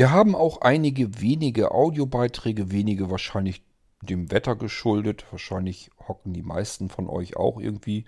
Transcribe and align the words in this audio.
Wir 0.00 0.12
haben 0.12 0.34
auch 0.34 0.62
einige 0.62 1.20
wenige 1.20 1.72
Audiobeiträge, 1.72 2.72
wenige 2.72 3.10
wahrscheinlich 3.10 3.62
dem 4.00 4.30
Wetter 4.30 4.56
geschuldet. 4.56 5.26
Wahrscheinlich 5.30 5.90
hocken 6.08 6.32
die 6.32 6.40
meisten 6.40 6.88
von 6.88 7.06
euch 7.06 7.36
auch 7.36 7.60
irgendwie 7.60 8.06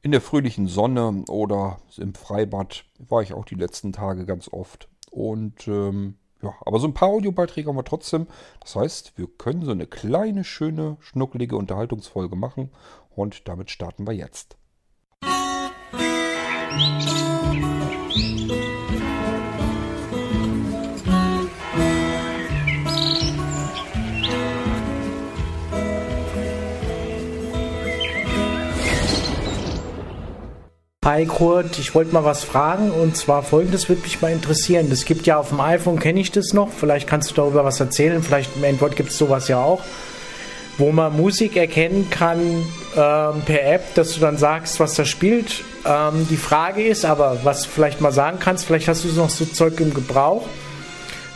in 0.00 0.12
der 0.12 0.20
fröhlichen 0.20 0.68
Sonne 0.68 1.24
oder 1.28 1.78
im 1.96 2.14
Freibad. 2.14 2.84
War 3.00 3.20
ich 3.20 3.32
auch 3.32 3.44
die 3.44 3.56
letzten 3.56 3.92
Tage 3.92 4.26
ganz 4.26 4.48
oft. 4.52 4.88
Und 5.10 5.66
ähm, 5.66 6.18
ja, 6.40 6.54
aber 6.60 6.78
so 6.78 6.86
ein 6.86 6.94
paar 6.94 7.08
Audiobeiträge 7.08 7.68
haben 7.68 7.76
wir 7.76 7.84
trotzdem. 7.84 8.28
Das 8.60 8.76
heißt, 8.76 9.18
wir 9.18 9.26
können 9.26 9.64
so 9.64 9.72
eine 9.72 9.88
kleine, 9.88 10.44
schöne, 10.44 10.98
schnuckelige 11.00 11.56
Unterhaltungsfolge 11.56 12.36
machen. 12.36 12.70
Und 13.10 13.48
damit 13.48 13.72
starten 13.72 14.06
wir 14.06 14.14
jetzt. 14.14 14.56
Musik 16.76 17.37
Hi 31.08 31.24
Kurt, 31.24 31.78
ich 31.78 31.94
wollte 31.94 32.12
mal 32.12 32.24
was 32.24 32.44
fragen. 32.44 32.90
Und 32.90 33.16
zwar 33.16 33.42
folgendes 33.42 33.88
würde 33.88 34.02
mich 34.02 34.20
mal 34.20 34.30
interessieren. 34.30 34.88
Es 34.92 35.06
gibt 35.06 35.26
ja 35.26 35.38
auf 35.38 35.48
dem 35.48 35.58
iPhone, 35.58 35.98
kenne 35.98 36.20
ich 36.20 36.32
das 36.32 36.52
noch, 36.52 36.70
vielleicht 36.70 37.08
kannst 37.08 37.30
du 37.30 37.34
darüber 37.34 37.64
was 37.64 37.80
erzählen, 37.80 38.22
vielleicht 38.22 38.54
im 38.56 38.64
Android 38.64 38.94
gibt 38.94 39.08
es 39.08 39.16
sowas 39.16 39.48
ja 39.48 39.58
auch, 39.58 39.80
wo 40.76 40.92
man 40.92 41.16
Musik 41.16 41.56
erkennen 41.56 42.10
kann 42.10 42.38
ähm, 42.94 43.40
per 43.46 43.64
App, 43.72 43.94
dass 43.94 44.12
du 44.12 44.20
dann 44.20 44.36
sagst, 44.36 44.80
was 44.80 44.96
da 44.96 45.06
spielt. 45.06 45.64
Ähm, 45.86 46.28
die 46.28 46.36
Frage 46.36 46.86
ist 46.86 47.06
aber, 47.06 47.38
was 47.42 47.62
du 47.62 47.70
vielleicht 47.70 48.02
mal 48.02 48.12
sagen 48.12 48.36
kannst, 48.38 48.66
vielleicht 48.66 48.88
hast 48.88 49.04
du 49.04 49.08
noch 49.08 49.30
so 49.30 49.46
Zeug 49.46 49.80
im 49.80 49.94
Gebrauch, 49.94 50.46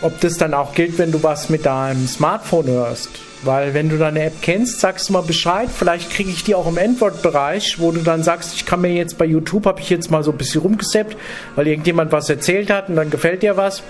ob 0.03 0.21
das 0.21 0.37
dann 0.37 0.53
auch 0.53 0.75
gilt, 0.75 0.99
wenn 0.99 1.13
du 1.13 1.23
was 1.23 1.49
mit 1.49 1.65
deinem 1.65 2.07
Smartphone 2.07 2.67
hörst. 2.67 3.09
Weil 3.45 3.75
wenn 3.75 3.89
du 3.89 3.99
deine 3.99 4.25
App 4.25 4.35
kennst, 4.41 4.81
sagst 4.81 5.09
du 5.09 5.15
mal 5.15 5.23
Bescheid. 5.23 5.69
Vielleicht 5.75 6.11
kriege 6.11 6.31
ich 6.31 6.45
die 6.45 6.55
auch 6.55 6.69
im 6.69 6.79
Android-Bereich, 6.79 7.81
wo 7.81 7.91
du 7.91 8.01
dann 8.01 8.23
sagst, 8.23 8.55
ich 8.55 8.67
kann 8.67 8.81
mir 8.81 8.93
jetzt 8.93 9.19
bei 9.19 9.25
YouTube, 9.25 9.67
habe 9.67 9.81
ich 9.81 9.91
jetzt 9.91 10.11
mal 10.11 10.23
so 10.23 10.31
ein 10.31 10.39
bisschen 10.39 10.61
rumgesappt, 10.61 11.17
weil 11.57 11.67
irgendjemand 11.67 12.13
was 12.13 12.31
erzählt 12.31 12.71
hat 12.71 12.89
und 12.89 12.97
dann 12.97 13.11
gefällt 13.11 13.43
dir 13.43 13.57
was. 13.57 13.83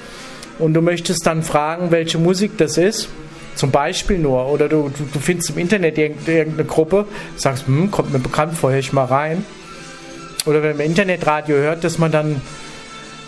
Und 0.58 0.74
du 0.74 0.80
möchtest 0.80 1.26
dann 1.26 1.42
fragen, 1.42 1.90
welche 1.90 2.18
Musik 2.18 2.56
das 2.56 2.78
ist. 2.78 3.08
Zum 3.54 3.70
Beispiel 3.70 4.18
nur. 4.18 4.48
Oder 4.48 4.68
du, 4.68 4.88
du, 4.88 5.04
du 5.12 5.18
findest 5.18 5.50
im 5.50 5.58
Internet 5.58 5.98
irgendeine 5.98 6.64
Gruppe, 6.64 7.06
sagst, 7.36 7.66
hm, 7.66 7.90
kommt 7.90 8.12
mir 8.12 8.18
bekannt 8.18 8.56
vor, 8.56 8.70
höre 8.70 8.78
ich 8.78 8.92
mal 8.94 9.04
rein. 9.04 9.44
Oder 10.46 10.62
wenn 10.62 10.76
man 10.78 10.86
Internetradio 10.86 11.56
hört, 11.56 11.84
dass 11.84 11.98
man 11.98 12.10
dann 12.10 12.40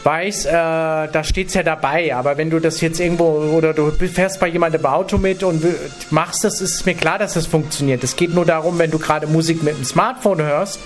weiß, 0.04 0.46
äh, 0.46 0.50
da 0.52 1.24
steht 1.24 1.48
es 1.48 1.54
ja 1.54 1.62
dabei. 1.62 2.14
Aber 2.14 2.36
wenn 2.36 2.50
du 2.50 2.60
das 2.60 2.80
jetzt 2.80 3.00
irgendwo 3.00 3.24
oder 3.24 3.72
du 3.72 3.90
fährst 3.90 4.40
bei 4.40 4.48
jemandem 4.48 4.82
im 4.82 4.86
Auto 4.86 5.18
mit 5.18 5.42
und 5.42 5.64
machst 6.10 6.44
das, 6.44 6.60
ist 6.60 6.84
mir 6.86 6.94
klar, 6.94 7.18
dass 7.18 7.34
das 7.34 7.46
funktioniert. 7.46 8.04
Es 8.04 8.16
geht 8.16 8.34
nur 8.34 8.44
darum, 8.44 8.78
wenn 8.78 8.90
du 8.90 8.98
gerade 8.98 9.26
Musik 9.26 9.62
mit 9.62 9.76
dem 9.76 9.84
Smartphone 9.84 10.42
hörst, 10.42 10.78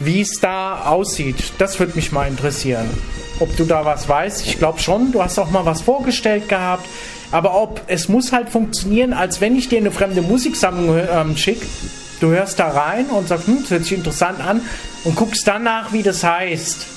wie 0.00 0.20
es 0.20 0.40
da 0.40 0.86
aussieht. 0.86 1.52
Das 1.58 1.78
würde 1.78 1.94
mich 1.94 2.12
mal 2.12 2.26
interessieren. 2.26 2.88
Ob 3.40 3.56
du 3.56 3.64
da 3.64 3.84
was 3.84 4.08
weißt, 4.08 4.46
ich 4.46 4.58
glaube 4.58 4.80
schon. 4.80 5.12
Du 5.12 5.22
hast 5.22 5.38
auch 5.38 5.50
mal 5.50 5.64
was 5.64 5.82
vorgestellt 5.82 6.48
gehabt. 6.48 6.86
Aber 7.30 7.60
ob 7.60 7.80
es 7.88 8.08
muss 8.08 8.32
halt 8.32 8.48
funktionieren, 8.48 9.12
als 9.12 9.40
wenn 9.40 9.56
ich 9.56 9.68
dir 9.68 9.78
eine 9.78 9.90
fremde 9.90 10.22
Musiksammlung 10.22 11.00
ähm, 11.12 11.36
schicke. 11.36 11.66
Du 12.20 12.28
hörst 12.28 12.60
da 12.60 12.68
rein 12.68 13.06
und 13.06 13.28
sagst, 13.28 13.48
hm, 13.48 13.58
das 13.62 13.70
hört 13.70 13.82
sich 13.82 13.98
interessant 13.98 14.40
an 14.40 14.62
und 15.02 15.16
guckst 15.16 15.46
dann 15.46 15.64
nach, 15.64 15.92
wie 15.92 16.02
das 16.02 16.22
heißt. 16.22 16.93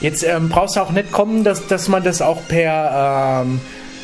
Jetzt 0.00 0.22
ähm, 0.22 0.48
brauchst 0.48 0.76
du 0.76 0.80
auch 0.80 0.90
nicht 0.90 1.10
kommen, 1.10 1.44
dass, 1.44 1.66
dass 1.66 1.88
man 1.88 2.04
das 2.04 2.22
auch 2.22 2.46
per, 2.46 3.42
ähm, 3.44 3.60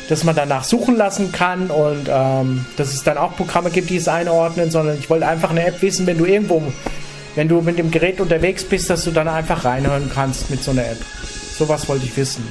dass 0.09 0.23
man 0.23 0.35
danach 0.35 0.63
suchen 0.63 0.97
lassen 0.97 1.31
kann 1.31 1.71
und 1.71 2.07
ähm, 2.09 2.65
dass 2.75 2.93
es 2.93 3.03
dann 3.03 3.17
auch 3.17 3.35
Programme 3.35 3.69
gibt, 3.69 3.89
die 3.89 3.97
es 3.97 4.07
einordnen, 4.07 4.71
sondern 4.71 4.97
ich 4.97 5.09
wollte 5.09 5.27
einfach 5.27 5.51
eine 5.51 5.65
App 5.65 5.81
wissen, 5.81 6.05
wenn 6.05 6.17
du 6.17 6.25
irgendwo, 6.25 6.61
wenn 7.35 7.47
du 7.47 7.61
mit 7.61 7.79
dem 7.79 7.91
Gerät 7.91 8.19
unterwegs 8.19 8.65
bist, 8.65 8.89
dass 8.89 9.05
du 9.05 9.11
dann 9.11 9.27
einfach 9.27 9.63
reinhören 9.63 10.11
kannst 10.13 10.49
mit 10.49 10.61
so 10.61 10.71
einer 10.71 10.85
App. 10.85 10.99
Sowas 11.57 11.87
wollte 11.87 12.05
ich 12.05 12.17
wissen. 12.17 12.45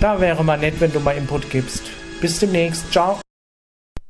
Da 0.00 0.20
wäre 0.20 0.44
mal 0.44 0.58
nett, 0.58 0.74
wenn 0.80 0.92
du 0.92 1.00
mal 1.00 1.16
Input 1.16 1.50
gibst. 1.50 1.82
Bis 2.20 2.38
demnächst. 2.38 2.92
Ciao. 2.92 3.18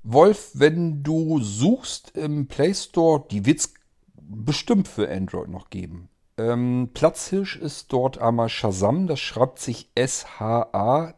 Wolf, 0.03 0.51
wenn 0.55 1.03
du 1.03 1.41
suchst 1.41 2.17
im 2.17 2.49
Play 2.49 2.75
Store, 2.75 3.25
die 3.31 3.47
wird 3.47 3.61
es 3.61 3.75
bestimmt 4.17 4.89
für 4.89 5.09
Android 5.09 5.49
noch 5.49 5.71
geben. 5.71 6.08
Ähm, 6.39 6.91
Platzhirsch 6.95 7.57
ist 7.57 7.93
dort 7.93 8.19
einmal 8.19 8.49
Shazam, 8.49 9.09
das 9.09 9.19
schreibt 9.19 9.59
sich 9.59 9.91
S-H-A-Z-A-M. 9.97 11.15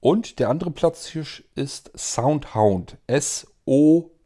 Und 0.00 0.38
der 0.38 0.48
andere 0.48 0.70
Platzhirsch 0.70 1.44
ist 1.54 1.92
Soundhound, 1.96 2.96
S-O-U-N-D-H-O-U-N-D. 3.06 4.16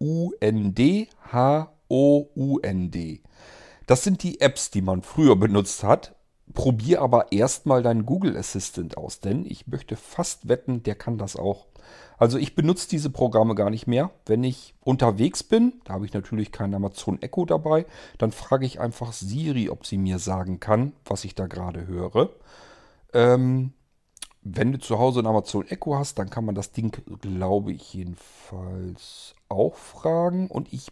Das 3.87 4.05
sind 4.05 4.23
die 4.23 4.41
Apps, 4.41 4.71
die 4.71 4.83
man 4.83 5.03
früher 5.03 5.35
benutzt 5.35 5.83
hat. 5.83 6.15
Probier 6.55 7.03
aber 7.03 7.33
erstmal 7.33 7.83
deinen 7.83 8.07
Google 8.07 8.37
Assistant 8.37 8.97
aus, 8.97 9.19
denn 9.21 9.45
ich 9.45 9.67
möchte 9.67 9.97
fast 9.97 10.49
wetten, 10.49 10.85
der 10.85 10.95
kann 10.95 11.19
das 11.19 11.35
auch. 11.37 11.67
Also 12.21 12.37
ich 12.37 12.55
benutze 12.55 12.87
diese 12.87 13.09
Programme 13.09 13.55
gar 13.55 13.71
nicht 13.71 13.87
mehr. 13.87 14.11
Wenn 14.27 14.45
ich 14.45 14.75
unterwegs 14.83 15.43
bin, 15.43 15.81
da 15.85 15.95
habe 15.95 16.05
ich 16.05 16.13
natürlich 16.13 16.53
keinen 16.53 16.75
Amazon 16.75 17.21
Echo 17.23 17.47
dabei, 17.47 17.87
dann 18.19 18.31
frage 18.31 18.67
ich 18.67 18.79
einfach 18.79 19.15
Siri, 19.15 19.71
ob 19.71 19.87
sie 19.87 19.97
mir 19.97 20.19
sagen 20.19 20.61
kann, 20.61 20.93
was 21.07 21.25
ich 21.25 21.35
da 21.35 21.47
gerade 21.47 21.87
höre. 21.87 22.29
Ähm, 23.15 23.73
wenn 24.43 24.71
du 24.71 24.79
zu 24.79 24.99
Hause 24.99 25.21
ein 25.21 25.27
Amazon 25.27 25.67
Echo 25.67 25.97
hast, 25.97 26.19
dann 26.19 26.29
kann 26.29 26.45
man 26.45 26.55
das 26.55 26.73
Ding, 26.73 26.93
glaube 27.23 27.73
ich, 27.73 27.95
jedenfalls 27.95 29.35
auch 29.49 29.77
fragen. 29.77 30.49
Und 30.49 30.75
ich 30.75 30.89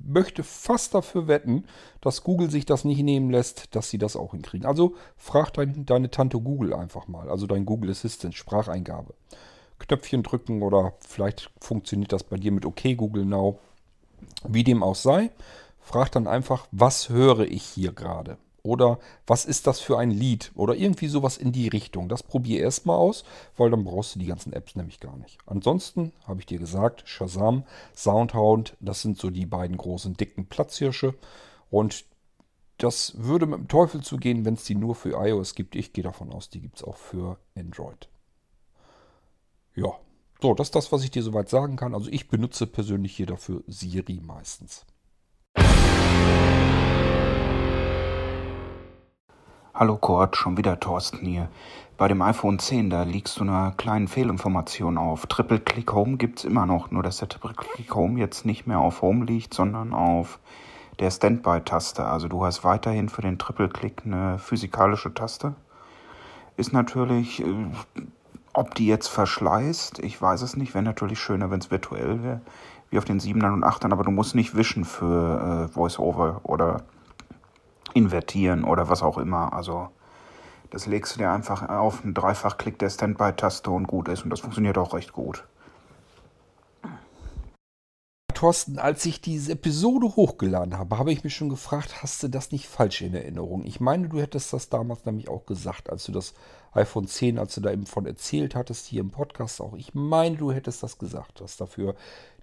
möchte 0.00 0.42
fast 0.42 0.96
dafür 0.96 1.28
wetten, 1.28 1.64
dass 2.00 2.24
Google 2.24 2.50
sich 2.50 2.66
das 2.66 2.84
nicht 2.84 3.04
nehmen 3.04 3.30
lässt, 3.30 3.76
dass 3.76 3.88
sie 3.88 3.98
das 3.98 4.16
auch 4.16 4.32
hinkriegen. 4.32 4.66
Also 4.66 4.96
frag 5.16 5.52
dein, 5.52 5.86
deine 5.86 6.10
Tante 6.10 6.40
Google 6.40 6.74
einfach 6.74 7.06
mal, 7.06 7.30
also 7.30 7.46
dein 7.46 7.66
Google 7.66 7.92
Assistant, 7.92 8.34
Spracheingabe. 8.34 9.14
Knöpfchen 9.82 10.22
drücken 10.22 10.62
oder 10.62 10.94
vielleicht 11.00 11.50
funktioniert 11.60 12.12
das 12.12 12.24
bei 12.24 12.36
dir 12.36 12.52
mit 12.52 12.66
OK 12.66 12.96
Google 12.96 13.24
Now. 13.24 13.58
Wie 14.46 14.64
dem 14.64 14.82
auch 14.82 14.94
sei, 14.94 15.30
frag 15.80 16.12
dann 16.12 16.26
einfach, 16.26 16.66
was 16.70 17.08
höre 17.08 17.40
ich 17.40 17.62
hier 17.62 17.92
gerade? 17.92 18.38
Oder 18.64 19.00
was 19.26 19.44
ist 19.44 19.66
das 19.66 19.80
für 19.80 19.98
ein 19.98 20.12
Lied? 20.12 20.52
Oder 20.54 20.76
irgendwie 20.76 21.08
sowas 21.08 21.36
in 21.36 21.50
die 21.50 21.66
Richtung. 21.66 22.08
Das 22.08 22.22
probier 22.22 22.60
erstmal 22.60 22.96
aus, 22.96 23.24
weil 23.56 23.70
dann 23.70 23.84
brauchst 23.84 24.14
du 24.14 24.20
die 24.20 24.26
ganzen 24.26 24.52
Apps 24.52 24.76
nämlich 24.76 25.00
gar 25.00 25.16
nicht. 25.16 25.38
Ansonsten 25.46 26.12
habe 26.26 26.40
ich 26.40 26.46
dir 26.46 26.60
gesagt, 26.60 27.02
Shazam, 27.06 27.64
Soundhound, 27.96 28.76
das 28.78 29.02
sind 29.02 29.18
so 29.18 29.30
die 29.30 29.46
beiden 29.46 29.76
großen 29.76 30.14
dicken 30.14 30.46
Platzhirsche. 30.46 31.14
Und 31.70 32.04
das 32.78 33.14
würde 33.16 33.46
mit 33.46 33.58
dem 33.58 33.68
Teufel 33.68 34.00
zugehen, 34.00 34.44
wenn 34.44 34.54
es 34.54 34.64
die 34.64 34.76
nur 34.76 34.94
für 34.94 35.10
iOS 35.10 35.54
gibt. 35.54 35.74
Ich 35.74 35.92
gehe 35.92 36.04
davon 36.04 36.32
aus, 36.32 36.48
die 36.48 36.60
gibt 36.60 36.76
es 36.76 36.84
auch 36.84 36.96
für 36.96 37.38
Android. 37.56 38.08
Ja, 39.74 39.88
so, 40.42 40.52
das 40.52 40.66
ist 40.66 40.74
das, 40.74 40.92
was 40.92 41.02
ich 41.02 41.10
dir 41.10 41.22
soweit 41.22 41.48
sagen 41.48 41.76
kann. 41.76 41.94
Also 41.94 42.10
ich 42.10 42.28
benutze 42.28 42.66
persönlich 42.66 43.16
hier 43.16 43.24
dafür 43.24 43.62
Siri 43.66 44.20
meistens. 44.22 44.84
Hallo 49.72 49.96
Kurt, 49.96 50.36
schon 50.36 50.58
wieder 50.58 50.78
Thorsten 50.78 51.24
hier. 51.24 51.48
Bei 51.96 52.06
dem 52.06 52.20
iPhone 52.20 52.58
10, 52.58 52.90
da 52.90 53.04
liegst 53.04 53.38
du 53.38 53.44
einer 53.44 53.72
kleinen 53.72 54.08
Fehlinformation 54.08 54.98
auf. 54.98 55.24
Triple 55.24 55.60
Click 55.60 55.90
Home 55.94 56.18
gibt 56.18 56.40
es 56.40 56.44
immer 56.44 56.66
noch, 56.66 56.90
nur 56.90 57.02
dass 57.02 57.16
der 57.16 57.30
Triple 57.30 57.54
Click 57.54 57.94
Home 57.94 58.20
jetzt 58.20 58.44
nicht 58.44 58.66
mehr 58.66 58.80
auf 58.80 59.00
Home 59.00 59.24
liegt, 59.24 59.54
sondern 59.54 59.94
auf 59.94 60.38
der 60.98 61.10
Standby-Taste. 61.10 62.04
Also 62.04 62.28
du 62.28 62.44
hast 62.44 62.62
weiterhin 62.62 63.08
für 63.08 63.22
den 63.22 63.38
Triple 63.38 63.70
Click 63.70 64.02
eine 64.04 64.38
physikalische 64.38 65.14
Taste. 65.14 65.54
Ist 66.58 66.74
natürlich 66.74 67.40
äh, 67.40 67.70
ob 68.52 68.74
die 68.74 68.86
jetzt 68.86 69.08
verschleißt, 69.08 70.00
ich 70.00 70.20
weiß 70.20 70.42
es 70.42 70.56
nicht. 70.56 70.74
Wäre 70.74 70.84
natürlich 70.84 71.18
schöner, 71.18 71.50
wenn 71.50 71.60
es 71.60 71.70
virtuell 71.70 72.22
wäre, 72.22 72.40
wie 72.90 72.98
auf 72.98 73.04
den 73.04 73.20
7ern 73.20 73.52
und 73.52 73.64
8ern, 73.64 73.92
aber 73.92 74.04
du 74.04 74.10
musst 74.10 74.34
nicht 74.34 74.54
wischen 74.54 74.84
für 74.84 75.68
äh, 75.70 75.76
VoiceOver 75.76 76.40
oder 76.44 76.82
invertieren 77.94 78.64
oder 78.64 78.88
was 78.88 79.02
auch 79.02 79.18
immer. 79.18 79.52
Also 79.52 79.88
das 80.70 80.86
legst 80.86 81.14
du 81.14 81.18
dir 81.18 81.30
einfach 81.30 81.68
auf 81.68 82.02
einen 82.02 82.14
Dreifachklick 82.14 82.78
der 82.78 82.90
Standby-Taste 82.90 83.70
und 83.70 83.86
gut 83.86 84.08
ist. 84.08 84.24
Und 84.24 84.30
das 84.30 84.40
funktioniert 84.40 84.78
auch 84.78 84.94
recht 84.94 85.12
gut. 85.12 85.44
Thorsten, 88.42 88.80
als 88.80 89.06
ich 89.06 89.20
diese 89.20 89.52
Episode 89.52 90.16
hochgeladen 90.16 90.76
habe, 90.76 90.98
habe 90.98 91.12
ich 91.12 91.22
mich 91.22 91.32
schon 91.32 91.48
gefragt, 91.48 92.02
hast 92.02 92.24
du 92.24 92.28
das 92.28 92.50
nicht 92.50 92.66
falsch 92.66 93.00
in 93.00 93.14
Erinnerung? 93.14 93.64
Ich 93.64 93.78
meine, 93.78 94.08
du 94.08 94.20
hättest 94.20 94.52
das 94.52 94.68
damals 94.68 95.04
nämlich 95.04 95.28
auch 95.28 95.46
gesagt, 95.46 95.88
als 95.88 96.02
du 96.06 96.10
das 96.10 96.34
iPhone 96.72 97.06
10, 97.06 97.38
als 97.38 97.54
du 97.54 97.60
da 97.60 97.70
eben 97.70 97.86
von 97.86 98.04
erzählt 98.04 98.56
hattest, 98.56 98.86
hier 98.86 99.00
im 99.00 99.12
Podcast 99.12 99.60
auch. 99.60 99.74
Ich 99.74 99.94
meine, 99.94 100.38
du 100.38 100.50
hättest 100.50 100.82
das 100.82 100.98
gesagt, 100.98 101.40
dass 101.40 101.56
dafür 101.56 101.94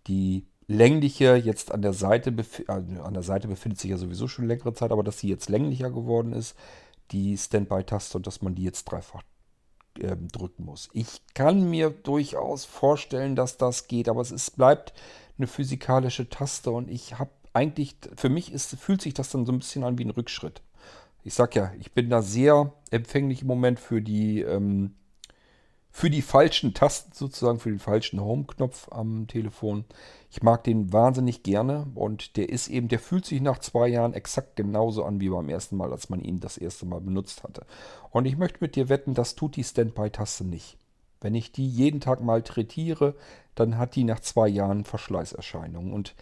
die 0.08 0.46
längliche 0.68 1.36
jetzt 1.36 1.74
an 1.74 1.82
der 1.82 1.92
Seite, 1.92 2.34
äh, 2.70 2.72
an 2.72 3.14
der 3.14 3.24
Seite 3.24 3.50
befindet 3.50 3.82
sich 3.82 3.92
ja 3.92 3.98
sowieso 3.98 4.30
schon 4.30 4.48
längere 4.48 4.74
Zeit, 4.74 4.94
aber 4.94 5.04
dass 5.04 5.20
sie 5.20 5.28
jetzt 5.28 5.50
länglicher 5.50 5.90
geworden 5.90 6.32
ist, 6.32 6.56
die 7.12 7.38
Standby-Taste 7.38 8.20
und 8.20 8.26
dass 8.26 8.42
man 8.42 8.56
die 8.56 8.64
jetzt 8.64 8.86
dreifach 8.86 9.24
äh, 10.00 10.16
drücken 10.32 10.64
muss. 10.64 10.88
Ich 10.94 11.22
kann 11.34 11.70
mir 11.70 11.90
durchaus 11.90 12.64
vorstellen, 12.64 13.36
dass 13.36 13.58
das 13.58 13.90
geht, 13.90 14.08
aber 14.08 14.22
es 14.22 14.32
ist, 14.32 14.56
bleibt 14.56 14.94
eine 15.40 15.48
physikalische 15.48 16.30
Taste 16.30 16.72
und 16.72 16.90
ich 16.90 17.18
habe 17.18 17.32
eigentlich, 17.54 17.96
für 18.16 18.30
mich 18.30 18.54
ist, 18.54 18.76
fühlt 18.78 19.02
sich 19.02 19.14
das 19.14 19.32
dann 19.32 19.46
so 19.46 19.52
ein 19.52 19.60
bisschen 19.60 19.84
an 19.84 19.98
wie 19.98 20.06
ein 20.06 20.12
Rückschritt. 20.12 20.62
Ich 21.24 21.34
sag 21.34 21.56
ja, 21.56 21.72
ich 21.80 21.92
bin 21.92 22.10
da 22.10 22.22
sehr 22.22 22.74
empfänglich 22.92 23.42
im 23.42 23.48
Moment 23.48 23.80
für 23.80 24.02
die, 24.02 24.42
ähm, 24.42 24.96
für 25.92 26.10
die 26.10 26.22
falschen 26.22 26.74
Tasten 26.74 27.12
sozusagen, 27.14 27.60
für 27.60 27.70
den 27.70 27.80
falschen 27.80 28.22
Home-Knopf 28.22 28.90
am 28.92 29.28
Telefon. 29.28 29.86
Ich 30.30 30.44
mag 30.44 30.64
den 30.64 30.94
wahnsinnig 30.94 31.44
gerne 31.44 31.88
und 31.96 32.38
der 32.38 32.50
ist 32.50 32.68
eben, 32.68 32.88
der 32.88 33.00
fühlt 33.00 33.26
sich 33.26 33.42
nach 33.42 33.60
zwei 33.60 33.88
Jahren 33.88 34.14
exakt 34.14 34.56
genauso 34.56 35.04
an 35.04 35.20
wie 35.20 35.30
beim 35.30 35.50
ersten 35.50 35.76
Mal, 35.76 35.92
als 35.92 36.10
man 36.10 36.22
ihn 36.22 36.40
das 36.40 36.58
erste 36.58 36.86
Mal 36.86 37.02
benutzt 37.02 37.44
hatte. 37.44 37.66
Und 38.12 38.26
ich 38.26 38.38
möchte 38.38 38.60
mit 38.62 38.76
dir 38.76 38.88
wetten, 38.88 39.16
das 39.16 39.36
tut 39.36 39.56
die 39.56 39.64
Standby-Taste 39.64 40.46
nicht. 40.46 40.78
Wenn 41.22 41.36
ich 41.36 41.52
die 41.52 41.68
jeden 41.68 42.00
Tag 42.00 42.22
malträtiere, 42.22 43.16
dann 43.60 43.78
hat 43.78 43.96
die 43.96 44.04
nach 44.04 44.20
zwei 44.20 44.48
Jahren 44.48 44.86
Verschleißerscheinungen. 44.86 45.94
Und 45.94 46.16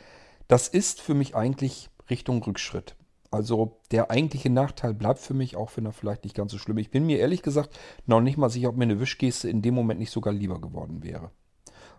das 0.47 0.67
ist 0.67 1.01
für 1.01 1.13
mich 1.13 1.35
eigentlich 1.35 1.89
Richtung 2.09 2.41
Rückschritt. 2.43 2.95
Also 3.29 3.79
der 3.91 4.09
eigentliche 4.09 4.49
Nachteil 4.49 4.93
bleibt 4.93 5.19
für 5.19 5.33
mich, 5.33 5.57
auch 5.57 5.71
wenn 5.75 5.85
er 5.85 5.91
vielleicht 5.91 6.23
nicht 6.23 6.35
ganz 6.35 6.51
so 6.51 6.57
schlimm 6.57 6.77
ist. 6.77 6.85
Ich 6.85 6.91
bin 6.91 7.05
mir 7.05 7.19
ehrlich 7.19 7.41
gesagt 7.41 7.77
noch 8.05 8.21
nicht 8.21 8.37
mal 8.37 8.49
sicher, 8.49 8.69
ob 8.69 8.77
mir 8.77 8.83
eine 8.83 8.99
Wischgeste 8.99 9.49
in 9.49 9.61
dem 9.61 9.75
Moment 9.75 9.99
nicht 9.99 10.11
sogar 10.11 10.33
lieber 10.33 10.61
geworden 10.61 11.03
wäre. 11.03 11.31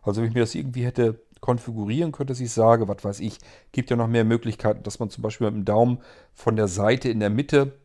Also 0.03 0.23
wenn 0.23 0.29
ich 0.29 0.35
mir 0.35 0.41
das 0.41 0.55
irgendwie 0.55 0.85
hätte 0.85 1.21
konfigurieren 1.41 2.13
können, 2.13 2.29
dass 2.29 2.41
ich 2.41 2.51
sage, 2.51 2.89
was 2.89 3.05
weiß 3.05 3.21
ich, 3.21 3.39
gibt 3.73 3.91
ja 3.91 3.97
noch 3.97 4.09
mehr 4.09 4.25
Möglichkeiten, 4.25 4.83
dass 4.83 4.99
man 4.99 5.11
zum 5.11 5.23
Beispiel 5.23 5.51
mit 5.51 5.57
dem 5.57 5.65
Daumen 5.65 5.99
von 6.33 6.57
der 6.57 6.69
Seite 6.69 7.11
in 7.11 7.21
der 7.21 7.31
Mitte 7.31 7.79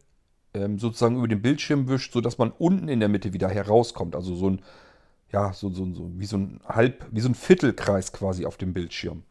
ähm, 0.54 0.80
sozusagen 0.80 1.18
über 1.18 1.28
den 1.28 1.42
Bildschirm 1.42 1.88
wischt, 1.90 2.14
sodass 2.14 2.38
man 2.38 2.52
unten 2.52 2.88
in 2.88 3.00
der 3.00 3.10
Mitte 3.10 3.34
wieder 3.34 3.50
herauskommt. 3.50 4.16
Also 4.16 4.36
so 4.36 4.50
ein, 4.50 4.62
ja, 5.34 5.52
so, 5.52 5.70
so, 5.72 5.92
so 5.94 6.12
wie 6.16 6.26
so 6.26 6.38
ein 6.38 6.60
Halb, 6.66 7.08
wie 7.12 7.20
so 7.20 7.28
ein 7.28 7.36
Viertelkreis 7.36 8.14
quasi 8.14 8.46
auf 8.46 8.58
dem 8.58 8.74
Bildschirm. 8.74 9.24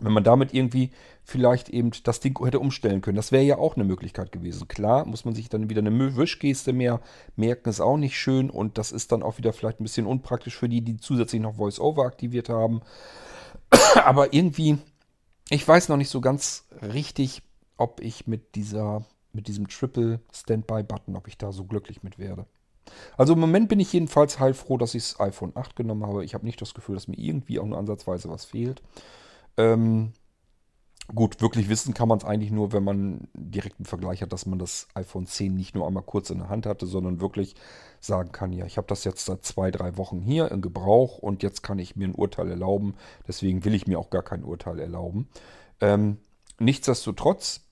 Wenn 0.00 0.12
man 0.12 0.22
damit 0.22 0.54
irgendwie 0.54 0.92
vielleicht 1.24 1.70
eben 1.70 1.90
das 2.04 2.20
Ding 2.20 2.38
hätte 2.44 2.60
umstellen 2.60 3.00
können. 3.00 3.16
Das 3.16 3.32
wäre 3.32 3.42
ja 3.42 3.58
auch 3.58 3.74
eine 3.74 3.84
Möglichkeit 3.84 4.30
gewesen. 4.30 4.68
Klar, 4.68 5.06
muss 5.06 5.24
man 5.24 5.34
sich 5.34 5.48
dann 5.48 5.68
wieder 5.68 5.80
eine 5.80 6.16
Wischgeste 6.16 6.72
mehr 6.72 7.00
merken, 7.36 7.68
ist 7.68 7.80
auch 7.80 7.96
nicht 7.96 8.16
schön 8.16 8.48
und 8.48 8.78
das 8.78 8.92
ist 8.92 9.10
dann 9.10 9.22
auch 9.22 9.38
wieder 9.38 9.52
vielleicht 9.52 9.80
ein 9.80 9.84
bisschen 9.84 10.06
unpraktisch 10.06 10.56
für 10.56 10.68
die, 10.68 10.82
die 10.82 10.98
zusätzlich 10.98 11.42
noch 11.42 11.58
VoiceOver 11.58 12.04
aktiviert 12.04 12.48
haben. 12.48 12.82
Aber 14.04 14.32
irgendwie, 14.32 14.78
ich 15.48 15.66
weiß 15.66 15.88
noch 15.88 15.96
nicht 15.96 16.10
so 16.10 16.20
ganz 16.20 16.68
richtig, 16.80 17.42
ob 17.76 18.00
ich 18.00 18.26
mit 18.26 18.54
dieser, 18.54 19.04
mit 19.32 19.48
diesem 19.48 19.68
Triple 19.68 20.20
Standby 20.32 20.82
Button, 20.82 21.16
ob 21.16 21.28
ich 21.28 21.38
da 21.38 21.50
so 21.50 21.64
glücklich 21.64 22.02
mit 22.02 22.18
werde. 22.18 22.46
Also 23.16 23.34
im 23.34 23.40
Moment 23.40 23.68
bin 23.68 23.80
ich 23.80 23.92
jedenfalls 23.92 24.38
heilfroh, 24.38 24.78
dass 24.78 24.94
ich 24.94 25.02
das 25.02 25.20
iPhone 25.20 25.52
8 25.54 25.76
genommen 25.76 26.06
habe. 26.06 26.24
Ich 26.24 26.34
habe 26.34 26.46
nicht 26.46 26.60
das 26.60 26.74
Gefühl, 26.74 26.94
dass 26.94 27.08
mir 27.08 27.18
irgendwie 27.18 27.58
auch 27.58 27.66
nur 27.66 27.78
ansatzweise 27.78 28.28
was 28.28 28.44
fehlt. 28.44 28.82
Ähm, 29.56 30.12
gut, 31.14 31.40
wirklich 31.40 31.68
wissen 31.68 31.94
kann 31.94 32.08
man 32.08 32.18
es 32.18 32.24
eigentlich 32.24 32.50
nur, 32.50 32.72
wenn 32.72 32.84
man 32.84 33.28
direkt 33.34 33.78
einen 33.78 33.86
Vergleich 33.86 34.22
hat, 34.22 34.32
dass 34.32 34.46
man 34.46 34.58
das 34.58 34.88
iPhone 34.94 35.26
10 35.26 35.54
nicht 35.54 35.74
nur 35.74 35.86
einmal 35.86 36.02
kurz 36.02 36.30
in 36.30 36.38
der 36.38 36.48
Hand 36.48 36.66
hatte, 36.66 36.86
sondern 36.86 37.20
wirklich 37.20 37.54
sagen 38.00 38.32
kann, 38.32 38.52
ja, 38.52 38.66
ich 38.66 38.76
habe 38.76 38.86
das 38.86 39.04
jetzt 39.04 39.24
seit 39.24 39.44
zwei, 39.44 39.70
drei 39.70 39.96
Wochen 39.96 40.20
hier 40.20 40.50
in 40.50 40.60
Gebrauch 40.60 41.18
und 41.18 41.42
jetzt 41.42 41.62
kann 41.62 41.78
ich 41.78 41.96
mir 41.96 42.08
ein 42.08 42.14
Urteil 42.14 42.50
erlauben. 42.50 42.94
Deswegen 43.26 43.64
will 43.64 43.74
ich 43.74 43.86
mir 43.86 43.98
auch 43.98 44.10
gar 44.10 44.22
kein 44.22 44.44
Urteil 44.44 44.78
erlauben. 44.78 45.28
Ähm, 45.80 46.18
nichtsdestotrotz, 46.58 47.67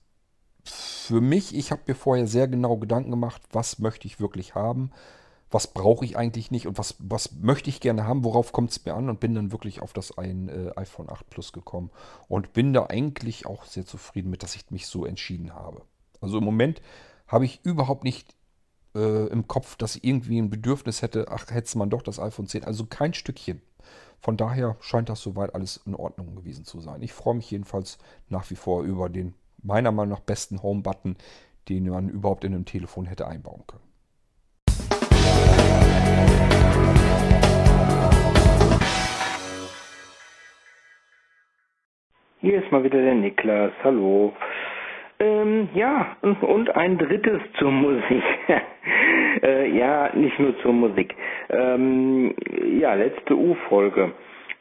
für 0.69 1.21
mich, 1.21 1.55
ich 1.55 1.71
habe 1.71 1.81
mir 1.87 1.95
vorher 1.95 2.27
sehr 2.27 2.47
genau 2.47 2.77
Gedanken 2.77 3.11
gemacht, 3.11 3.41
was 3.51 3.79
möchte 3.79 4.07
ich 4.07 4.19
wirklich 4.19 4.55
haben 4.55 4.91
was 5.49 5.67
brauche 5.67 6.03
ich 6.03 6.17
eigentlich 6.17 6.51
nicht 6.51 6.67
und 6.67 6.77
was, 6.77 6.95
was 6.99 7.31
möchte 7.33 7.69
ich 7.69 7.79
gerne 7.79 8.05
haben, 8.05 8.23
worauf 8.23 8.51
kommt 8.51 8.71
es 8.71 8.83
mir 8.83 8.93
an 8.95 9.09
und 9.09 9.19
bin 9.19 9.33
dann 9.33 9.51
wirklich 9.51 9.81
auf 9.81 9.93
das 9.93 10.17
ein, 10.17 10.49
äh, 10.49 10.71
iPhone 10.75 11.09
8 11.09 11.29
Plus 11.29 11.53
gekommen 11.53 11.89
und 12.27 12.53
bin 12.53 12.73
da 12.73 12.87
eigentlich 12.87 13.45
auch 13.45 13.63
sehr 13.63 13.85
zufrieden 13.85 14.29
mit, 14.29 14.43
dass 14.43 14.55
ich 14.55 14.69
mich 14.71 14.87
so 14.87 15.05
entschieden 15.05 15.53
habe. 15.53 15.83
Also 16.19 16.39
im 16.39 16.43
Moment 16.43 16.81
habe 17.27 17.45
ich 17.45 17.61
überhaupt 17.63 18.03
nicht 18.03 18.35
äh, 18.93 19.27
im 19.27 19.47
Kopf, 19.47 19.77
dass 19.77 19.95
ich 19.95 20.03
irgendwie 20.03 20.41
ein 20.41 20.49
Bedürfnis 20.49 21.01
hätte, 21.01 21.27
ach, 21.29 21.49
hätte 21.49 21.77
man 21.77 21.89
doch 21.89 22.01
das 22.01 22.19
iPhone 22.19 22.47
10, 22.47 22.65
also 22.65 22.85
kein 22.85 23.13
Stückchen. 23.13 23.61
Von 24.19 24.35
daher 24.35 24.75
scheint 24.81 25.09
das 25.09 25.21
soweit 25.21 25.55
alles 25.55 25.79
in 25.85 25.95
Ordnung 25.95 26.35
gewesen 26.35 26.65
zu 26.65 26.81
sein. 26.81 27.01
Ich 27.03 27.13
freue 27.13 27.35
mich 27.35 27.51
jedenfalls 27.51 27.99
nach 28.29 28.49
wie 28.49 28.55
vor 28.55 28.81
über 28.81 29.09
den 29.09 29.35
meiner 29.63 29.91
Meinung 29.91 30.13
nach 30.13 30.19
besten 30.21 30.61
Home-Button, 30.61 31.17
den 31.69 31.89
man 31.89 32.09
überhaupt 32.09 32.43
in 32.43 32.53
einem 32.53 32.65
Telefon 32.65 33.05
hätte 33.05 33.27
einbauen 33.27 33.63
können. 33.67 33.87
Hier 42.39 42.63
ist 42.63 42.71
mal 42.71 42.83
wieder 42.83 43.01
der 43.01 43.15
Niklas. 43.15 43.71
Hallo. 43.83 44.31
Ähm, 45.19 45.69
ja, 45.73 46.15
und 46.21 46.75
ein 46.75 46.97
drittes 46.97 47.41
zur 47.57 47.71
Musik. 47.71 48.23
äh, 49.43 49.75
ja, 49.75 50.15
nicht 50.15 50.37
nur 50.39 50.57
zur 50.59 50.71
Musik. 50.71 51.15
Ähm, 51.49 52.35
ja, 52.79 52.93
letzte 52.93 53.35
U-Folge. 53.35 54.13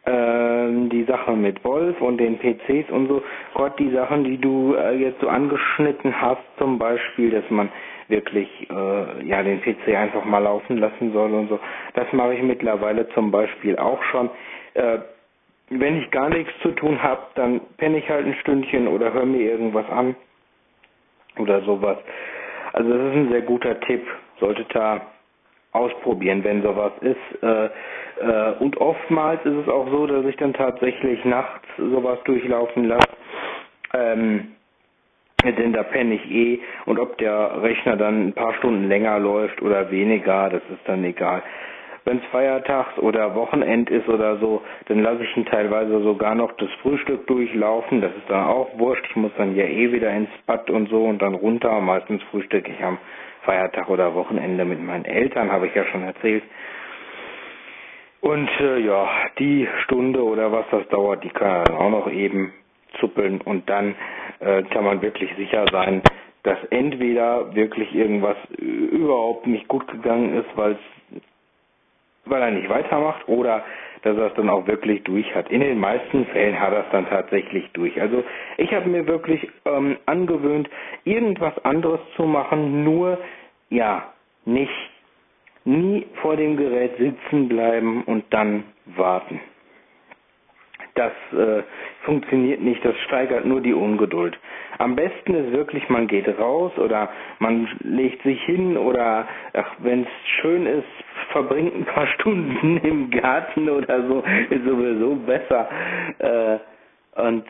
Ähm, 0.08 0.88
die 0.88 1.03
Sache 1.03 1.32
mit 1.32 1.64
Wolf 1.64 2.00
und 2.00 2.19
den 2.19 2.38
PCs 2.38 2.91
und 2.91 3.08
so. 3.08 3.23
Gott, 3.55 3.76
die 3.81 3.91
Sachen, 3.91 4.23
die 4.23 4.38
du 4.38 4.75
äh, 4.75 4.94
jetzt 4.94 5.20
so 5.20 5.29
angeschnitten 5.29 6.20
hast, 6.20 6.43
zum 6.58 6.79
Beispiel, 6.79 7.31
dass 7.31 7.43
man 7.50 7.69
wirklich 8.06 8.49
äh, 8.70 9.26
ja 9.26 9.43
den 9.43 9.61
PC 9.61 9.97
einfach 9.97 10.25
mal 10.25 10.38
laufen 10.38 10.76
lassen 10.79 11.12
soll 11.12 11.35
und 11.35 11.49
so. 11.49 11.58
Das 11.94 12.06
mache 12.12 12.35
ich 12.35 12.43
mittlerweile 12.43 13.08
zum 13.11 13.32
Beispiel 13.32 13.76
auch 13.79 14.00
schon. 14.05 14.31
Äh, 14.75 14.99
wenn 15.70 16.00
ich 16.00 16.08
gar 16.12 16.29
nichts 16.29 16.53
zu 16.62 16.70
tun 16.70 17.03
habe, 17.03 17.23
dann 17.35 17.61
penne 17.76 17.99
ich 17.99 18.08
halt 18.08 18.26
ein 18.26 18.35
Stündchen 18.35 18.87
oder 18.87 19.12
höre 19.12 19.26
mir 19.26 19.41
irgendwas 19.50 19.91
an 19.91 20.14
oder 21.38 21.62
sowas. 21.62 21.99
Also 22.73 22.91
das 22.91 23.08
ist 23.08 23.17
ein 23.17 23.31
sehr 23.32 23.43
guter 23.43 23.81
Tipp. 23.81 24.06
Solltet 24.38 24.73
da 24.73 25.00
ausprobieren, 25.76 26.43
wenn 26.44 26.62
sowas 26.62 26.93
ist. 27.00 27.43
Äh, 27.43 27.67
äh, 27.67 28.52
und 28.61 28.76
oftmals 28.78 29.44
ist 29.44 29.55
es 29.64 29.69
auch 29.69 29.88
so, 29.90 30.06
dass 30.06 30.25
ich 30.26 30.37
dann 30.37 30.52
tatsächlich 30.52 31.25
nachts 31.25 31.67
sowas 31.76 32.19
durchlaufen 32.25 32.84
lasse. 32.84 33.08
Ähm, 33.94 34.52
denn 35.44 35.73
da 35.73 35.82
penne 35.82 36.14
ich 36.14 36.31
eh 36.31 36.61
und 36.87 36.99
ob 36.99 37.19
der 37.19 37.62
Rechner 37.62 37.96
dann 37.96 38.28
ein 38.28 38.32
paar 38.32 38.55
Stunden 38.55 38.88
länger 38.88 39.19
läuft 39.19 39.62
oder 39.62 39.90
weniger, 39.90 40.49
das 40.49 40.62
ist 40.73 40.81
dann 40.87 41.05
egal. 41.05 41.43
Wenn 42.06 42.19
es 42.19 42.25
Feiertags 42.26 42.96
oder 42.99 43.34
Wochenend 43.34 43.90
ist 43.90 44.08
oder 44.08 44.36
so, 44.36 44.62
dann 44.86 45.01
lasse 45.03 45.24
ich 45.24 45.36
ihn 45.36 45.44
teilweise 45.44 46.01
sogar 46.03 46.36
noch 46.36 46.53
das 46.53 46.70
Frühstück 46.81 47.27
durchlaufen. 47.27 48.01
Das 48.01 48.12
ist 48.12 48.31
dann 48.31 48.46
auch 48.46 48.79
wurscht. 48.79 49.05
Ich 49.10 49.17
muss 49.17 49.32
dann 49.36 49.56
ja 49.56 49.65
eh 49.65 49.91
wieder 49.91 50.12
ins 50.12 50.31
Bad 50.46 50.70
und 50.70 50.89
so 50.89 51.05
und 51.05 51.20
dann 51.20 51.34
runter. 51.34 51.81
Meistens 51.81 52.22
frühstücke 52.31 52.70
ich 52.70 52.84
am 52.84 52.98
Feiertag 53.46 53.88
oder 53.88 54.15
Wochenende 54.15 54.65
mit 54.67 54.82
meinen 54.82 55.06
Eltern, 55.06 55.50
habe 55.50 55.69
ich 55.69 55.74
ja 55.74 55.84
schon 55.86 56.03
erzählt. 56.03 56.43
Und 58.20 58.50
äh, 58.60 58.79
ja, 58.81 59.08
die 59.38 59.69
Stunde 59.84 60.22
oder 60.22 60.50
was 60.53 60.67
das 60.70 60.86
dauert, 60.88 61.22
die 61.24 61.29
kann 61.31 61.65
dann 61.65 61.76
auch 61.76 61.91
noch 61.91 62.10
eben 62.10 62.53
zuppeln 63.00 63.41
und 63.41 63.69
dann 63.70 63.94
äh, 64.41 64.62
kann 64.65 64.84
man 64.84 65.00
wirklich 65.00 65.31
sicher 65.36 65.65
sein, 65.70 66.03
dass 66.43 66.58
entweder 66.70 67.55
wirklich 67.55 67.94
irgendwas 67.94 68.36
überhaupt 68.58 69.46
nicht 69.46 69.69
gut 69.69 69.86
gegangen 69.88 70.34
ist, 70.34 70.56
weil 70.56 70.76
weil 72.29 72.43
er 72.43 72.50
nicht 72.50 72.69
weitermacht 72.69 73.29
oder 73.29 73.65
dass 74.06 74.17
er 74.17 74.27
es 74.29 74.34
dann 74.34 74.48
auch 74.48 74.67
wirklich 74.67 75.03
durch 75.03 75.34
hat. 75.34 75.51
In 75.51 75.60
den 75.60 75.79
meisten 75.81 76.27
Fällen 76.27 76.58
hat 76.60 76.72
er 76.72 76.81
es 76.81 76.91
dann 76.93 77.08
tatsächlich 77.08 77.69
durch. 77.72 78.01
Also 78.01 78.22
ich 78.56 78.72
habe 78.72 78.89
mir 78.89 79.06
wirklich 79.06 79.48
ähm, 79.65 79.96
angewöhnt, 80.06 80.70
irgendwas 81.05 81.58
anderes 81.65 82.01
zu 82.15 82.22
machen, 82.22 82.84
nur 82.84 83.19
ja, 83.69 84.13
nicht 84.44 84.70
nie 85.65 86.06
vor 86.22 86.36
dem 86.36 86.56
Gerät 86.56 86.96
sitzen 86.98 87.48
bleiben 87.48 88.05
und 88.05 88.25
dann 88.31 88.63
warten 88.84 89.41
das 90.96 91.13
äh, 91.32 91.63
funktioniert 92.05 92.60
nicht, 92.60 92.84
das 92.84 92.96
steigert 93.06 93.44
nur 93.44 93.60
die 93.60 93.75
Ungeduld. 93.75 94.39
Am 94.79 94.96
besten 94.96 95.34
ist 95.34 95.53
wirklich, 95.53 95.89
man 95.91 96.06
geht 96.06 96.27
raus 96.39 96.72
oder 96.79 97.10
man 97.39 97.69
legt 97.81 98.22
sich 98.22 98.43
hin 98.44 98.77
oder 98.77 99.29
wenn 99.79 100.03
es 100.03 100.08
schön 100.41 100.67
ist, 100.67 100.84
verbringt 101.33 101.75
ein 101.75 101.85
paar 101.85 102.06
Stunden 102.09 102.77
im 102.83 103.11
Garten 103.11 103.69
oder 103.69 104.06
so, 104.06 104.23
ist 104.51 104.65
sowieso 104.65 105.17
besser. 105.17 105.69
Äh, 106.19 106.59
und 107.21 107.45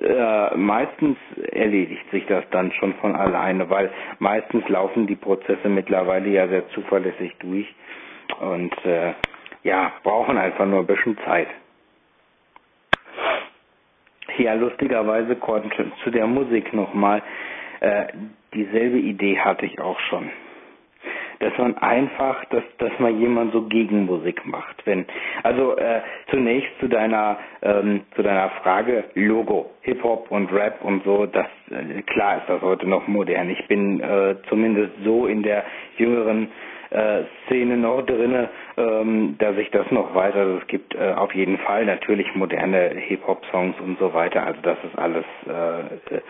äh, 0.00 0.56
meistens 0.56 1.16
erledigt 1.52 2.10
sich 2.10 2.24
das 2.26 2.44
dann 2.50 2.72
schon 2.72 2.94
von 2.94 3.14
alleine, 3.14 3.68
weil 3.68 3.90
meistens 4.18 4.66
laufen 4.68 5.06
die 5.06 5.16
Prozesse 5.16 5.68
mittlerweile 5.68 6.28
ja 6.28 6.48
sehr 6.48 6.68
zuverlässig 6.70 7.36
durch 7.40 7.66
und 8.40 8.72
äh, 8.84 9.12
ja, 9.62 9.92
brauchen 10.02 10.38
einfach 10.38 10.66
nur 10.66 10.80
ein 10.80 10.86
bisschen 10.86 11.18
Zeit. 11.26 11.48
Ja, 14.38 14.54
lustigerweise 14.54 15.36
konnte 15.36 15.92
zu 16.02 16.10
der 16.10 16.26
Musik 16.26 16.72
nochmal. 16.72 17.22
Äh, 17.80 18.06
dieselbe 18.54 18.98
Idee 18.98 19.38
hatte 19.38 19.66
ich 19.66 19.78
auch 19.80 19.98
schon. 20.08 20.30
Dass 21.40 21.56
man 21.58 21.76
einfach, 21.78 22.44
dass, 22.46 22.62
dass 22.78 22.96
mal 22.98 23.10
jemand 23.10 23.52
so 23.52 23.62
Gegenmusik 23.62 24.46
macht. 24.46 24.86
Wenn, 24.86 25.06
also 25.42 25.76
äh, 25.76 26.00
zunächst 26.30 26.70
zu 26.80 26.88
deiner, 26.88 27.38
ähm, 27.62 28.02
zu 28.14 28.22
deiner 28.22 28.50
Frage 28.62 29.04
Logo, 29.14 29.70
Hip 29.82 30.02
Hop 30.04 30.30
und 30.30 30.52
Rap 30.52 30.82
und 30.84 31.02
so, 31.04 31.26
das 31.26 31.46
äh, 31.70 32.02
klar 32.02 32.38
ist 32.38 32.48
das 32.48 32.60
heute 32.62 32.86
noch 32.88 33.08
modern. 33.08 33.50
Ich 33.50 33.66
bin 33.66 34.00
äh, 34.00 34.36
zumindest 34.48 34.92
so 35.02 35.26
in 35.26 35.42
der 35.42 35.64
jüngeren 35.96 36.48
äh, 36.90 37.22
Szene 37.46 37.76
noch 37.76 38.02
drinne, 38.02 38.50
ähm, 38.76 39.36
dass 39.38 39.56
ich 39.56 39.70
das 39.70 39.90
noch 39.90 40.14
weiß. 40.14 40.34
Also 40.34 40.58
es 40.58 40.66
gibt 40.66 40.94
äh, 40.94 41.12
auf 41.14 41.34
jeden 41.34 41.58
Fall 41.58 41.86
natürlich 41.86 42.34
moderne 42.34 42.90
Hip-Hop-Songs 42.96 43.76
und 43.80 43.98
so 43.98 44.12
weiter. 44.12 44.46
Also 44.46 44.60
das 44.62 44.76
ist 44.84 44.98
alles 44.98 45.24
äh, 45.46 46.20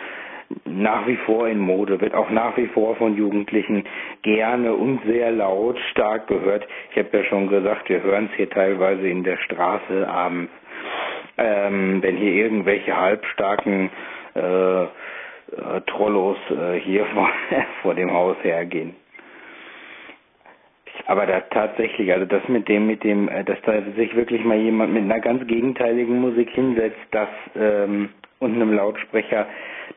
nach 0.64 1.06
wie 1.06 1.16
vor 1.16 1.48
in 1.48 1.58
Mode, 1.58 2.00
wird 2.00 2.14
auch 2.14 2.30
nach 2.30 2.56
wie 2.56 2.66
vor 2.68 2.96
von 2.96 3.16
Jugendlichen 3.16 3.84
gerne 4.22 4.74
und 4.74 5.00
sehr 5.04 5.30
lautstark 5.30 6.26
gehört. 6.26 6.66
Ich 6.90 6.98
habe 6.98 7.18
ja 7.18 7.24
schon 7.24 7.48
gesagt, 7.48 7.88
wir 7.88 8.02
hören 8.02 8.28
es 8.30 8.36
hier 8.36 8.50
teilweise 8.50 9.08
in 9.08 9.22
der 9.22 9.36
Straße 9.38 10.08
abends, 10.08 10.52
ähm, 11.38 12.02
wenn 12.02 12.16
hier 12.16 12.32
irgendwelche 12.32 12.96
halbstarken 12.96 13.90
äh, 14.34 14.82
äh, 14.82 14.88
Trollos 15.86 16.38
äh, 16.50 16.78
hier 16.80 17.04
vor, 17.14 17.28
vor 17.82 17.94
dem 17.94 18.12
Haus 18.12 18.36
hergehen. 18.42 18.94
Aber 21.06 21.26
da 21.26 21.40
tatsächlich, 21.40 22.12
also 22.12 22.26
das 22.26 22.46
mit 22.48 22.68
dem, 22.68 22.86
mit 22.86 23.04
dem, 23.04 23.28
äh, 23.28 23.44
dass 23.44 23.60
da 23.62 23.80
sich 23.96 24.14
wirklich 24.14 24.44
mal 24.44 24.58
jemand 24.58 24.92
mit 24.92 25.04
einer 25.04 25.20
ganz 25.20 25.46
gegenteiligen 25.46 26.20
Musik 26.20 26.50
hinsetzt, 26.50 26.98
das 27.12 27.28
ähm, 27.56 28.10
und 28.38 28.54
einem 28.54 28.72
Lautsprecher, 28.72 29.46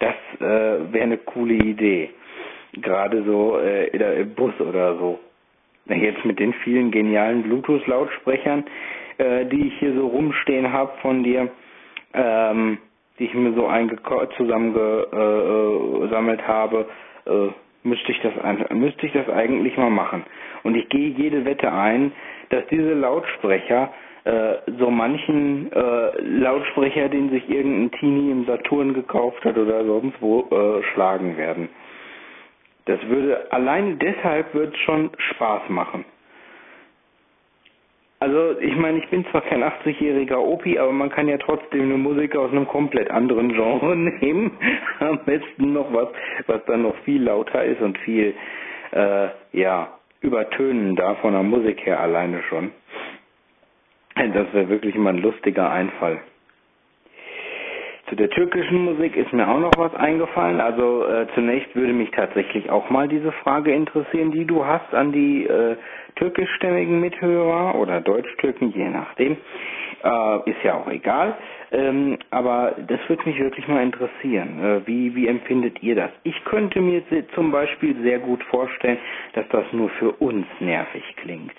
das 0.04 0.16
äh, 0.40 0.94
wäre 0.94 1.04
eine 1.04 1.18
coole 1.18 1.54
Idee. 1.54 2.10
Gerade 2.74 3.24
so 3.24 3.60
äh, 3.60 3.88
im 4.22 4.34
Bus 4.36 4.54
oder 4.60 4.98
so. 4.98 5.20
Jetzt 5.86 6.26
mit 6.26 6.40
den 6.40 6.54
vielen 6.64 6.92
genialen 6.92 7.44
Bluetooth-Lautsprechern, 7.44 8.64
äh, 9.18 9.46
die 9.46 9.68
ich 9.68 9.78
hier 9.80 9.94
so 9.94 10.08
rumstehen 10.08 10.72
habe 10.72 10.92
von 11.02 11.24
dir, 11.24 11.50
ähm, 12.14 12.78
die 13.20 13.26
ich 13.26 13.34
mir 13.34 13.54
so 13.54 13.70
zusammengesammelt 14.38 16.40
äh, 16.40 16.44
habe, 16.44 16.86
äh, 17.26 17.48
müsste 17.84 18.12
ich 18.12 18.22
das 18.22 18.34
müsste 18.72 19.06
ich 19.06 19.14
das 19.14 19.30
eigentlich 19.30 19.78
mal 19.78 19.90
machen. 19.90 20.24
Und 20.64 20.76
ich 20.76 20.88
gehe 20.90 21.10
jede 21.10 21.46
Wette 21.46 21.72
ein, 21.72 22.12
dass 22.50 22.66
diese 22.68 22.94
Lautsprecher 22.94 23.94
äh, 24.26 24.56
so 24.80 24.90
manchen 24.90 25.72
äh, 25.72 26.22
Lautsprecher, 26.22 27.10
den 27.10 27.30
sich 27.30 27.50
irgendein 27.50 27.92
Teenie 28.00 28.32
im 28.32 28.46
Saturn 28.46 28.94
gekauft 28.94 29.44
hat 29.44 29.58
oder 29.58 29.84
sonst 29.86 30.22
wo, 30.22 30.48
äh, 30.50 30.84
schlagen 30.94 31.38
werden. 31.38 31.70
Das 32.86 33.00
würde 33.08 33.52
allein 33.52 34.00
deshalb 34.00 34.54
wird 34.54 34.78
schon 34.80 35.10
Spaß 35.18 35.70
machen. 35.70 36.06
Also 38.24 38.58
ich 38.62 38.76
meine, 38.78 39.00
ich 39.00 39.10
bin 39.10 39.26
zwar 39.32 39.42
kein 39.42 39.62
80-jähriger 39.62 40.38
Opi, 40.38 40.80
aber 40.80 40.94
man 40.94 41.10
kann 41.10 41.28
ja 41.28 41.38
trotzdem 41.38 41.82
eine 41.82 41.98
Musik 41.98 42.38
aus 42.38 42.52
einem 42.52 42.66
komplett 42.66 43.12
anderen 43.12 43.50
Genre 43.54 43.96
nehmen. 44.22 44.58
Am 45.00 45.20
besten 45.26 45.74
noch 45.74 45.94
was, 45.94 46.08
was 46.48 46.64
dann 46.66 46.84
noch 46.84 46.96
viel 47.04 47.24
lauter 47.24 47.66
ist 47.66 47.82
und 47.82 47.98
viel, 48.00 48.34
äh, 48.92 49.28
ja, 49.52 49.98
übertönender 50.22 51.18
von 51.18 51.34
der 51.34 51.44
Musik 51.44 51.86
her 51.86 52.00
alleine 52.00 52.42
schon. 52.44 52.72
Das 54.16 54.54
wäre 54.54 54.70
wirklich 54.70 54.96
mal 54.96 55.14
ein 55.14 55.22
lustiger 55.22 55.72
Einfall. 55.72 56.20
Zu 58.10 58.16
der 58.18 58.30
türkischen 58.30 58.84
Musik 58.86 59.16
ist 59.16 59.34
mir 59.34 59.48
auch 59.48 59.60
noch 59.60 59.72
was 59.78 59.96
eingefallen. 59.96 60.60
Also 60.62 61.06
äh, 61.08 61.26
zunächst 61.34 61.74
würde 61.76 61.94
mich 61.94 62.12
tatsächlich 62.12 62.70
auch 62.70 62.90
mal 62.90 63.08
diese 63.08 63.32
Frage 63.32 63.72
interessieren, 63.74 64.32
die 64.32 64.46
du 64.46 64.66
hast 64.66 64.94
an 64.94 65.12
die 65.12 65.46
äh, 65.46 65.78
türkischstämmigen 66.18 67.00
Mithörer 67.00 67.76
oder 67.76 68.02
Deutsch-Türken, 68.02 68.72
je 68.76 68.90
nachdem. 68.90 69.38
Äh, 70.04 70.50
ist 70.50 70.62
ja 70.64 70.76
auch 70.76 70.88
egal. 70.90 71.36
Ähm, 71.72 72.20
aber 72.30 72.76
das 72.88 73.00
würde 73.08 73.24
mich 73.28 73.40
wirklich 73.40 73.68
mal 73.68 73.82
interessieren. 73.82 74.60
Äh, 74.64 74.86
wie, 74.88 75.16
wie 75.16 75.28
empfindet 75.28 75.82
ihr 75.82 75.96
das? 75.96 76.12
Ich 76.24 76.44
könnte 76.44 76.82
mir 76.82 77.02
zum 77.34 77.52
Beispiel 77.52 77.96
sehr 78.04 78.20
gut 78.20 78.44
vorstellen, 78.44 79.00
dass 79.34 79.48
das 79.50 79.64
nur 79.72 79.90
für 79.90 80.12
uns 80.12 80.46
nervig 80.60 81.04
klingt. 81.18 81.54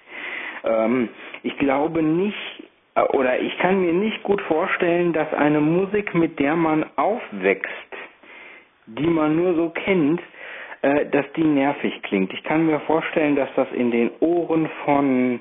Ähm, 0.64 1.08
ich 1.42 1.56
glaube 1.58 2.02
nicht, 2.02 2.62
äh, 2.94 3.02
oder 3.02 3.38
ich 3.40 3.56
kann 3.58 3.80
mir 3.80 3.92
nicht 3.92 4.22
gut 4.22 4.40
vorstellen, 4.42 5.12
dass 5.12 5.32
eine 5.34 5.60
Musik, 5.60 6.14
mit 6.14 6.38
der 6.38 6.56
man 6.56 6.84
aufwächst, 6.96 7.68
die 8.86 9.06
man 9.06 9.36
nur 9.36 9.54
so 9.54 9.70
kennt, 9.70 10.20
äh, 10.82 11.06
dass 11.06 11.26
die 11.36 11.44
nervig 11.44 12.02
klingt. 12.02 12.32
Ich 12.32 12.42
kann 12.44 12.66
mir 12.66 12.80
vorstellen, 12.80 13.36
dass 13.36 13.48
das 13.56 13.68
in 13.72 13.90
den 13.90 14.10
Ohren 14.20 14.68
von 14.84 15.40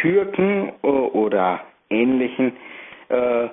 Türken 0.00 0.72
äh, 0.82 0.86
oder 0.86 1.60
ähnlichen 1.90 2.52
äh, 3.08 3.48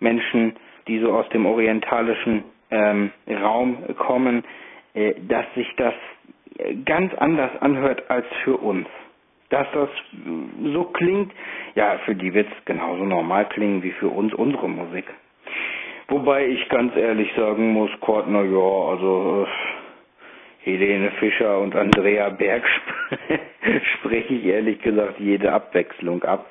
Menschen, 0.00 0.56
die 0.86 1.00
so 1.00 1.12
aus 1.12 1.28
dem 1.30 1.46
orientalischen 1.46 2.44
ähm, 2.70 3.10
Raum 3.28 3.78
kommen, 3.96 4.44
äh, 4.94 5.14
dass 5.28 5.44
sich 5.54 5.68
das 5.76 5.94
ganz 6.84 7.12
anders 7.14 7.50
anhört 7.60 8.08
als 8.10 8.26
für 8.44 8.56
uns 8.56 8.86
dass 9.54 9.68
das 9.72 9.88
so 10.64 10.82
klingt, 10.84 11.32
ja, 11.76 11.98
für 12.04 12.16
die 12.16 12.34
wird 12.34 12.48
es 12.48 12.64
genauso 12.64 13.04
normal 13.04 13.48
klingen 13.50 13.84
wie 13.84 13.92
für 13.92 14.08
uns 14.08 14.34
unsere 14.34 14.68
Musik. 14.68 15.04
Wobei 16.08 16.46
ich 16.48 16.68
ganz 16.70 16.94
ehrlich 16.96 17.32
sagen 17.36 17.72
muss, 17.72 17.90
Kortner, 18.00 18.42
ja, 18.42 18.90
also 18.90 19.46
äh, 19.46 20.70
Helene 20.70 21.12
Fischer 21.20 21.60
und 21.60 21.76
Andrea 21.76 22.30
Berg 22.30 22.64
spreche 23.94 24.34
ich 24.34 24.44
ehrlich 24.44 24.82
gesagt 24.82 25.20
jede 25.20 25.52
Abwechslung 25.52 26.24
ab. 26.24 26.46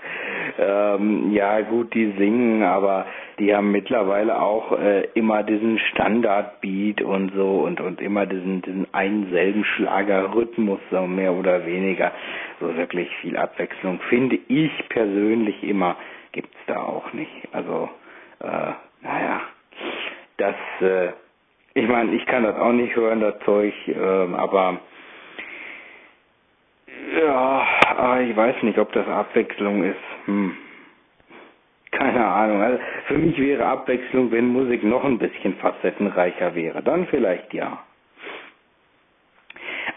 Ähm, 0.58 1.34
ja, 1.34 1.60
gut, 1.60 1.94
die 1.94 2.14
singen, 2.18 2.64
aber 2.64 3.06
die 3.40 3.56
haben 3.56 3.72
mittlerweile 3.72 4.42
auch 4.42 4.78
äh, 4.80 5.08
immer 5.14 5.44
diesen 5.44 5.80
Standardbeat 5.80 7.02
und 7.02 7.34
so 7.34 7.60
und 7.60 7.82
und 7.82 8.02
immer 8.02 8.26
diesen 8.26 8.62
diesen 8.62 8.88
einen 8.94 9.30
selben 9.32 9.64
Schlagerrhythmus 9.66 10.80
so 10.92 11.08
mehr 11.08 11.34
oder 11.34 11.66
weniger. 11.66 12.12
So 12.60 12.76
wirklich 12.76 13.10
viel 13.22 13.38
Abwechslung 13.38 14.00
finde 14.10 14.38
ich 14.48 14.72
persönlich 14.90 15.64
immer 15.64 15.96
gibt's 16.32 16.58
da 16.68 16.82
auch 16.84 17.12
nicht. 17.14 17.32
Also 17.52 17.90
äh, 18.40 18.72
naja, 19.02 19.42
das 20.38 20.56
äh, 20.82 21.12
ich 21.76 21.88
meine, 21.88 22.14
ich 22.14 22.26
kann 22.28 22.44
das 22.44 22.56
auch 22.56 22.72
nicht 22.72 22.96
hören, 22.96 23.20
das 23.20 23.40
Zeug, 23.46 23.74
äh, 23.88 23.96
aber 23.98 24.80
ja, 27.20 28.20
ich 28.22 28.36
weiß 28.36 28.62
nicht, 28.64 28.78
ob 28.78 28.92
das 28.94 29.08
Abwechslung 29.08 29.84
ist. 29.84 29.98
Hm. 30.26 30.56
Keine 31.98 32.26
Ahnung. 32.26 32.62
Also 32.62 32.80
für 33.08 33.18
mich 33.18 33.38
wäre 33.40 33.66
Abwechslung, 33.66 34.32
wenn 34.32 34.48
Musik 34.48 34.84
noch 34.84 35.04
ein 35.04 35.20
bisschen 35.20 35.56
facettenreicher 35.56 36.56
wäre. 36.56 36.82
Dann 36.82 37.08
vielleicht 37.08 37.54
ja. 37.54 37.80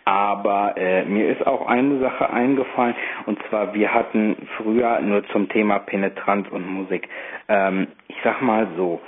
Aber 0.05 0.75
äh, 0.77 1.05
mir 1.05 1.29
ist 1.31 1.45
auch 1.47 1.67
eine 1.67 1.99
Sache 1.99 2.31
eingefallen, 2.31 2.95
und 3.27 3.39
zwar 3.49 3.75
wir 3.75 3.93
hatten 3.93 4.37
früher 4.57 5.01
nur 5.01 5.27
zum 5.29 5.49
Thema 5.49 5.81
Penetranz 5.81 6.47
und 6.51 6.65
Musik, 6.69 7.09
ähm, 7.49 7.89
ich 8.07 8.17
sag 8.23 8.41
mal 8.41 8.69
so, 8.77 9.01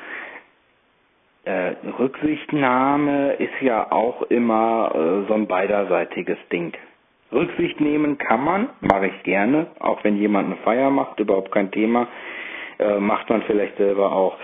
äh, 1.44 1.74
Rücksichtnahme 1.98 3.34
ist 3.34 3.60
ja 3.60 3.92
auch 3.92 4.22
immer 4.22 4.90
äh, 4.94 5.28
so 5.28 5.34
ein 5.34 5.46
beiderseitiges 5.46 6.38
Ding. 6.50 6.72
Rücksicht 7.30 7.80
nehmen 7.80 8.18
kann 8.18 8.42
man, 8.42 8.68
mache 8.80 9.06
ich 9.08 9.22
gerne, 9.22 9.68
auch 9.78 10.02
wenn 10.02 10.16
jemand 10.16 10.46
eine 10.46 10.56
Feier 10.56 10.90
macht, 10.90 11.20
überhaupt 11.20 11.52
kein 11.52 11.70
Thema, 11.70 12.08
äh, 12.78 12.98
macht 12.98 13.28
man 13.30 13.42
vielleicht 13.42 13.76
selber 13.76 14.12
auch. 14.12 14.36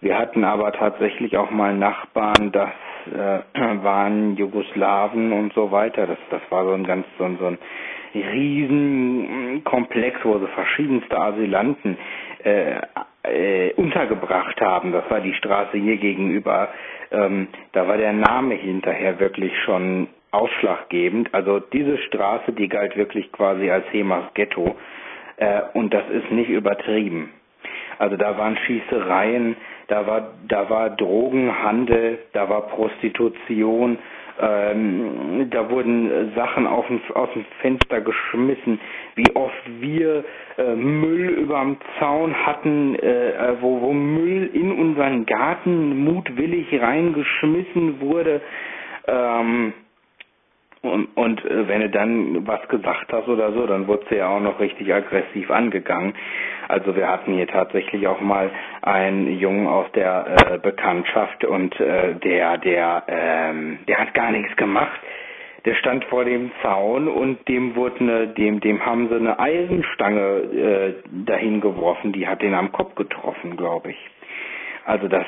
Wir 0.00 0.16
hatten 0.16 0.44
aber 0.44 0.72
tatsächlich 0.72 1.36
auch 1.36 1.50
mal 1.50 1.74
Nachbarn, 1.74 2.52
das 2.52 2.70
äh, 3.12 3.40
waren 3.82 4.36
Jugoslawen 4.36 5.32
und 5.32 5.52
so 5.52 5.70
weiter. 5.70 6.06
Das, 6.06 6.18
das 6.30 6.42
war 6.50 6.64
so 6.64 6.72
ein 6.72 6.84
ganz 6.84 7.06
so 7.18 7.24
ein, 7.24 7.38
so 7.38 7.46
ein 7.46 7.58
Riesenkomplex, 8.14 10.20
wo 10.24 10.38
sie 10.38 10.46
verschiedenste 10.48 11.18
Asylanten 11.18 11.96
äh, 12.44 12.80
äh, 13.22 13.72
untergebracht 13.74 14.60
haben. 14.60 14.92
Das 14.92 15.08
war 15.10 15.20
die 15.20 15.34
Straße 15.34 15.76
hier 15.76 15.96
gegenüber. 15.96 16.68
Ähm, 17.12 17.48
da 17.72 17.86
war 17.86 17.96
der 17.96 18.12
Name 18.12 18.54
hinterher 18.54 19.18
wirklich 19.20 19.52
schon 19.64 20.08
ausschlaggebend. 20.30 21.32
Also 21.34 21.60
diese 21.60 21.98
Straße, 21.98 22.52
die 22.52 22.68
galt 22.68 22.96
wirklich 22.96 23.30
quasi 23.32 23.70
als 23.70 23.84
Hemas 23.92 24.32
Ghetto 24.34 24.76
äh, 25.36 25.62
und 25.74 25.92
das 25.92 26.08
ist 26.10 26.30
nicht 26.30 26.50
übertrieben. 26.50 27.30
Also 28.00 28.16
da 28.16 28.38
waren 28.38 28.56
Schießereien, 28.56 29.56
da 29.88 30.06
war 30.06 30.30
da 30.48 30.70
war 30.70 30.88
Drogenhandel, 30.88 32.18
da 32.32 32.48
war 32.48 32.62
Prostitution, 32.68 33.98
ähm, 34.40 35.48
da 35.50 35.68
wurden 35.68 36.32
Sachen 36.34 36.66
auf 36.66 36.86
dem, 36.86 36.98
aus 37.12 37.28
dem 37.34 37.44
Fenster 37.60 38.00
geschmissen. 38.00 38.80
Wie 39.16 39.36
oft 39.36 39.62
wir 39.80 40.24
äh, 40.56 40.74
Müll 40.76 41.28
überm 41.28 41.76
Zaun 41.98 42.34
hatten, 42.46 42.94
äh, 42.94 43.56
wo, 43.60 43.82
wo 43.82 43.92
Müll 43.92 44.48
in 44.54 44.72
unseren 44.72 45.26
Garten 45.26 46.02
mutwillig 46.02 46.80
reingeschmissen 46.80 48.00
wurde. 48.00 48.40
Ähm, 49.08 49.74
Und, 50.82 51.08
und 51.14 51.44
äh, 51.44 51.68
wenn 51.68 51.82
du 51.82 51.90
dann 51.90 52.46
was 52.46 52.66
gesagt 52.68 53.12
hast 53.12 53.28
oder 53.28 53.52
so, 53.52 53.66
dann 53.66 53.86
wurde 53.86 54.06
sie 54.08 54.16
ja 54.16 54.28
auch 54.28 54.40
noch 54.40 54.58
richtig 54.60 54.92
aggressiv 54.92 55.50
angegangen. 55.50 56.14
Also 56.68 56.96
wir 56.96 57.06
hatten 57.08 57.34
hier 57.34 57.46
tatsächlich 57.48 58.06
auch 58.06 58.20
mal 58.20 58.50
einen 58.80 59.38
Jungen 59.38 59.66
aus 59.66 59.90
der 59.92 60.26
äh, 60.52 60.58
Bekanntschaft 60.58 61.44
und 61.44 61.78
äh, 61.80 62.14
der, 62.14 62.56
der, 62.58 63.02
ähm, 63.08 63.80
der 63.88 63.98
hat 63.98 64.14
gar 64.14 64.30
nichts 64.30 64.56
gemacht. 64.56 64.98
Der 65.66 65.74
stand 65.74 66.06
vor 66.06 66.24
dem 66.24 66.50
Zaun 66.62 67.08
und 67.08 67.46
dem 67.46 67.76
wurde 67.76 68.00
eine, 68.00 68.28
dem, 68.28 68.60
dem 68.60 68.84
haben 68.86 69.08
sie 69.10 69.16
eine 69.16 69.38
Eisenstange 69.38 70.20
äh, 70.20 70.94
dahin 71.26 71.60
geworfen, 71.60 72.12
die 72.12 72.26
hat 72.26 72.40
den 72.40 72.54
am 72.54 72.72
Kopf 72.72 72.94
getroffen, 72.94 73.58
glaube 73.58 73.90
ich. 73.90 73.98
Also 74.86 75.08
das, 75.08 75.26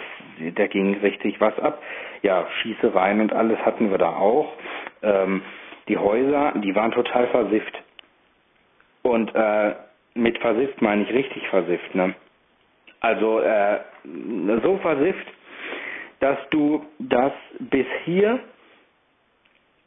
da 0.55 0.67
ging 0.67 0.95
richtig 0.99 1.41
was 1.41 1.59
ab. 1.59 1.83
Ja, 2.23 2.47
Schießereien 2.63 3.21
und 3.21 3.33
alles 3.33 3.59
hatten 3.65 3.91
wir 3.91 3.99
da 3.99 4.11
auch. 4.11 4.53
Ähm, 5.03 5.43
die 5.89 5.99
Häuser, 5.99 6.53
die 6.57 6.75
waren 6.75 6.93
total 6.93 7.27
versifft. 7.29 7.83
Und 9.03 9.35
äh, 9.35 9.75
mit 10.15 10.39
versifft 10.39 10.81
meine 10.81 11.03
ich 11.03 11.13
richtig 11.13 11.47
versifft, 11.49 11.95
ne? 11.95 12.15
Also 13.01 13.41
äh, 13.41 13.81
so 14.63 14.79
versifft, 14.79 15.27
dass 16.21 16.39
du 16.51 16.87
das 17.01 17.33
bis 17.59 17.87
hier, 18.05 18.39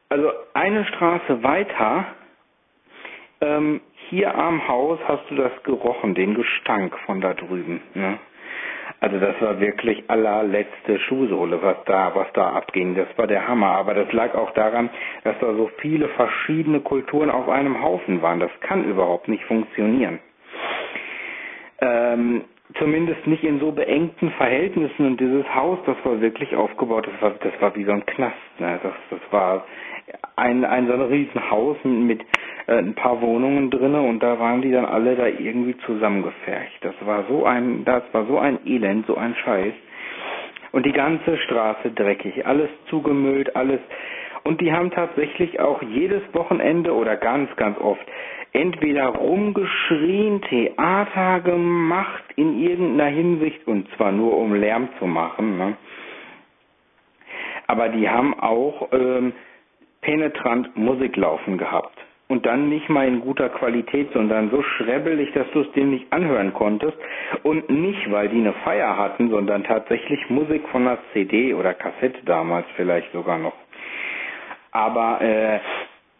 also 0.09 0.31
eine 0.53 0.83
Straße 0.85 1.41
weiter, 1.41 2.07
ähm, 3.39 3.79
hier 4.09 4.35
am 4.35 4.67
Haus 4.67 4.99
hast 5.07 5.29
du 5.29 5.35
das 5.35 5.51
gerochen, 5.63 6.13
den 6.13 6.35
Gestank 6.35 6.97
von 7.05 7.21
da 7.21 7.33
drüben. 7.33 7.81
Ne? 7.93 8.19
Also 9.05 9.19
das 9.19 9.39
war 9.39 9.59
wirklich 9.59 10.03
allerletzte 10.07 10.97
Schuhsohle, 10.97 11.61
was 11.61 11.75
da, 11.85 12.15
was 12.15 12.25
da 12.33 12.53
abging. 12.53 12.95
Das 12.95 13.07
war 13.17 13.27
der 13.27 13.47
Hammer. 13.47 13.67
Aber 13.67 13.93
das 13.93 14.11
lag 14.13 14.33
auch 14.33 14.49
daran, 14.55 14.89
dass 15.23 15.37
da 15.39 15.53
so 15.53 15.69
viele 15.77 16.07
verschiedene 16.07 16.79
Kulturen 16.79 17.29
auf 17.29 17.47
einem 17.47 17.83
Haufen 17.83 18.23
waren. 18.23 18.39
Das 18.39 18.49
kann 18.61 18.83
überhaupt 18.83 19.27
nicht 19.27 19.43
funktionieren. 19.43 20.17
Ähm, 21.81 22.45
zumindest 22.79 23.27
nicht 23.27 23.43
in 23.43 23.59
so 23.59 23.71
beengten 23.73 24.31
Verhältnissen. 24.31 25.05
Und 25.05 25.19
dieses 25.19 25.45
Haus, 25.53 25.77
das 25.85 25.97
war 26.03 26.19
wirklich 26.19 26.55
aufgebaut, 26.55 27.05
das 27.05 27.21
war, 27.21 27.29
das 27.41 27.53
war 27.61 27.75
wie 27.75 27.83
so 27.83 27.91
ein 27.91 28.07
Knast. 28.07 28.35
Ne? 28.57 28.79
Das, 28.81 28.93
das 29.11 29.19
war 29.31 29.65
ein, 30.35 30.65
ein 30.65 30.87
so 30.87 30.93
ein 30.93 31.01
Riesenhaus 31.01 31.77
mit 31.83 32.25
äh, 32.67 32.77
ein 32.77 32.95
paar 32.95 33.21
Wohnungen 33.21 33.69
drinne 33.69 34.01
und 34.01 34.21
da 34.21 34.39
waren 34.39 34.61
die 34.61 34.71
dann 34.71 34.85
alle 34.85 35.15
da 35.15 35.27
irgendwie 35.27 35.77
zusammengefercht. 35.85 36.77
Das 36.81 36.95
war 37.01 37.25
so 37.29 37.45
ein, 37.45 37.85
das 37.85 38.03
war 38.11 38.25
so 38.25 38.39
ein 38.39 38.59
Elend, 38.65 39.05
so 39.05 39.15
ein 39.15 39.35
Scheiß. 39.35 39.73
Und 40.71 40.85
die 40.85 40.91
ganze 40.91 41.37
Straße 41.37 41.91
dreckig, 41.91 42.45
alles 42.45 42.69
zugemüllt, 42.89 43.55
alles. 43.55 43.79
Und 44.43 44.61
die 44.61 44.73
haben 44.73 44.91
tatsächlich 44.91 45.59
auch 45.59 45.81
jedes 45.81 46.21
Wochenende 46.33 46.93
oder 46.93 47.15
ganz, 47.15 47.55
ganz 47.55 47.79
oft 47.79 48.05
entweder 48.51 49.07
rumgeschrien, 49.07 50.41
Theater 50.41 51.41
gemacht 51.41 52.23
in 52.35 52.59
irgendeiner 52.61 53.09
Hinsicht 53.09 53.67
und 53.67 53.87
zwar 53.95 54.11
nur 54.11 54.37
um 54.37 54.53
Lärm 54.53 54.89
zu 54.99 55.05
machen. 55.05 55.57
Ne? 55.57 55.77
Aber 57.67 57.89
die 57.89 58.09
haben 58.09 58.39
auch 58.39 58.89
ähm, 58.91 59.33
penetrant 60.01 60.75
Musik 60.77 61.15
laufen 61.15 61.57
gehabt 61.57 61.97
und 62.27 62.45
dann 62.45 62.69
nicht 62.69 62.89
mal 62.89 63.07
in 63.07 63.21
guter 63.21 63.49
Qualität, 63.49 64.11
sondern 64.13 64.49
so 64.49 64.61
schrebbelig, 64.63 65.31
dass 65.33 65.49
du 65.51 65.61
es 65.61 65.71
dir 65.73 65.85
nicht 65.85 66.11
anhören 66.11 66.53
konntest. 66.53 66.97
Und 67.43 67.69
nicht, 67.69 68.11
weil 68.11 68.29
die 68.29 68.39
eine 68.39 68.53
Feier 68.53 68.97
hatten, 68.97 69.29
sondern 69.29 69.63
tatsächlich 69.63 70.29
Musik 70.29 70.67
von 70.69 70.87
einer 70.87 70.97
CD 71.13 71.53
oder 71.53 71.73
Kassette 71.73 72.19
damals 72.25 72.65
vielleicht 72.75 73.11
sogar 73.11 73.37
noch. 73.37 73.53
Aber 74.71 75.21
äh, 75.21 75.59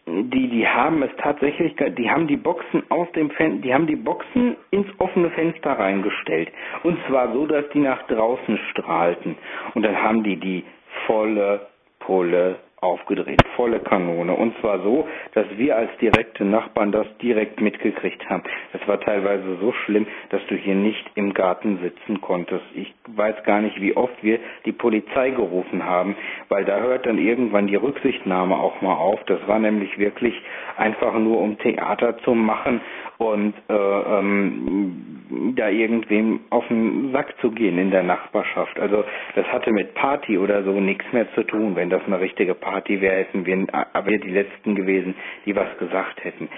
die 0.08 0.48
die 0.50 0.68
haben 0.68 1.02
es 1.02 1.10
tatsächlich, 1.18 1.76
die 1.98 2.10
haben 2.10 2.28
die 2.28 2.38
Boxen 2.38 2.84
aus 2.90 3.12
dem 3.14 3.32
Fen 3.32 3.62
die 3.62 3.74
haben 3.74 3.88
die 3.88 3.96
Boxen 3.96 4.56
ins 4.70 4.88
offene 5.00 5.32
Fenster 5.32 5.72
reingestellt. 5.72 6.52
Und 6.84 7.00
zwar 7.08 7.34
so, 7.34 7.48
dass 7.48 7.68
die 7.70 7.80
nach 7.80 8.06
draußen 8.08 8.60
strahlten. 8.70 9.36
Und 9.74 9.82
dann 9.82 10.02
haben 10.02 10.24
die 10.24 10.38
die 10.38 10.64
volle 11.08 11.66
Pulle 12.00 12.58
aufgedreht, 12.86 13.42
volle 13.56 13.80
Kanone. 13.80 14.34
Und 14.34 14.58
zwar 14.60 14.80
so, 14.82 15.08
dass 15.34 15.46
wir 15.58 15.76
als 15.76 15.90
direkte 16.00 16.46
Nachbarn 16.46 16.92
das 16.92 17.08
direkt 17.22 17.60
mitgekriegt 17.62 18.30
haben. 18.30 18.44
Das 18.74 18.88
war 18.88 19.00
teilweise 19.00 19.58
so 19.60 19.72
schlimm, 19.86 20.06
dass 20.30 20.46
du 20.48 20.56
hier 20.56 20.76
nicht 20.76 21.04
im 21.16 21.34
Garten 21.34 21.80
sitzen 21.82 22.22
konntest. 22.22 22.64
Ich 22.76 22.94
weiß 23.08 23.44
gar 23.44 23.62
nicht, 23.62 23.80
wie 23.82 23.96
oft 23.98 24.16
wir 24.22 24.40
die 24.66 24.72
Polizei 24.72 25.32
gerufen 25.32 25.86
haben, 25.86 26.16
weil 26.50 26.66
da 26.66 26.80
hört 26.80 27.06
dann 27.06 27.18
irgendwann 27.18 27.68
die 27.68 27.76
Rücksichtnahme 27.76 28.56
auch 28.56 28.82
mal 28.82 28.96
auf. 28.96 29.20
Das 29.26 29.40
war 29.48 29.60
nämlich 29.60 29.98
wirklich 29.98 30.36
einfach 30.78 31.14
nur 31.18 31.40
um 31.40 31.58
Theater 31.58 32.18
zu 32.20 32.34
machen 32.34 32.82
und 33.18 33.54
äh, 33.70 33.74
ähm, 33.74 35.54
da 35.56 35.70
irgendwem 35.70 36.42
auf 36.50 36.68
den 36.68 37.12
Sack 37.12 37.34
zu 37.40 37.52
gehen 37.52 37.78
in 37.78 37.92
der 37.92 38.04
Nachbarschaft. 38.04 38.80
Also 38.80 39.04
das 39.36 39.46
hatte 39.48 39.72
mit 39.72 39.94
Party 39.94 40.38
oder 40.38 40.64
so 40.64 40.80
nichts 40.80 41.06
mehr 41.12 41.32
zu 41.34 41.44
tun. 41.44 41.76
Wenn 41.76 41.90
das 41.90 42.04
eine 42.06 42.20
richtige 42.20 42.54
Party 42.54 43.02
wäre, 43.02 43.18
hätten 43.18 43.46
wir, 43.46 43.58
wir 43.58 44.20
die 44.20 44.30
Letzten 44.30 44.76
gewesen, 44.76 45.16
die 45.46 45.56
was 45.56 45.78
gesagt 45.78 46.24
hätten. 46.24 46.50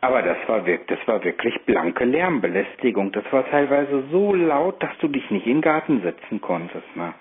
Aber 0.00 0.20
das 0.22 0.36
war 0.46 0.66
wirklich, 0.66 0.98
das 0.98 1.08
war 1.08 1.24
wirklich 1.24 1.58
blanke 1.64 2.04
Lärmbelästigung. 2.04 3.12
Das 3.12 3.24
war 3.30 3.48
teilweise 3.48 4.04
so 4.10 4.34
laut, 4.34 4.82
dass 4.82 4.96
du 4.98 5.08
dich 5.08 5.30
nicht 5.30 5.46
in 5.46 5.56
den 5.56 5.62
Garten 5.62 6.02
setzen 6.02 6.40
konntest. 6.42 6.94
Ne? 6.94 7.14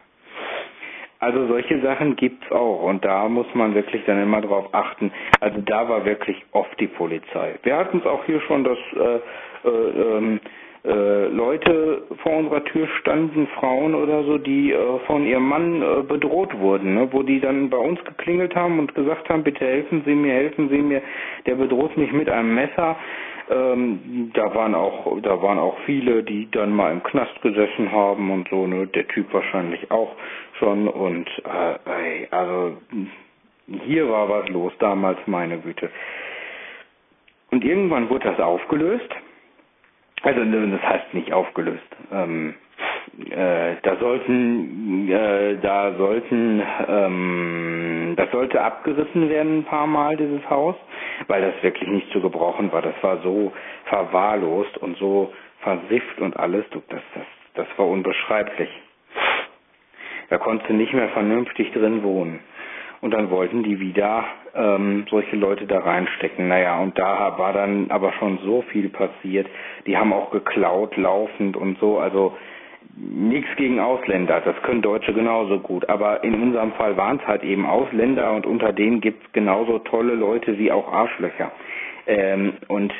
Also 1.23 1.47
solche 1.47 1.79
Sachen 1.79 2.17
gibt's 2.17 2.51
auch 2.51 2.83
und 2.83 3.05
da 3.05 3.29
muss 3.29 3.47
man 3.53 3.73
wirklich 3.73 4.03
dann 4.05 4.21
immer 4.21 4.41
drauf 4.41 4.67
achten. 4.73 5.09
Also 5.39 5.61
da 5.61 5.87
war 5.87 6.03
wirklich 6.03 6.35
oft 6.51 6.77
die 6.81 6.87
Polizei. 6.87 7.55
Wir 7.63 7.77
hatten 7.77 7.99
es 7.99 8.05
auch 8.05 8.25
hier 8.25 8.41
schon, 8.41 8.65
dass 8.65 8.77
äh, 8.97 9.67
äh, 9.69 10.17
ähm, 10.17 10.39
äh, 10.83 11.27
Leute 11.27 12.03
vor 12.21 12.35
unserer 12.35 12.61
Tür 12.65 12.89
standen, 12.99 13.47
Frauen 13.57 13.95
oder 13.95 14.23
so, 14.25 14.37
die 14.37 14.73
äh, 14.73 14.99
von 15.07 15.25
ihrem 15.25 15.47
Mann 15.47 15.81
äh, 15.81 16.03
bedroht 16.03 16.59
wurden, 16.59 16.95
ne? 16.95 17.07
wo 17.11 17.23
die 17.23 17.39
dann 17.39 17.69
bei 17.69 17.77
uns 17.77 18.03
geklingelt 18.03 18.53
haben 18.53 18.79
und 18.79 18.93
gesagt 18.93 19.29
haben, 19.29 19.43
bitte 19.43 19.63
helfen 19.63 20.03
Sie 20.05 20.15
mir, 20.15 20.33
helfen 20.33 20.67
Sie 20.67 20.81
mir, 20.81 21.01
der 21.45 21.55
bedroht 21.55 21.95
mich 21.95 22.11
mit 22.11 22.29
einem 22.29 22.53
Messer. 22.53 22.97
Ähm, 23.49 24.31
da 24.33 24.53
waren 24.55 24.73
auch, 24.73 25.19
da 25.21 25.41
waren 25.41 25.59
auch 25.59 25.77
viele, 25.85 26.23
die 26.23 26.49
dann 26.51 26.73
mal 26.73 26.91
im 26.91 27.03
Knast 27.03 27.41
gesessen 27.41 27.91
haben 27.91 28.31
und 28.31 28.47
so, 28.49 28.65
ne, 28.67 28.87
der 28.87 29.07
Typ 29.09 29.33
wahrscheinlich 29.33 29.91
auch 29.91 30.15
schon 30.59 30.87
und 30.87 31.27
äh, 31.45 32.27
also 32.31 32.77
hier 33.85 34.09
war 34.09 34.29
was 34.29 34.49
los 34.49 34.73
damals, 34.79 35.19
meine 35.25 35.59
Güte. 35.59 35.89
Und 37.51 37.63
irgendwann 37.63 38.09
wurde 38.09 38.29
das 38.29 38.39
aufgelöst. 38.39 39.09
Also 40.23 40.43
das 40.43 40.81
heißt 40.81 41.13
nicht 41.13 41.33
aufgelöst. 41.33 41.83
Ähm, 42.11 42.55
äh, 43.29 43.75
da 43.83 43.95
sollten, 43.97 45.09
äh, 45.09 45.57
da 45.61 45.93
sollten, 45.97 46.61
ähm, 46.87 48.13
das 48.15 48.31
sollte 48.31 48.61
abgerissen 48.61 49.29
werden 49.29 49.59
ein 49.59 49.63
paar 49.65 49.87
Mal 49.87 50.17
dieses 50.17 50.47
Haus, 50.49 50.75
weil 51.27 51.41
das 51.41 51.61
wirklich 51.63 51.89
nicht 51.89 52.11
zu 52.11 52.21
gebrauchen 52.21 52.71
war. 52.71 52.81
Das 52.81 52.95
war 53.01 53.21
so 53.21 53.51
verwahrlost 53.85 54.77
und 54.77 54.97
so 54.97 55.33
versifft 55.61 56.19
und 56.19 56.37
alles. 56.37 56.65
Du, 56.71 56.81
das, 56.89 57.01
das, 57.15 57.25
das 57.55 57.67
war 57.77 57.87
unbeschreiblich. 57.87 58.69
Da 60.29 60.37
konntest 60.37 60.69
du 60.69 60.73
nicht 60.73 60.93
mehr 60.93 61.09
vernünftig 61.09 61.71
drin 61.73 62.03
wohnen. 62.03 62.39
Und 63.01 63.11
dann 63.11 63.29
wollten 63.29 63.63
die 63.63 63.79
wieder 63.81 64.23
ähm, 64.55 65.05
solche 65.09 65.35
Leute 65.35 65.67
da 65.67 65.79
reinstecken. 65.79 66.47
Naja, 66.47 66.79
und 66.79 66.97
da 66.97 67.37
war 67.37 67.51
dann 67.51 67.91
aber 67.91 68.13
schon 68.13 68.39
so 68.45 68.61
viel 68.71 68.87
passiert. 68.89 69.45
Die 69.85 69.97
haben 69.97 70.13
auch 70.13 70.31
geklaut, 70.31 70.95
laufend 70.95 71.57
und 71.57 71.77
so. 71.79 71.99
Also 71.99 72.37
nichts 72.95 73.49
gegen 73.57 73.79
Ausländer, 73.79 74.41
das 74.41 74.55
können 74.63 74.81
Deutsche 74.81 75.13
genauso 75.13 75.59
gut. 75.59 75.87
Aber 75.89 76.23
in 76.23 76.35
unserem 76.41 76.73
Fall 76.73 76.95
waren 76.97 77.19
es 77.21 77.27
halt 77.27 77.43
eben 77.43 77.65
Ausländer 77.65 78.33
und 78.33 78.45
unter 78.45 78.71
denen 78.71 79.01
gibt 79.01 79.25
es 79.25 79.31
genauso 79.33 79.79
tolle 79.79 80.13
Leute 80.13 80.57
wie 80.57 80.71
auch 80.71 80.91
Arschlöcher. 80.91 81.51
Ähm, 82.07 82.53
und 82.67 82.93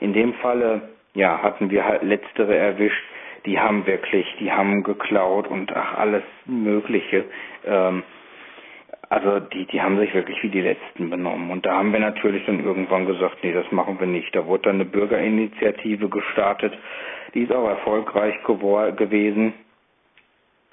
in 0.00 0.12
dem 0.12 0.34
Falle, 0.34 0.90
ja, 1.14 1.42
hatten 1.42 1.70
wir 1.70 1.84
halt 1.84 2.02
letztere 2.02 2.56
erwischt. 2.56 3.02
Die 3.46 3.58
haben 3.58 3.86
wirklich, 3.86 4.26
die 4.38 4.52
haben 4.52 4.82
geklaut 4.82 5.48
und 5.48 5.74
ach 5.74 5.98
alles 5.98 6.22
Mögliche. 6.46 7.24
Ähm, 7.66 8.02
also 9.12 9.40
die, 9.40 9.66
die 9.66 9.82
haben 9.82 9.98
sich 9.98 10.14
wirklich 10.14 10.42
wie 10.42 10.48
die 10.48 10.62
Letzten 10.62 11.10
benommen. 11.10 11.50
Und 11.50 11.66
da 11.66 11.76
haben 11.76 11.92
wir 11.92 12.00
natürlich 12.00 12.46
dann 12.46 12.64
irgendwann 12.64 13.04
gesagt, 13.04 13.36
nee, 13.42 13.52
das 13.52 13.70
machen 13.70 14.00
wir 14.00 14.06
nicht. 14.06 14.34
Da 14.34 14.46
wurde 14.46 14.62
dann 14.62 14.76
eine 14.76 14.86
Bürgerinitiative 14.86 16.08
gestartet, 16.08 16.72
die 17.34 17.42
ist 17.42 17.52
auch 17.52 17.68
erfolgreich 17.68 18.34
gewesen, 18.42 19.52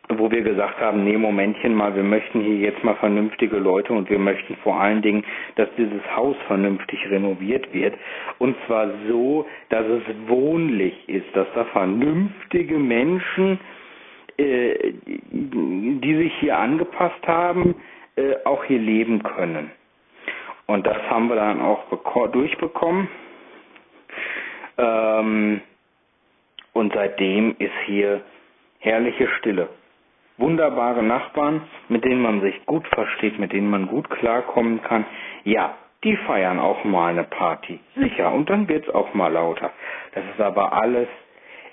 wo 0.08 0.32
wir 0.32 0.42
gesagt 0.42 0.80
haben, 0.80 1.04
nee, 1.04 1.18
Momentchen 1.18 1.74
mal, 1.76 1.94
wir 1.98 2.04
möchten 2.04 2.40
hier 2.40 2.56
jetzt 2.56 2.82
mal 2.82 2.96
vernünftige 2.96 3.58
Leute 3.58 3.92
und 3.92 4.10
wir 4.10 4.20
möchten 4.20 4.56
vor 4.64 4.80
allen 4.80 5.02
Dingen, 5.02 5.26
dass 5.56 5.68
dieses 5.78 6.02
Haus 6.16 6.38
vernünftig 6.48 7.10
renoviert 7.10 7.74
wird. 7.74 7.96
Und 8.38 8.56
zwar 8.68 8.90
so, 9.10 9.48
dass 9.68 9.86
es 9.86 10.04
wohnlich 10.28 10.94
ist, 11.10 11.28
dass 11.34 11.48
da 11.56 11.66
vernünftige 11.66 12.80
Menschen, 12.80 13.60
äh, 14.38 14.94
die 15.04 16.16
sich 16.16 16.34
hier 16.40 16.58
angepasst 16.58 17.28
haben, 17.28 17.76
äh, 18.20 18.38
auch 18.46 18.64
hier 18.66 18.80
leben 18.80 19.24
können. 19.24 19.72
Und 20.68 20.86
das 20.86 20.98
haben 21.10 21.30
wir 21.30 21.36
dann 21.36 21.62
auch 21.62 21.84
durchbekommen. 22.32 23.08
Ähm, 24.78 25.62
und 26.74 26.94
seitdem 26.94 27.56
ist 27.58 27.74
hier 27.86 28.22
herrliche 28.80 29.28
Stille. 29.40 29.70
Wunderbare 30.38 31.04
Nachbarn, 31.04 31.64
mit 31.90 32.06
denen 32.06 32.22
man 32.22 32.42
sich 32.42 32.66
gut 32.66 32.88
versteht, 32.88 33.40
mit 33.40 33.52
denen 33.52 33.70
man 33.70 33.88
gut 33.88 34.10
klarkommen 34.10 34.82
kann. 34.84 35.06
Ja, 35.44 35.76
die 36.04 36.16
feiern 36.16 36.60
auch 36.60 36.84
mal 36.86 37.12
eine 37.12 37.26
Party. 37.26 37.80
Sicher, 37.96 38.32
und 38.32 38.50
dann 38.50 38.68
wird's 38.70 38.90
auch 38.90 39.14
mal 39.14 39.34
lauter. 39.34 39.72
Das 40.14 40.24
ist 40.34 40.40
aber 40.40 40.72
alles 40.72 41.10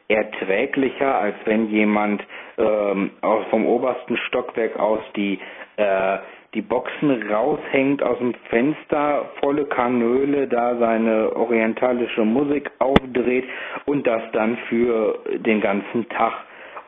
erträglicher, 0.08 1.16
als 1.16 1.36
wenn 1.44 1.68
jemand 1.68 2.24
ähm, 2.58 3.10
vom 3.50 3.66
obersten 3.66 4.16
Stockwerk 4.16 4.78
aus 4.78 5.00
die 5.14 5.38
äh, 5.76 6.18
die 6.54 6.62
Boxen 6.62 7.30
raushängt 7.30 8.02
aus 8.02 8.18
dem 8.18 8.34
Fenster, 8.48 9.26
volle 9.40 9.66
Kanöle, 9.66 10.48
da 10.48 10.76
seine 10.78 11.36
orientalische 11.36 12.24
Musik 12.24 12.70
aufdreht 12.78 13.44
und 13.84 14.06
das 14.06 14.22
dann 14.32 14.56
für 14.68 15.18
den 15.38 15.60
ganzen 15.60 16.08
Tag 16.08 16.32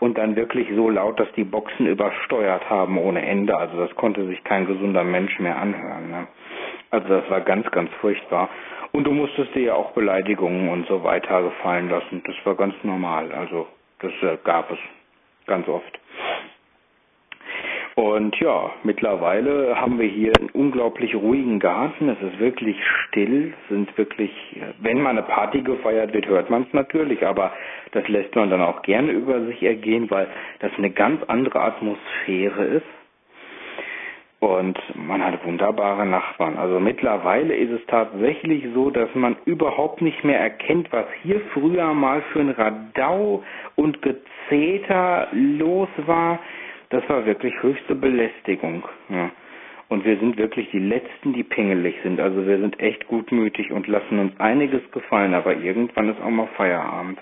und 0.01 0.17
dann 0.17 0.37
wirklich 0.37 0.69
so 0.75 0.89
laut, 0.91 1.19
dass 1.21 1.31
die 1.33 1.45
Boxen 1.45 1.87
übersteuert 1.87 2.69
haben 2.71 2.99
ohne 2.99 3.27
Ende. 3.27 3.57
Also 3.57 3.77
das 3.77 3.95
konnte 3.97 4.27
sich 4.27 4.43
kein 4.45 4.67
gesunder 4.67 5.05
Mensch 5.05 5.39
mehr 5.39 5.59
anhören. 5.59 6.11
Ne? 6.11 6.27
Also 6.91 7.09
das 7.09 7.29
war 7.29 7.41
ganz, 7.41 7.71
ganz 7.71 7.91
furchtbar. 8.01 8.49
Und 8.93 9.05
du 9.05 9.11
musstest 9.13 9.55
dir 9.55 9.63
ja 9.63 9.75
auch 9.75 9.91
Beleidigungen 9.93 10.69
und 10.71 10.87
so 10.87 11.05
weiter 11.05 11.43
gefallen 11.43 11.91
lassen. 11.91 12.23
Das 12.27 12.37
war 12.45 12.55
ganz 12.55 12.75
normal. 12.83 13.33
Also 13.33 13.67
das 14.01 14.13
äh, 14.23 14.39
gab 14.45 14.71
es 14.71 14.79
ganz 15.47 15.69
oft. 15.69 15.99
Und 17.99 18.39
ja, 18.39 18.71
mittlerweile 18.85 19.75
haben 19.75 19.99
wir 19.99 20.07
hier 20.07 20.31
einen 20.39 20.51
unglaublich 20.51 21.17
ruhigen 21.17 21.59
Garten. 21.59 22.09
Es 22.09 22.23
ist 22.23 22.39
wirklich 22.39 22.77
still, 23.09 23.53
sind 23.69 23.99
wirklich, 23.99 24.31
wenn 24.79 25.03
mal 25.03 25.11
eine 25.11 25.25
Party 25.25 25.63
gefeiert 25.63 26.15
wird, 26.15 26.29
hört 26.29 26.49
man 26.49 26.63
es 26.63 26.73
natürlich, 26.73 27.27
aber 27.27 27.51
das 27.91 28.07
lässt 28.07 28.37
man 28.37 28.51
dann 28.51 28.61
auch 28.61 28.83
gerne 28.83 29.11
über 29.11 29.45
sich 29.47 29.65
ergehen, 29.65 30.09
weil 30.13 30.29
das 30.61 30.71
eine 30.79 30.91
ganz 30.91 31.25
andere 31.25 31.61
Atmosphäre 31.61 32.65
ist. 32.67 32.87
Und 34.39 34.79
man 34.95 35.21
hat 35.21 35.45
wunderbare 35.45 36.07
Nachbarn. 36.07 36.57
Also 36.57 36.79
mittlerweile 36.79 37.57
ist 37.57 37.73
es 37.73 37.85
tatsächlich 37.89 38.65
so, 38.75 38.91
dass 38.91 39.13
man 39.17 39.35
überhaupt 39.45 40.03
nicht 40.03 40.23
mehr 40.23 40.39
erkennt, 40.39 40.93
was 40.93 41.07
hier 41.25 41.41
früher 41.53 41.93
mal 41.95 42.23
für 42.33 42.39
ein 42.39 42.51
Radau 42.51 43.43
und 43.75 44.01
Gezeter 44.03 45.27
los 45.33 45.89
war 46.07 46.39
das 46.91 47.09
war 47.09 47.27
wirklich 47.27 47.55
höchste 47.63 47.95
Belästigung. 47.95 48.85
Ja. 49.09 49.31
Und 49.89 50.05
wir 50.05 50.19
sind 50.19 50.37
wirklich 50.37 50.71
die 50.71 50.79
Letzten, 50.79 51.33
die 51.33 51.43
pingelig 51.43 51.97
sind. 52.03 52.21
Also 52.21 52.47
wir 52.47 52.59
sind 52.59 52.79
echt 52.79 53.07
gutmütig 53.09 53.73
und 53.73 53.87
lassen 53.87 54.19
uns 54.19 54.39
einiges 54.39 54.83
gefallen, 54.91 55.35
aber 55.35 55.57
irgendwann 55.57 56.11
ist 56.11 56.21
auch 56.21 56.31
mal 56.31 56.49
Feierabend. 56.57 57.19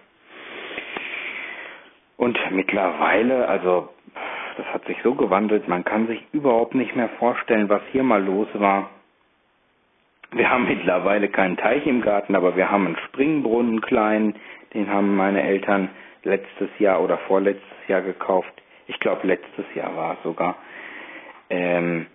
Und 2.16 2.38
mittlerweile, 2.50 3.48
also 3.48 3.90
das 4.56 4.66
hat 4.66 4.84
sich 4.86 4.96
so 5.02 5.14
gewandelt, 5.14 5.68
man 5.68 5.84
kann 5.84 6.06
sich 6.06 6.20
überhaupt 6.32 6.74
nicht 6.74 6.96
mehr 6.96 7.10
vorstellen, 7.20 7.68
was 7.68 7.82
hier 7.92 8.02
mal 8.02 8.24
los 8.24 8.48
war. 8.54 8.90
Wir 10.32 10.50
haben 10.50 10.66
mittlerweile 10.66 11.28
keinen 11.28 11.56
Teich 11.56 11.86
im 11.86 12.00
Garten, 12.00 12.34
aber 12.34 12.56
wir 12.56 12.70
haben 12.70 12.86
einen 12.86 12.96
Springbrunnen 13.08 13.80
kleinen, 13.80 14.34
den 14.74 14.90
haben 14.90 15.14
meine 15.14 15.42
Eltern 15.42 15.88
letztes 16.24 16.68
Jahr 16.78 17.00
oder 17.00 17.18
vorletztes 17.18 17.86
Jahr 17.86 18.00
gekauft. 18.00 18.52
Ich 18.88 18.98
glaube, 19.00 19.26
letztes 19.26 19.64
Jahr 19.74 19.94
war 19.96 20.14
es 20.14 20.22
sogar. 20.22 20.56
Ähm, 21.50 22.06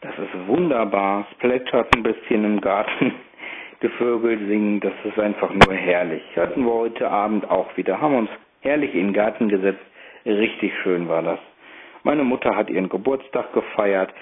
das 0.00 0.12
ist 0.18 0.46
wunderbar. 0.46 1.26
Es 1.30 1.38
plätschert 1.38 1.94
ein 1.94 2.02
bisschen 2.02 2.44
im 2.44 2.60
Garten. 2.60 3.14
Die 3.82 3.88
Vögel 3.88 4.38
singen. 4.46 4.80
Das 4.80 4.92
ist 5.04 5.18
einfach 5.18 5.50
nur 5.50 5.74
herrlich. 5.74 6.22
Hatten 6.36 6.64
wir 6.64 6.72
heute 6.72 7.10
Abend 7.10 7.50
auch 7.50 7.76
wieder. 7.76 8.00
Haben 8.00 8.16
uns 8.16 8.30
herrlich 8.60 8.94
in 8.94 9.08
den 9.08 9.12
Garten 9.12 9.48
gesetzt. 9.48 9.84
Richtig 10.24 10.72
schön 10.82 11.08
war 11.08 11.22
das. 11.22 11.38
Meine 12.02 12.24
Mutter 12.24 12.56
hat 12.56 12.70
ihren 12.70 12.88
Geburtstag 12.88 13.52
gefeiert 13.52 14.12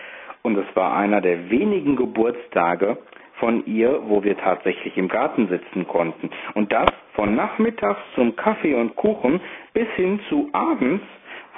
und 0.43 0.57
es 0.57 0.67
war 0.75 0.97
einer 0.97 1.21
der 1.21 1.51
wenigen 1.51 1.97
Geburtstage 1.97 2.99
von 3.35 3.65
ihr, 3.67 4.01
wo 4.07 4.23
wir 4.25 4.37
tatsächlich 4.37 4.97
im 4.97 5.09
Garten 5.09 5.49
sitzen 5.49 5.87
konnten. 5.87 6.31
Und 6.55 6.73
das 6.73 6.89
von 7.15 7.35
nachmittags 7.35 8.01
zum 8.15 8.35
Kaffee 8.35 8.75
und 8.75 8.97
Kuchen 8.97 9.41
bis 9.75 9.89
hin 9.97 10.21
zu 10.29 10.49
abends 10.53 11.05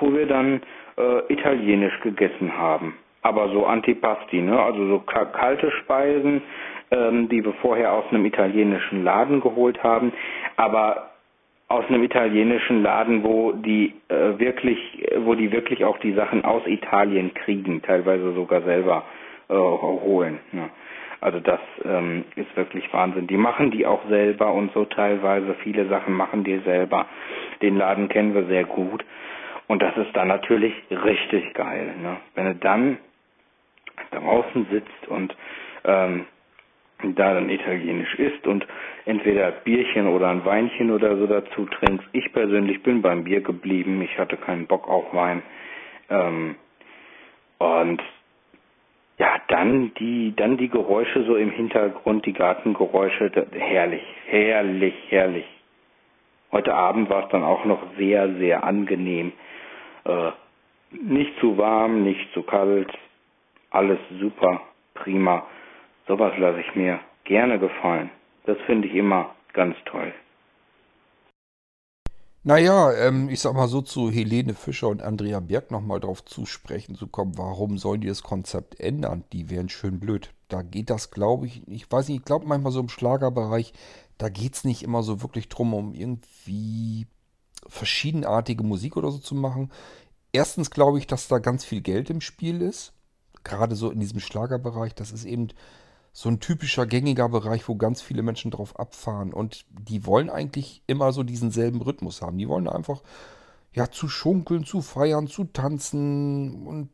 wo 0.00 0.12
wir 0.12 0.26
dann 0.26 0.62
äh, 0.96 1.32
italienisch 1.32 1.98
gegessen 2.00 2.56
haben. 2.56 2.96
Aber 3.22 3.50
so 3.50 3.66
Antipasti, 3.66 4.40
ne? 4.40 4.60
also 4.60 4.86
so 4.86 4.98
kalte 5.00 5.70
Speisen, 5.82 6.42
ähm, 6.90 7.28
die 7.28 7.44
wir 7.44 7.52
vorher 7.60 7.92
aus 7.92 8.04
einem 8.10 8.24
italienischen 8.24 9.04
Laden 9.04 9.40
geholt 9.40 9.82
haben, 9.82 10.12
aber 10.56 11.10
aus 11.68 11.84
einem 11.88 12.02
italienischen 12.02 12.82
Laden, 12.82 13.22
wo 13.22 13.52
die 13.52 13.94
äh, 14.08 14.38
wirklich, 14.38 14.78
wo 15.18 15.34
die 15.34 15.52
wirklich 15.52 15.84
auch 15.84 15.98
die 15.98 16.12
Sachen 16.14 16.44
aus 16.44 16.62
Italien 16.66 17.32
kriegen, 17.34 17.80
teilweise 17.82 18.32
sogar 18.32 18.62
selber 18.62 19.04
äh, 19.48 19.54
holen. 19.54 20.40
Ne? 20.50 20.68
Also 21.20 21.38
das 21.38 21.60
ähm, 21.84 22.24
ist 22.34 22.56
wirklich 22.56 22.90
Wahnsinn. 22.92 23.26
Die 23.26 23.36
machen 23.36 23.70
die 23.70 23.86
auch 23.86 24.00
selber 24.08 24.52
und 24.52 24.72
so 24.72 24.84
teilweise. 24.86 25.54
Viele 25.62 25.86
Sachen 25.86 26.14
machen 26.14 26.44
die 26.44 26.58
selber. 26.60 27.06
Den 27.60 27.76
Laden 27.76 28.08
kennen 28.08 28.34
wir 28.34 28.46
sehr 28.46 28.64
gut. 28.64 29.04
Und 29.70 29.82
das 29.82 29.96
ist 29.98 30.16
dann 30.16 30.26
natürlich 30.26 30.74
richtig 30.90 31.54
geil. 31.54 31.94
Ne? 32.02 32.16
Wenn 32.34 32.46
du 32.46 32.54
dann 32.56 32.98
draußen 34.10 34.66
sitzt 34.68 35.06
und 35.06 35.36
ähm, 35.84 36.26
da 37.14 37.34
dann 37.34 37.48
italienisch 37.48 38.16
isst 38.16 38.48
und 38.48 38.66
entweder 39.04 39.52
Bierchen 39.52 40.08
oder 40.08 40.28
ein 40.30 40.44
Weinchen 40.44 40.90
oder 40.90 41.16
so 41.16 41.28
dazu 41.28 41.66
trinkst. 41.66 42.04
Ich 42.10 42.32
persönlich 42.32 42.82
bin 42.82 43.00
beim 43.00 43.22
Bier 43.22 43.42
geblieben. 43.42 44.02
Ich 44.02 44.18
hatte 44.18 44.36
keinen 44.36 44.66
Bock 44.66 44.88
auf 44.88 45.14
Wein. 45.14 45.40
Ähm, 46.08 46.56
und 47.58 48.02
ja, 49.18 49.36
dann 49.46 49.94
die, 50.00 50.34
dann 50.34 50.56
die 50.56 50.68
Geräusche 50.68 51.22
so 51.22 51.36
im 51.36 51.52
Hintergrund, 51.52 52.26
die 52.26 52.32
Gartengeräusche, 52.32 53.30
herrlich, 53.52 54.02
herrlich, 54.26 54.94
herrlich. 55.10 55.46
Heute 56.50 56.74
Abend 56.74 57.08
war 57.08 57.26
es 57.26 57.28
dann 57.30 57.44
auch 57.44 57.64
noch 57.64 57.80
sehr, 57.96 58.34
sehr 58.34 58.64
angenehm. 58.64 59.32
Äh, 60.04 60.32
nicht 60.92 61.38
zu 61.40 61.56
warm, 61.56 62.02
nicht 62.02 62.32
zu 62.34 62.42
kalt, 62.42 62.90
alles 63.70 63.98
super, 64.20 64.60
prima. 64.94 65.46
Sowas 66.08 66.32
lasse 66.38 66.60
ich 66.60 66.74
mir 66.74 67.00
gerne 67.24 67.58
gefallen. 67.58 68.10
Das 68.44 68.58
finde 68.66 68.88
ich 68.88 68.94
immer 68.94 69.34
ganz 69.52 69.76
toll. 69.84 70.12
Naja, 72.42 72.92
ähm, 72.94 73.28
ich 73.28 73.40
sag 73.40 73.52
mal 73.52 73.68
so 73.68 73.82
zu 73.82 74.10
Helene 74.10 74.54
Fischer 74.54 74.88
und 74.88 75.02
Andrea 75.02 75.40
Berg 75.40 75.70
nochmal 75.70 76.00
drauf 76.00 76.24
zu 76.24 76.46
sprechen 76.46 76.94
zu 76.94 77.06
kommen, 77.06 77.36
warum 77.36 77.76
sollen 77.76 78.00
die 78.00 78.08
das 78.08 78.22
Konzept 78.22 78.80
ändern? 78.80 79.24
Die 79.34 79.50
wären 79.50 79.68
schön 79.68 80.00
blöd. 80.00 80.32
Da 80.48 80.62
geht 80.62 80.88
das, 80.88 81.10
glaube 81.10 81.46
ich, 81.46 81.68
ich 81.68 81.92
weiß 81.92 82.08
nicht, 82.08 82.20
ich 82.20 82.24
glaube 82.24 82.46
manchmal 82.46 82.72
so 82.72 82.80
im 82.80 82.88
Schlagerbereich, 82.88 83.74
da 84.16 84.30
geht 84.30 84.54
es 84.54 84.64
nicht 84.64 84.82
immer 84.82 85.02
so 85.02 85.20
wirklich 85.20 85.50
drum, 85.50 85.74
um 85.74 85.92
irgendwie 85.92 87.06
verschiedenartige 87.66 88.62
Musik 88.62 88.96
oder 88.96 89.10
so 89.10 89.18
zu 89.18 89.34
machen. 89.34 89.70
Erstens 90.32 90.70
glaube 90.70 90.98
ich, 90.98 91.06
dass 91.06 91.28
da 91.28 91.38
ganz 91.38 91.64
viel 91.64 91.80
Geld 91.80 92.10
im 92.10 92.20
Spiel 92.20 92.62
ist. 92.62 92.92
Gerade 93.42 93.74
so 93.74 93.90
in 93.90 94.00
diesem 94.00 94.20
Schlagerbereich. 94.20 94.94
Das 94.94 95.12
ist 95.12 95.24
eben 95.24 95.48
so 96.12 96.28
ein 96.28 96.40
typischer 96.40 96.86
gängiger 96.86 97.28
Bereich, 97.28 97.68
wo 97.68 97.76
ganz 97.76 98.02
viele 98.02 98.22
Menschen 98.22 98.50
drauf 98.50 98.78
abfahren. 98.78 99.32
Und 99.32 99.64
die 99.70 100.06
wollen 100.06 100.30
eigentlich 100.30 100.82
immer 100.86 101.12
so 101.12 101.22
diesen 101.22 101.50
selben 101.50 101.80
Rhythmus 101.80 102.22
haben. 102.22 102.38
Die 102.38 102.48
wollen 102.48 102.68
einfach 102.68 103.02
ja 103.72 103.90
zu 103.90 104.08
schunkeln, 104.08 104.64
zu 104.64 104.82
feiern, 104.82 105.28
zu 105.28 105.44
tanzen 105.44 106.66
und 106.66 106.90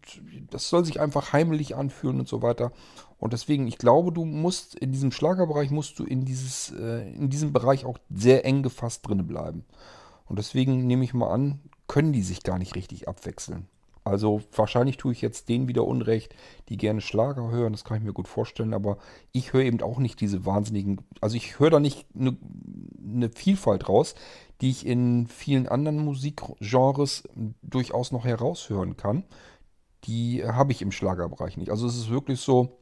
das 0.51 0.69
soll 0.69 0.85
sich 0.85 1.01
einfach 1.01 1.33
heimlich 1.33 1.75
anfühlen 1.75 2.21
und 2.21 2.29
so 2.29 2.43
weiter. 2.43 2.73
Und 3.19 3.33
deswegen, 3.33 3.67
ich 3.67 3.79
glaube, 3.79 4.13
du 4.13 4.27
musst 4.27 4.75
in 4.75 4.93
diesem 4.93 5.11
Schlagerbereich 5.11 5.71
musst 5.71 5.99
du 5.99 6.05
in 6.05 6.27
dieses 6.27 6.73
äh, 6.73 7.11
in 7.15 7.31
diesem 7.31 7.53
Bereich 7.53 7.87
auch 7.87 7.99
sehr 8.11 8.45
eng 8.45 8.63
gefasst 8.63 9.09
drinne 9.09 9.23
bleiben. 9.23 9.65
Und 10.27 10.39
deswegen 10.39 10.87
nehme 10.87 11.05
ich 11.05 11.15
mal 11.15 11.31
an, 11.31 11.61
können 11.87 12.13
die 12.13 12.23
sich 12.23 12.43
gar 12.43 12.59
nicht 12.59 12.75
richtig 12.75 13.09
abwechseln. 13.09 13.69
Also 14.07 14.41
wahrscheinlich 14.55 14.99
tue 14.99 15.11
ich 15.11 15.21
jetzt 15.21 15.49
denen 15.49 15.67
wieder 15.67 15.85
Unrecht, 15.85 16.33
die 16.69 16.77
gerne 16.77 17.01
Schlager 17.01 17.51
hören, 17.51 17.73
das 17.73 17.83
kann 17.83 17.97
ich 17.97 18.05
mir 18.05 18.13
gut 18.13 18.29
vorstellen, 18.29 18.73
aber 18.73 18.99
ich 19.33 19.53
höre 19.53 19.65
eben 19.65 19.83
auch 19.83 19.99
nicht 19.99 20.21
diese 20.21 20.47
wahnsinnigen, 20.47 21.01
also 21.21 21.37
ich 21.37 21.59
höre 21.59 21.71
da 21.71 21.81
nicht 21.81 22.07
eine, 22.15 22.37
eine 23.05 23.31
Vielfalt 23.31 23.89
raus, 23.89 24.15
die 24.61 24.71
ich 24.71 24.87
in 24.87 25.27
vielen 25.27 25.67
anderen 25.67 26.05
Musikgenres 26.05 27.25
durchaus 27.63 28.13
noch 28.13 28.25
heraushören 28.25 28.97
kann. 28.97 29.25
Die 30.05 30.45
habe 30.47 30.71
ich 30.71 30.83
im 30.83 30.93
Schlagerbereich 30.93 31.57
nicht. 31.57 31.73
Also 31.73 31.89
es 31.89 31.97
ist 31.97 32.09
wirklich 32.09 32.39
so, 32.39 32.79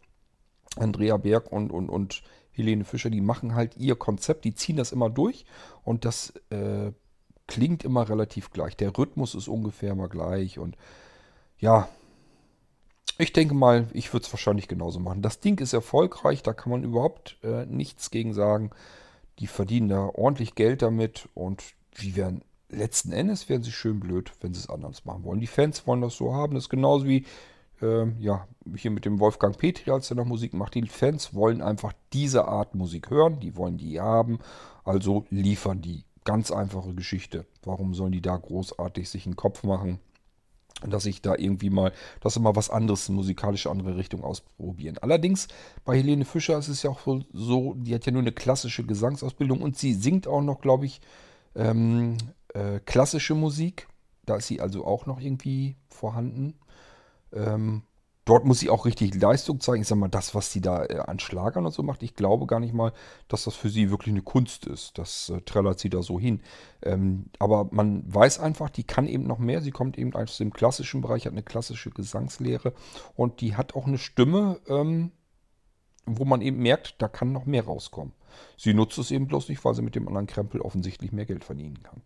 Andrea 0.76 1.16
Berg 1.16 1.50
und, 1.50 1.70
und, 1.70 1.88
und 1.88 2.22
Helene 2.52 2.84
Fischer, 2.84 3.08
die 3.08 3.22
machen 3.22 3.54
halt 3.54 3.78
ihr 3.78 3.96
Konzept, 3.96 4.44
die 4.44 4.54
ziehen 4.54 4.76
das 4.76 4.92
immer 4.92 5.08
durch 5.08 5.46
und 5.84 6.04
das 6.04 6.34
äh, 6.50 6.92
klingt 7.46 7.84
immer 7.84 8.08
relativ 8.08 8.50
gleich. 8.50 8.76
Der 8.76 8.96
Rhythmus 8.96 9.34
ist 9.34 9.48
ungefähr 9.48 9.94
mal 9.94 10.08
gleich 10.08 10.58
und 10.58 10.76
ja, 11.58 11.88
ich 13.18 13.32
denke 13.32 13.54
mal, 13.54 13.86
ich 13.92 14.12
würde 14.12 14.26
es 14.26 14.32
wahrscheinlich 14.32 14.66
genauso 14.66 14.98
machen. 14.98 15.22
Das 15.22 15.40
Ding 15.40 15.60
ist 15.60 15.72
erfolgreich, 15.72 16.42
da 16.42 16.52
kann 16.52 16.70
man 16.70 16.82
überhaupt 16.82 17.38
äh, 17.42 17.64
nichts 17.66 18.10
gegen 18.10 18.34
sagen. 18.34 18.70
Die 19.38 19.46
verdienen 19.46 19.88
da 19.88 20.10
ordentlich 20.14 20.54
Geld 20.54 20.82
damit 20.82 21.28
und 21.34 21.62
die 22.00 22.16
werden 22.16 22.42
letzten 22.68 23.12
Endes 23.12 23.48
werden 23.48 23.62
sie 23.62 23.72
schön 23.72 24.00
blöd, 24.00 24.32
wenn 24.40 24.52
sie 24.52 24.60
es 24.60 24.68
anders 24.68 25.04
machen 25.04 25.24
wollen. 25.24 25.40
Die 25.40 25.46
Fans 25.46 25.86
wollen 25.86 26.00
das 26.00 26.16
so 26.16 26.34
haben. 26.34 26.54
Das 26.54 26.64
ist 26.64 26.70
genauso 26.70 27.06
wie 27.06 27.24
äh, 27.80 28.06
ja, 28.18 28.46
hier 28.76 28.90
mit 28.90 29.04
dem 29.04 29.20
Wolfgang 29.20 29.56
Petri, 29.56 29.90
als 29.90 30.10
er 30.10 30.16
noch 30.16 30.24
Musik 30.24 30.54
macht. 30.54 30.74
Die 30.74 30.86
Fans 30.86 31.34
wollen 31.34 31.62
einfach 31.62 31.92
diese 32.12 32.46
Art 32.46 32.74
Musik 32.74 33.10
hören, 33.10 33.40
die 33.40 33.56
wollen 33.56 33.76
die 33.76 34.00
haben, 34.00 34.38
also 34.84 35.24
liefern 35.30 35.80
die. 35.80 36.04
Ganz 36.24 36.50
einfache 36.50 36.94
Geschichte. 36.94 37.46
Warum 37.62 37.94
sollen 37.94 38.12
die 38.12 38.22
da 38.22 38.36
großartig 38.36 39.08
sich 39.08 39.26
einen 39.26 39.36
Kopf 39.36 39.62
machen? 39.62 40.00
dass 40.86 41.06
ich 41.06 41.22
da 41.22 41.34
irgendwie 41.36 41.70
mal, 41.70 41.92
dass 42.20 42.36
wir 42.36 42.42
mal 42.42 42.56
was 42.56 42.70
anderes, 42.70 43.08
eine 43.08 43.16
musikalische 43.16 43.70
andere 43.70 43.96
Richtung 43.96 44.22
ausprobieren. 44.22 44.98
Allerdings 44.98 45.48
bei 45.84 45.96
Helene 45.96 46.24
Fischer 46.24 46.58
ist 46.58 46.68
es 46.68 46.82
ja 46.82 46.90
auch 46.90 47.00
so, 47.32 47.74
die 47.74 47.94
hat 47.94 48.06
ja 48.06 48.12
nur 48.12 48.22
eine 48.22 48.32
klassische 48.32 48.84
Gesangsausbildung 48.84 49.62
und 49.62 49.78
sie 49.78 49.94
singt 49.94 50.26
auch 50.26 50.42
noch, 50.42 50.60
glaube 50.60 50.86
ich, 50.86 51.00
ähm, 51.54 52.18
äh, 52.52 52.80
klassische 52.80 53.34
Musik. 53.34 53.88
Da 54.26 54.36
ist 54.36 54.48
sie 54.48 54.60
also 54.60 54.84
auch 54.84 55.06
noch 55.06 55.20
irgendwie 55.20 55.76
vorhanden. 55.88 56.54
Ähm, 57.32 57.82
dort 58.24 58.44
muss 58.44 58.60
sie 58.60 58.70
auch 58.70 58.86
richtig 58.86 59.14
Leistung 59.14 59.60
zeigen. 59.60 59.82
Ich 59.82 59.88
sag 59.88 59.98
mal, 59.98 60.08
das, 60.08 60.34
was 60.34 60.50
sie 60.50 60.60
da 60.60 60.84
äh, 60.84 60.98
an 60.98 61.18
Schlagern 61.18 61.66
und 61.66 61.72
so 61.72 61.82
macht, 61.82 62.02
ich 62.02 62.14
glaube 62.14 62.46
gar 62.46 62.60
nicht 62.60 62.74
mal, 62.74 62.92
dass 63.28 63.44
das 63.44 63.54
für 63.54 63.68
sie 63.68 63.90
wirklich 63.90 64.12
eine 64.12 64.22
Kunst 64.22 64.66
ist. 64.66 64.98
Das 64.98 65.30
äh, 65.30 65.40
trällert 65.42 65.78
sie 65.78 65.90
da 65.90 66.02
so 66.02 66.18
hin. 66.18 66.40
Ähm, 66.82 67.26
aber 67.38 67.68
man 67.70 68.02
weiß 68.12 68.40
einfach, 68.40 68.70
die 68.70 68.84
kann 68.84 69.06
eben 69.06 69.26
noch 69.26 69.38
mehr. 69.38 69.60
Sie 69.60 69.70
kommt 69.70 69.98
eben 69.98 70.14
aus 70.14 70.38
dem 70.38 70.52
klassischen 70.52 71.00
Bereich, 71.00 71.26
hat 71.26 71.32
eine 71.32 71.42
klassische 71.42 71.90
Gesangslehre 71.90 72.72
und 73.14 73.40
die 73.40 73.56
hat 73.56 73.74
auch 73.74 73.86
eine 73.86 73.98
Stimme, 73.98 74.60
ähm, 74.68 75.12
wo 76.06 76.24
man 76.24 76.42
eben 76.42 76.58
merkt, 76.58 76.96
da 77.00 77.08
kann 77.08 77.32
noch 77.32 77.46
mehr 77.46 77.64
rauskommen. 77.64 78.12
Sie 78.56 78.74
nutzt 78.74 78.98
es 78.98 79.10
eben 79.10 79.26
bloß 79.26 79.48
nicht, 79.48 79.64
weil 79.64 79.74
sie 79.74 79.82
mit 79.82 79.94
dem 79.94 80.08
anderen 80.08 80.26
Krempel 80.26 80.60
offensichtlich 80.60 81.12
mehr 81.12 81.24
Geld 81.24 81.44
verdienen 81.44 81.82
kann. 81.82 82.02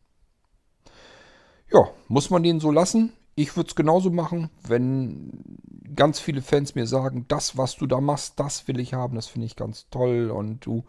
Ja, 1.73 1.89
muss 2.07 2.31
man 2.31 2.43
den 2.43 2.61
so 2.61 2.71
lassen? 2.71 3.13
Ich 3.41 3.57
würde 3.57 3.69
es 3.69 3.77
genauso 3.77 4.11
machen, 4.11 4.51
wenn 4.67 5.31
ganz 5.95 6.19
viele 6.19 6.43
Fans 6.43 6.75
mir 6.75 6.89
sagen, 6.89 7.27
das, 7.29 7.57
was 7.57 7.77
du 7.77 7.87
da 7.87 8.01
machst, 8.01 8.41
das 8.41 8.67
will 8.67 8.81
ich 8.81 8.95
haben, 8.95 9.15
das 9.15 9.29
finde 9.29 9.47
ich 9.47 9.55
ganz 9.55 9.89
toll 9.91 10.33
und 10.33 10.67
du 10.67 10.85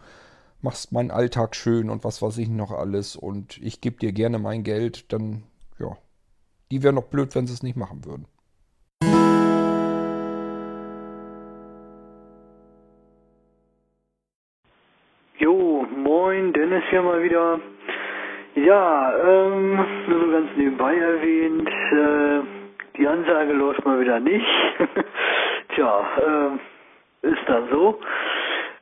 machst 0.60 0.92
meinen 0.92 1.12
Alltag 1.12 1.56
schön 1.56 1.92
und 1.92 2.04
was 2.04 2.24
weiß 2.24 2.40
ich 2.40 2.50
noch 2.50 2.72
alles 2.72 3.16
und 3.16 3.60
ich 3.60 3.82
gebe 3.82 3.98
dir 3.98 4.14
gerne 4.14 4.40
mein 4.40 4.64
Geld, 4.64 5.14
dann 5.14 5.44
ja, 5.78 5.96
die 6.72 6.82
wären 6.82 6.96
noch 6.96 7.04
blöd, 7.04 7.36
wenn 7.36 7.46
sie 7.46 7.54
es 7.54 7.62
nicht 7.62 7.78
machen 7.78 8.04
würden. 8.04 8.26
Jo, 15.38 15.86
moin, 16.04 16.52
Dennis 16.54 16.84
hier 16.90 17.04
mal 17.04 17.22
wieder. 17.22 17.60
Ja, 18.66 19.14
ähm, 19.26 19.76
nur 20.08 20.20
so 20.26 20.32
ganz 20.32 20.50
nebenbei 20.58 20.96
erwähnt, 20.98 21.70
äh, 21.70 22.42
die 22.98 23.08
Ansage 23.08 23.54
läuft 23.54 23.86
mal 23.86 24.00
wieder 24.02 24.20
nicht. 24.20 24.46
Tja, 25.76 26.06
ähm, 26.28 26.60
ist 27.22 27.40
dann 27.48 27.70
so. 27.72 28.00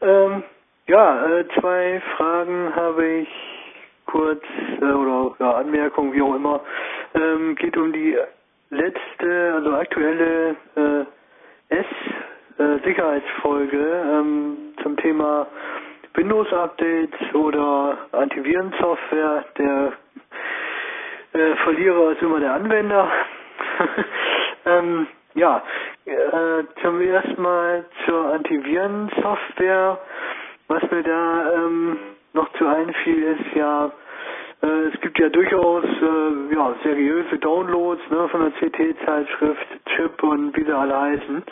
Ähm, 0.02 0.44
ja, 0.88 1.26
äh, 1.28 1.46
zwei 1.60 2.02
Fragen 2.18 2.76
habe 2.76 3.06
ich 3.06 3.28
kurz, 4.08 4.42
äh, 4.82 4.86
oder 4.86 5.36
ja, 5.40 5.52
Anmerkungen, 5.58 6.12
wie 6.14 6.22
auch 6.24 6.34
immer. 6.36 6.62
Ähm, 7.14 7.56
geht 7.56 7.78
um 7.78 7.94
die 7.94 8.18
letzte, 8.72 9.54
also 9.56 9.74
aktuelle 9.76 10.56
äh, 10.76 11.06
S-Sicherheitsfolge 11.76 13.78
äh, 13.78 14.20
ähm, 14.20 14.58
zum 14.82 14.98
Thema 14.98 15.46
Windows-Updates 16.18 17.34
oder 17.34 17.98
Antivirensoftware. 18.12 19.46
Der 19.58 19.94
äh, 21.34 21.56
Verlierer 21.58 22.12
ist 22.12 22.22
immer 22.22 22.40
der 22.40 22.54
Anwender. 22.54 23.10
ähm, 24.66 25.08
ja, 25.36 25.64
äh, 26.06 26.64
zum 26.82 27.00
ersten 27.02 27.42
Mal 27.42 27.86
zur 28.06 28.34
Antivirensoftware. 28.34 30.00
Was 30.68 30.84
mir 30.92 31.04
da 31.04 31.54
ähm, 31.54 31.98
noch 32.34 32.52
zu 32.54 32.66
einfiel, 32.66 33.24
ist 33.24 33.56
ja, 33.56 33.92
äh, 34.64 34.88
es 34.94 35.00
gibt 35.02 35.20
ja 35.20 35.30
durchaus 35.30 35.86
äh, 35.86 36.54
ja, 36.56 36.76
seriöse 36.84 37.38
Downloads 37.38 38.02
ne, 38.10 38.28
von 38.30 38.42
der 38.42 38.52
CT-Zeitschrift, 38.60 39.68
Chip 39.96 40.24
und 40.24 40.58
wie 40.58 40.64
sie 40.64 40.76
alle 40.76 41.00
heißen. 41.00 41.44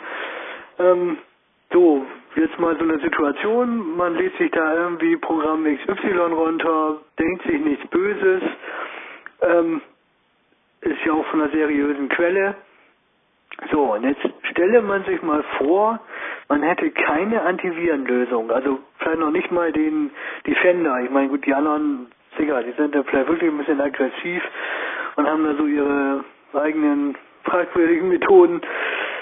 Ähm, 0.80 1.18
so, 1.72 2.04
jetzt 2.36 2.58
mal 2.58 2.76
so 2.76 2.84
eine 2.84 2.98
Situation, 3.00 3.96
man 3.96 4.14
lädt 4.14 4.36
sich 4.36 4.50
da 4.50 4.74
irgendwie 4.74 5.16
Programm 5.16 5.64
XY 5.64 6.18
runter, 6.32 7.00
denkt 7.18 7.42
sich 7.46 7.58
nichts 7.60 7.86
Böses, 7.88 8.42
ähm, 9.42 9.80
ist 10.82 11.04
ja 11.04 11.12
auch 11.12 11.26
von 11.26 11.40
einer 11.42 11.50
seriösen 11.50 12.08
Quelle. 12.10 12.54
So, 13.70 13.94
und 13.94 14.04
jetzt 14.04 14.20
stelle 14.50 14.82
man 14.82 15.04
sich 15.04 15.22
mal 15.22 15.42
vor, 15.58 15.98
man 16.48 16.62
hätte 16.62 16.90
keine 16.90 17.40
Antivirenlösung, 17.42 18.50
also 18.50 18.78
vielleicht 18.98 19.18
noch 19.18 19.30
nicht 19.30 19.50
mal 19.50 19.72
den 19.72 20.10
Defender. 20.46 21.00
Ich 21.02 21.10
meine, 21.10 21.28
gut, 21.28 21.46
die 21.46 21.54
anderen, 21.54 22.08
sicher, 22.38 22.62
die 22.62 22.72
sind 22.72 22.94
ja 22.94 23.02
vielleicht 23.02 23.28
wirklich 23.28 23.50
ein 23.50 23.58
bisschen 23.58 23.80
aggressiv 23.80 24.42
und 25.16 25.26
haben 25.26 25.44
da 25.44 25.54
so 25.54 25.66
ihre 25.66 26.24
eigenen 26.52 27.16
fragwürdigen 27.44 28.08
Methoden. 28.08 28.60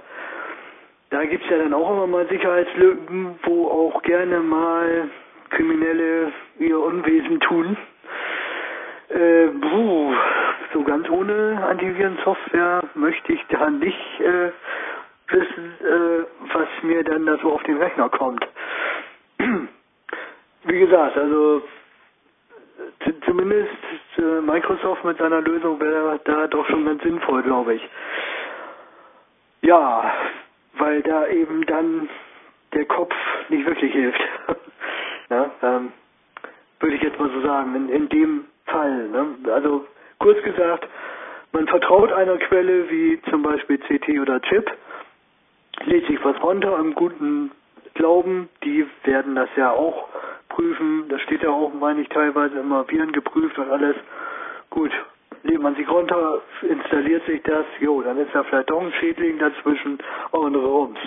da 1.11 1.23
gibt's 1.23 1.47
ja 1.49 1.59
dann 1.59 1.73
auch 1.73 1.91
immer 1.91 2.07
mal 2.07 2.27
Sicherheitslücken, 2.27 3.39
wo 3.43 3.67
auch 3.67 4.03
gerne 4.03 4.41
mal 4.41 5.09
Kriminelle 5.51 6.33
ihr 6.59 6.77
Unwesen 6.77 7.39
tun. 7.39 7.77
Äh, 9.07 9.47
puh, 9.47 10.13
so 10.73 10.83
ganz 10.83 11.09
ohne 11.09 11.65
Antivirensoftware 11.67 12.83
möchte 12.95 13.33
ich 13.33 13.45
da 13.49 13.69
nicht 13.69 14.19
äh, 14.19 14.51
wissen, 15.29 15.73
äh, 15.81 16.25
was 16.53 16.67
mir 16.83 17.03
dann 17.03 17.25
da 17.25 17.37
so 17.37 17.53
auf 17.53 17.63
den 17.63 17.77
Rechner 17.77 18.09
kommt. 18.09 18.45
Wie 20.65 20.79
gesagt, 20.79 21.17
also 21.17 21.61
zumindest 23.25 23.71
äh, 24.17 24.41
Microsoft 24.41 25.03
mit 25.03 25.17
seiner 25.17 25.41
Lösung 25.41 25.79
wäre 25.79 26.19
da 26.25 26.47
doch 26.47 26.65
schon 26.67 26.85
ganz 26.85 27.01
sinnvoll, 27.03 27.43
glaube 27.43 27.75
ich. 27.75 27.89
Ja, 29.61 30.13
weil 30.73 31.01
da 31.01 31.27
eben 31.27 31.65
dann 31.65 32.09
der 32.73 32.85
Kopf 32.85 33.13
nicht 33.49 33.65
wirklich 33.65 33.91
hilft. 33.91 34.21
ja, 35.29 35.51
ähm, 35.61 35.91
würde 36.79 36.95
ich 36.95 37.01
jetzt 37.01 37.19
mal 37.19 37.29
so 37.29 37.41
sagen, 37.41 37.75
in, 37.75 37.89
in 37.89 38.09
dem 38.09 38.45
Fall. 38.65 39.09
Ne? 39.09 39.35
Also 39.51 39.85
kurz 40.19 40.41
gesagt, 40.43 40.87
man 41.51 41.67
vertraut 41.67 42.11
einer 42.11 42.37
Quelle 42.37 42.89
wie 42.89 43.19
zum 43.29 43.41
Beispiel 43.41 43.79
CT 43.79 44.19
oder 44.19 44.41
Chip, 44.41 44.69
lädt 45.85 46.05
sich 46.07 46.23
was 46.23 46.41
runter 46.43 46.77
im 46.77 46.93
guten 46.93 47.51
Glauben, 47.95 48.49
die 48.63 48.85
werden 49.03 49.35
das 49.35 49.49
ja 49.55 49.71
auch 49.71 50.09
prüfen. 50.49 51.05
Das 51.09 51.21
steht 51.21 51.41
ja 51.41 51.49
auch, 51.49 51.73
meine 51.73 52.01
ich, 52.01 52.09
teilweise 52.09 52.59
immer 52.59 52.87
Viren 52.89 53.11
geprüft 53.11 53.57
und 53.57 53.69
alles. 53.71 53.95
Gut, 54.69 54.91
lädt 55.43 55.61
man 55.61 55.75
sich 55.75 55.89
runter, 55.89 56.41
installiert 56.61 57.25
sich 57.25 57.41
das, 57.43 57.65
jo, 57.79 58.01
dann 58.01 58.17
ist 58.17 58.33
da 58.33 58.43
vielleicht 58.43 58.69
doch 58.69 58.81
ein 58.81 58.93
Schädling 58.99 59.39
dazwischen 59.39 59.97
und 60.31 60.55
rums. 60.55 60.99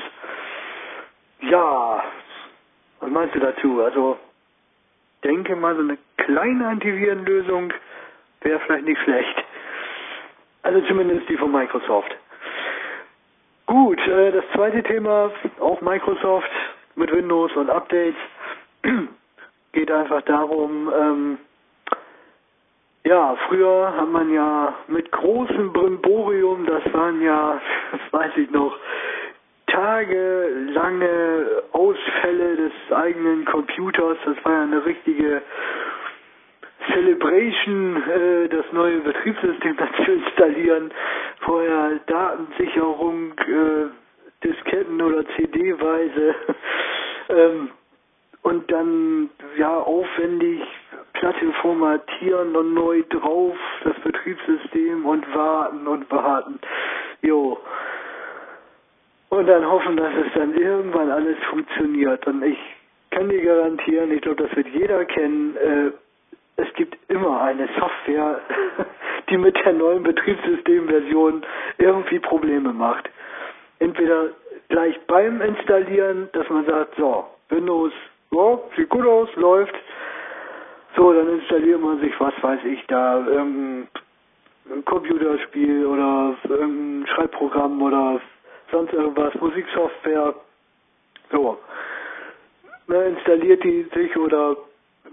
Ja, 1.40 2.02
was 3.00 3.10
meinst 3.10 3.34
du 3.34 3.40
dazu? 3.40 3.82
Also, 3.82 4.18
denke 5.24 5.54
mal, 5.56 5.74
so 5.76 5.82
eine 5.82 5.98
kleine 6.16 6.68
Antivirenlösung 6.68 7.72
wäre 8.44 8.60
vielleicht 8.60 8.84
nicht 8.84 9.00
schlecht. 9.02 9.44
Also 10.62 10.80
zumindest 10.82 11.28
die 11.28 11.36
von 11.36 11.50
Microsoft. 11.50 12.14
Gut, 13.66 13.98
äh, 14.06 14.32
das 14.32 14.44
zweite 14.54 14.82
Thema, 14.82 15.30
auch 15.60 15.80
Microsoft 15.80 16.50
mit 16.94 17.12
Windows 17.12 17.52
und 17.56 17.70
Updates, 17.70 18.20
geht 19.72 19.90
einfach 19.90 20.22
darum, 20.22 20.92
ähm, 20.94 21.38
ja, 23.04 23.36
früher 23.48 23.94
hat 23.96 24.08
man 24.08 24.32
ja 24.32 24.74
mit 24.86 25.10
großem 25.10 25.72
Brimborium, 25.72 26.66
das 26.66 26.82
waren 26.92 27.20
ja, 27.20 27.60
das 27.92 28.00
weiß 28.12 28.36
ich 28.36 28.50
noch, 28.50 28.76
tagelange 29.66 31.62
Ausfälle 31.72 32.56
des 32.56 32.72
eigenen 32.94 33.44
Computers, 33.46 34.18
das 34.24 34.36
war 34.44 34.52
ja 34.52 34.62
eine 34.62 34.84
richtige 34.84 35.42
Celebration, 36.92 38.02
äh, 38.08 38.48
das 38.48 38.64
neue 38.72 38.98
Betriebssystem 39.00 39.76
zu 40.04 40.12
installieren, 40.12 40.90
vorher 41.40 42.00
Datensicherung, 42.06 43.32
äh, 43.38 44.46
Disketten 44.46 45.00
oder 45.00 45.24
CD-weise 45.36 46.34
ähm, 47.28 47.70
und 48.42 48.70
dann 48.72 49.30
ja 49.56 49.78
aufwendig 49.78 50.62
Platte 51.12 51.52
formatieren 51.60 52.56
und 52.56 52.74
neu 52.74 53.02
drauf 53.08 53.56
das 53.84 53.94
Betriebssystem 54.00 55.06
und 55.06 55.32
warten 55.34 55.86
und 55.86 56.10
warten. 56.10 56.58
Jo. 57.20 57.58
Und 59.28 59.46
dann 59.46 59.64
hoffen, 59.64 59.96
dass 59.96 60.12
es 60.26 60.32
dann 60.34 60.54
irgendwann 60.54 61.10
alles 61.10 61.38
funktioniert. 61.48 62.26
Und 62.26 62.42
ich 62.42 62.58
kann 63.10 63.28
dir 63.28 63.42
garantieren, 63.42 64.10
ich 64.10 64.20
glaube, 64.20 64.42
das 64.42 64.56
wird 64.56 64.66
jeder 64.68 65.04
kennen, 65.04 65.56
äh, 65.56 65.90
es 66.56 66.72
gibt 66.74 66.96
immer 67.10 67.40
eine 67.42 67.68
Software, 67.78 68.40
die 69.30 69.36
mit 69.36 69.56
der 69.64 69.72
neuen 69.72 70.02
Betriebssystemversion 70.02 71.44
irgendwie 71.78 72.18
Probleme 72.18 72.72
macht. 72.72 73.08
Entweder 73.78 74.30
gleich 74.68 74.98
beim 75.06 75.40
Installieren, 75.40 76.28
dass 76.32 76.48
man 76.48 76.64
sagt, 76.66 76.94
so, 76.96 77.26
Windows, 77.48 77.92
ja, 78.30 78.58
sieht 78.76 78.88
gut 78.88 79.06
aus, 79.06 79.28
läuft. 79.36 79.74
So, 80.96 81.12
dann 81.12 81.28
installiert 81.40 81.80
man 81.80 82.00
sich, 82.00 82.12
was 82.20 82.34
weiß 82.42 82.60
ich, 82.64 82.84
da 82.86 83.18
irgendein 83.26 83.88
Computerspiel 84.84 85.86
oder 85.86 86.36
irgendein 86.48 87.06
Schreibprogramm 87.08 87.80
oder 87.82 88.20
sonst 88.70 88.92
irgendwas, 88.92 89.34
Musiksoftware. 89.34 90.34
So. 91.30 91.58
Ne, 92.88 93.04
installiert 93.04 93.64
die 93.64 93.86
sich 93.94 94.16
oder 94.16 94.56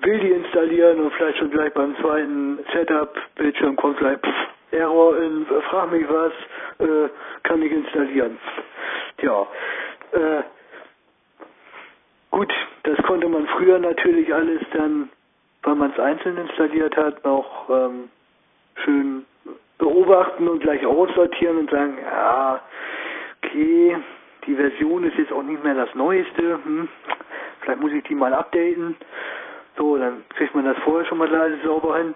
will 0.01 0.19
die 0.19 0.31
installieren 0.31 0.99
und 0.99 1.13
vielleicht 1.13 1.37
schon 1.37 1.51
gleich 1.51 1.73
beim 1.73 1.95
zweiten 1.97 2.59
Setup-Bildschirm 2.73 3.75
kommt 3.75 3.97
gleich 3.97 4.17
pff, 4.19 4.49
Error 4.71 5.17
in 5.17 5.45
frag 5.69 5.91
mich 5.91 6.05
was, 6.07 6.31
äh, 6.79 7.09
kann 7.43 7.61
ich 7.61 7.71
installieren. 7.71 8.37
Ja. 9.21 9.47
Äh, 10.11 10.43
gut, 12.31 12.53
das 12.83 12.97
konnte 13.05 13.27
man 13.27 13.47
früher 13.47 13.79
natürlich 13.79 14.33
alles 14.33 14.61
dann, 14.73 15.09
weil 15.63 15.75
man 15.75 15.91
es 15.91 15.99
einzeln 15.99 16.37
installiert 16.37 16.95
hat, 16.95 17.23
noch 17.25 17.69
ähm, 17.69 18.09
schön 18.83 19.25
beobachten 19.77 20.47
und 20.47 20.59
gleich 20.59 20.85
aussortieren 20.85 21.57
und 21.57 21.71
sagen, 21.71 21.97
ja, 22.03 22.61
okay, 23.43 23.97
die 24.45 24.55
Version 24.55 25.03
ist 25.03 25.17
jetzt 25.17 25.31
auch 25.31 25.43
nicht 25.43 25.63
mehr 25.63 25.75
das 25.75 25.93
Neueste, 25.95 26.59
hm, 26.63 26.87
vielleicht 27.61 27.81
muss 27.81 27.91
ich 27.91 28.03
die 28.03 28.15
mal 28.15 28.33
updaten. 28.33 28.95
So, 29.79 29.97
dann 29.97 30.25
kriegt 30.35 30.53
man 30.53 30.65
das 30.65 30.77
vorher 30.79 31.05
schon 31.05 31.19
mal 31.19 31.33
alles 31.33 31.63
sauber 31.63 31.97
hin. 31.97 32.13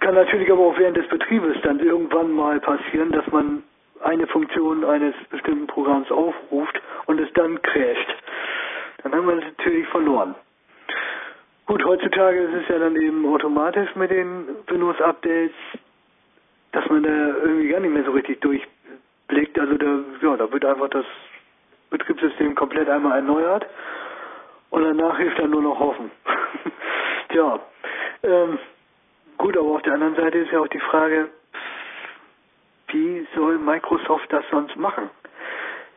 Kann 0.00 0.14
natürlich 0.14 0.50
aber 0.50 0.62
auch 0.62 0.78
während 0.78 0.96
des 0.96 1.06
Betriebes 1.08 1.58
dann 1.62 1.78
irgendwann 1.80 2.32
mal 2.32 2.58
passieren, 2.60 3.12
dass 3.12 3.26
man 3.30 3.62
eine 4.02 4.26
Funktion 4.28 4.84
eines 4.86 5.14
bestimmten 5.28 5.66
Programms 5.66 6.10
aufruft 6.10 6.80
und 7.04 7.20
es 7.20 7.30
dann 7.34 7.60
crasht. 7.60 8.14
Dann 9.02 9.14
haben 9.14 9.26
wir 9.28 9.36
es 9.36 9.44
natürlich 9.44 9.86
verloren. 9.88 10.34
Gut, 11.66 11.84
heutzutage 11.84 12.40
ist 12.40 12.62
es 12.62 12.68
ja 12.68 12.78
dann 12.78 12.96
eben 12.96 13.26
automatisch 13.26 13.94
mit 13.94 14.10
den 14.10 14.46
Windows-Updates, 14.66 15.54
dass 16.72 16.88
man 16.88 17.02
da 17.02 17.10
irgendwie 17.10 17.68
gar 17.68 17.80
nicht 17.80 17.92
mehr 17.92 18.04
so 18.04 18.12
richtig 18.12 18.40
durchblickt. 18.40 19.58
Also 19.58 19.74
da, 19.76 19.98
ja, 20.22 20.36
da 20.38 20.50
wird 20.50 20.64
einfach 20.64 20.88
das 20.88 21.04
Betriebssystem 21.90 22.54
komplett 22.54 22.88
einmal 22.88 23.18
erneuert 23.18 23.66
und 24.74 24.82
danach 24.82 25.16
hilft 25.18 25.38
dann 25.38 25.50
nur 25.50 25.62
noch 25.62 25.78
hoffen. 25.78 26.10
Tja, 27.28 27.60
ähm, 28.24 28.58
gut, 29.38 29.56
aber 29.56 29.68
auf 29.68 29.82
der 29.82 29.94
anderen 29.94 30.16
Seite 30.16 30.38
ist 30.38 30.50
ja 30.50 30.58
auch 30.58 30.66
die 30.66 30.80
Frage, 30.80 31.28
wie 32.88 33.24
soll 33.36 33.58
Microsoft 33.58 34.32
das 34.32 34.44
sonst 34.50 34.74
machen? 34.76 35.10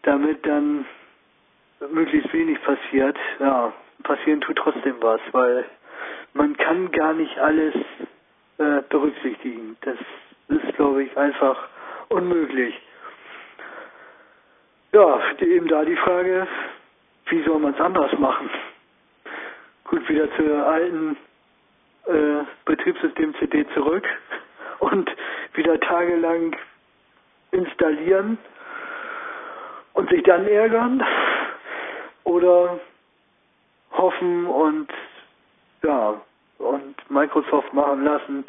damit 0.03 0.45
dann 0.45 0.85
möglichst 1.91 2.31
wenig 2.33 2.61
passiert, 2.63 3.17
ja, 3.39 3.73
passieren 4.03 4.41
tut 4.41 4.57
trotzdem 4.57 4.95
was, 5.01 5.21
weil 5.31 5.65
man 6.33 6.55
kann 6.57 6.91
gar 6.91 7.13
nicht 7.13 7.37
alles 7.39 7.73
äh, 8.57 8.81
berücksichtigen. 8.89 9.77
Das 9.81 9.97
ist, 10.49 10.75
glaube 10.75 11.03
ich, 11.03 11.17
einfach 11.17 11.67
unmöglich. 12.09 12.75
Ja, 14.91 15.19
eben 15.39 15.67
da 15.67 15.83
die 15.85 15.95
Frage, 15.95 16.47
wie 17.27 17.43
soll 17.43 17.59
man 17.59 17.73
es 17.73 17.79
anders 17.79 18.11
machen? 18.19 18.49
Gut, 19.85 20.07
wieder 20.07 20.27
zur 20.35 20.65
alten 20.65 21.17
äh, 22.05 22.43
Betriebssystem 22.65 23.33
CD 23.35 23.65
zurück 23.73 24.07
und 24.79 25.09
wieder 25.55 25.79
tagelang 25.79 26.55
installieren 27.51 28.38
und 29.93 30.09
sich 30.09 30.23
dann 30.23 30.47
ärgern 30.47 31.03
oder 32.24 32.80
hoffen 33.91 34.45
und 34.45 34.89
ja 35.84 36.21
und 36.59 36.95
Microsoft 37.09 37.74
machen 37.74 38.03
lassen. 38.03 38.45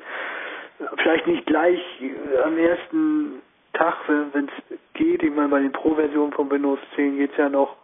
Vielleicht 0.96 1.26
nicht 1.26 1.46
gleich 1.46 1.80
am 2.44 2.58
ersten 2.58 3.42
Tag, 3.72 3.96
wenn 4.06 4.48
es 4.48 4.78
geht. 4.94 5.22
Ich 5.22 5.32
meine, 5.32 5.48
bei 5.48 5.60
den 5.60 5.72
Pro-Versionen 5.72 6.32
von 6.32 6.50
Windows 6.50 6.78
10 6.94 7.18
geht 7.18 7.32
es 7.32 7.36
ja 7.36 7.48
noch, 7.48 7.76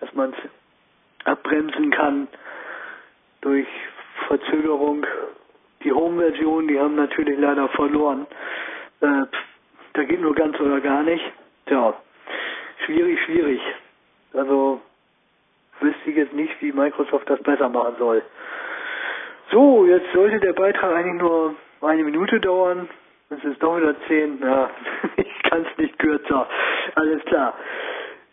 dass 0.00 0.12
man 0.14 0.32
es 0.32 1.26
abbremsen 1.26 1.90
kann 1.90 2.28
durch 3.40 3.66
Verzögerung. 4.26 5.06
Die 5.82 5.92
Home-Version, 5.92 6.68
die 6.68 6.78
haben 6.78 6.96
natürlich 6.96 7.38
leider 7.38 7.68
verloren. 7.68 8.26
Äh, 9.00 9.24
da 9.92 10.04
geht 10.04 10.20
nur 10.20 10.34
ganz 10.34 10.58
oder 10.60 10.80
gar 10.80 11.02
nicht. 11.02 11.24
Tja, 11.66 11.94
schwierig, 12.84 13.20
schwierig. 13.24 13.60
Also 14.32 14.80
wüsste 15.80 16.10
ich 16.10 16.16
jetzt 16.16 16.32
nicht, 16.32 16.52
wie 16.60 16.72
Microsoft 16.72 17.28
das 17.28 17.42
besser 17.42 17.68
machen 17.68 17.94
soll. 17.98 18.22
So, 19.50 19.86
jetzt 19.86 20.12
sollte 20.12 20.40
der 20.40 20.52
Beitrag 20.52 20.94
eigentlich 20.94 21.20
nur 21.20 21.54
eine 21.82 22.04
Minute 22.04 22.40
dauern. 22.40 22.88
Es 23.30 23.42
ist 23.44 23.62
doch 23.62 23.76
wieder 23.76 23.94
zehn. 24.06 24.38
Ja, 24.40 24.70
kann 25.50 25.66
es 25.70 25.78
nicht 25.78 25.98
kürzer. 25.98 26.46
Alles 26.94 27.24
klar. 27.24 27.54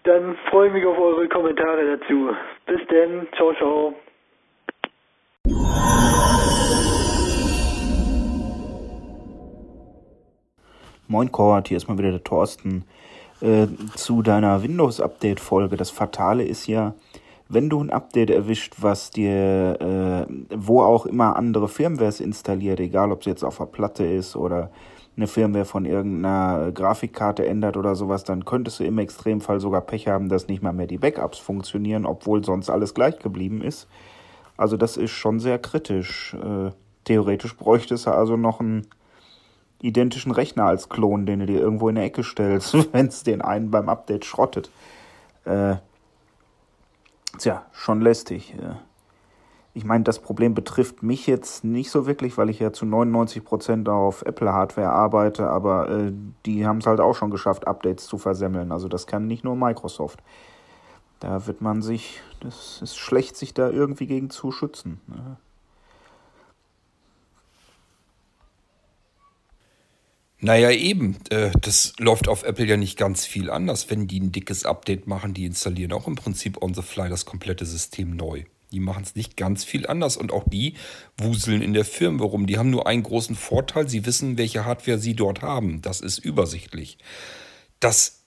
Dann 0.04 0.36
freue 0.50 0.68
ich 0.68 0.74
mich 0.74 0.86
auf 0.86 0.98
eure 0.98 1.28
Kommentare 1.28 1.98
dazu. 1.98 2.36
Bis 2.66 2.86
denn. 2.88 3.28
Ciao, 3.36 3.54
ciao. 3.54 3.94
Moin 11.08 11.32
Kort, 11.32 11.68
hier 11.68 11.78
ist 11.78 11.90
mal 11.90 11.98
wieder 11.98 12.12
der 12.12 12.24
Thorsten. 12.24 12.86
Äh, 13.42 13.68
zu 13.96 14.22
deiner 14.22 14.64
Windows-Update-Folge. 14.64 15.76
Das 15.76 15.92
Fatale 15.92 16.44
ist 16.44 16.68
ja, 16.68 16.94
wenn 17.54 17.70
du 17.70 17.84
ein 17.84 17.90
Update 17.90 18.30
erwischt, 18.30 18.76
was 18.80 19.12
dir, 19.12 19.78
äh, 19.80 20.34
wo 20.56 20.82
auch 20.82 21.06
immer 21.06 21.36
andere 21.36 21.68
Firmwares 21.68 22.20
installiert, 22.20 22.80
egal 22.80 23.12
ob 23.12 23.22
es 23.22 23.26
jetzt 23.26 23.44
auf 23.44 23.58
der 23.58 23.66
Platte 23.66 24.06
ist 24.06 24.36
oder 24.36 24.72
eine 25.18 25.28
Firmware 25.28 25.66
von 25.66 25.86
irgendeiner 25.86 26.72
Grafikkarte 26.72 27.46
ändert 27.46 27.76
oder 27.76 27.96
sowas, 27.96 28.24
dann 28.24 28.46
könntest 28.46 28.80
du 28.80 28.86
im 28.86 28.98
Extremfall 28.98 29.60
sogar 29.60 29.82
Pech 29.82 30.08
haben, 30.08 30.30
dass 30.30 30.48
nicht 30.48 30.64
mal 30.64 30.72
mehr 30.72 30.88
die 30.88 30.98
Backups 30.98 31.40
funktionieren, 31.40 32.06
obwohl 32.06 32.44
sonst 32.44 32.70
alles 32.70 32.94
gleich 32.94 33.20
geblieben 33.20 33.62
ist. 33.62 33.88
Also 34.56 34.78
das 34.78 34.96
ist 34.96 35.12
schon 35.12 35.40
sehr 35.40 35.60
kritisch. 35.60 36.34
Äh, 36.36 36.72
theoretisch 37.04 37.58
bräuchtest 37.58 38.06
du 38.06 38.12
also 38.12 38.38
noch 38.38 38.62
einen 38.62 38.88
identischen 39.82 40.32
Rechner 40.32 40.66
als 40.66 40.88
Klon, 40.88 41.26
den 41.26 41.40
du 41.40 41.46
dir 41.48 41.60
irgendwo 41.60 41.90
in 41.90 41.96
der 41.96 42.06
Ecke 42.06 42.24
stellst, 42.24 42.74
wenn 42.94 43.08
es 43.08 43.24
den 43.24 43.42
einen 43.42 43.72
beim 43.72 43.90
Update 43.90 44.24
schrottet. 44.24 44.72
Äh, 45.44 45.76
tja, 47.38 47.66
schon 47.72 48.02
lästig. 48.02 48.56
Ich 49.74 49.86
meine, 49.86 50.04
das 50.04 50.20
Problem 50.20 50.54
betrifft 50.54 51.02
mich 51.02 51.28
jetzt 51.28 51.64
nicht 51.64 51.92
so 51.92 52.06
wirklich, 52.06 52.38
weil 52.38 52.50
ich 52.50 52.60
ja 52.60 52.74
zu 52.74 52.86
99% 52.86 53.90
auf 53.90 54.22
Apple-Hardware 54.22 54.90
arbeite, 54.90 55.50
aber 55.50 55.90
äh, 55.90 56.12
die 56.46 56.68
haben 56.68 56.80
es 56.80 56.88
halt 56.88 57.00
auch 57.00 57.16
schon 57.16 57.32
geschafft, 57.32 57.68
Updates 57.68 58.06
zu 58.06 58.18
versemmeln. 58.18 58.74
Also 58.74 58.90
das 58.90 59.08
kann 59.08 59.28
nicht 59.28 59.46
nur 59.46 59.56
Microsoft. 59.56 60.22
Da 61.22 61.48
wird 61.48 61.62
man 61.62 61.82
sich, 61.82 62.22
das 62.42 62.82
ist 62.82 62.98
schlecht, 62.98 63.38
sich 63.38 63.54
da 63.54 63.70
irgendwie 63.70 64.08
gegen 64.08 64.30
zu 64.30 64.52
schützen. 64.52 65.00
Ne? 65.08 65.38
Naja, 70.42 70.72
eben. 70.72 71.18
Äh, 71.30 71.52
das 71.62 71.94
läuft 72.00 72.28
auf 72.28 72.44
Apple 72.44 72.66
ja 72.66 72.76
nicht 72.76 72.98
ganz 72.98 73.26
viel 73.26 73.50
anders. 73.50 73.90
Wenn 73.90 74.08
die 74.08 74.20
ein 74.20 74.32
dickes 74.32 74.66
Update 74.66 75.08
machen, 75.08 75.34
die 75.34 75.46
installieren 75.46 75.94
auch 75.94 76.08
im 76.08 76.16
Prinzip 76.16 76.62
on 76.62 76.74
the 76.74 76.82
fly 76.82 77.10
das 77.10 77.26
komplette 77.26 77.66
System 77.66 78.16
neu. 78.16 78.44
Die 78.72 78.80
machen 78.80 79.04
es 79.04 79.16
nicht 79.16 79.38
ganz 79.38 79.64
viel 79.64 79.86
anders 79.86 80.18
und 80.18 80.32
auch 80.32 80.46
die 80.48 80.76
wuseln 81.18 81.62
in 81.62 81.74
der 81.74 81.86
Firma 81.86 82.24
rum. 82.24 82.48
Die 82.48 82.58
haben 82.58 82.70
nur 82.70 82.88
einen 82.88 83.04
großen 83.04 83.36
Vorteil, 83.36 83.88
sie 83.88 84.06
wissen, 84.06 84.38
welche 84.38 84.66
Hardware 84.66 84.98
sie 84.98 85.14
dort 85.14 85.42
haben. 85.42 85.82
Das 85.82 86.02
ist 86.02 86.18
übersichtlich. 86.18 86.98
Das 87.80 88.24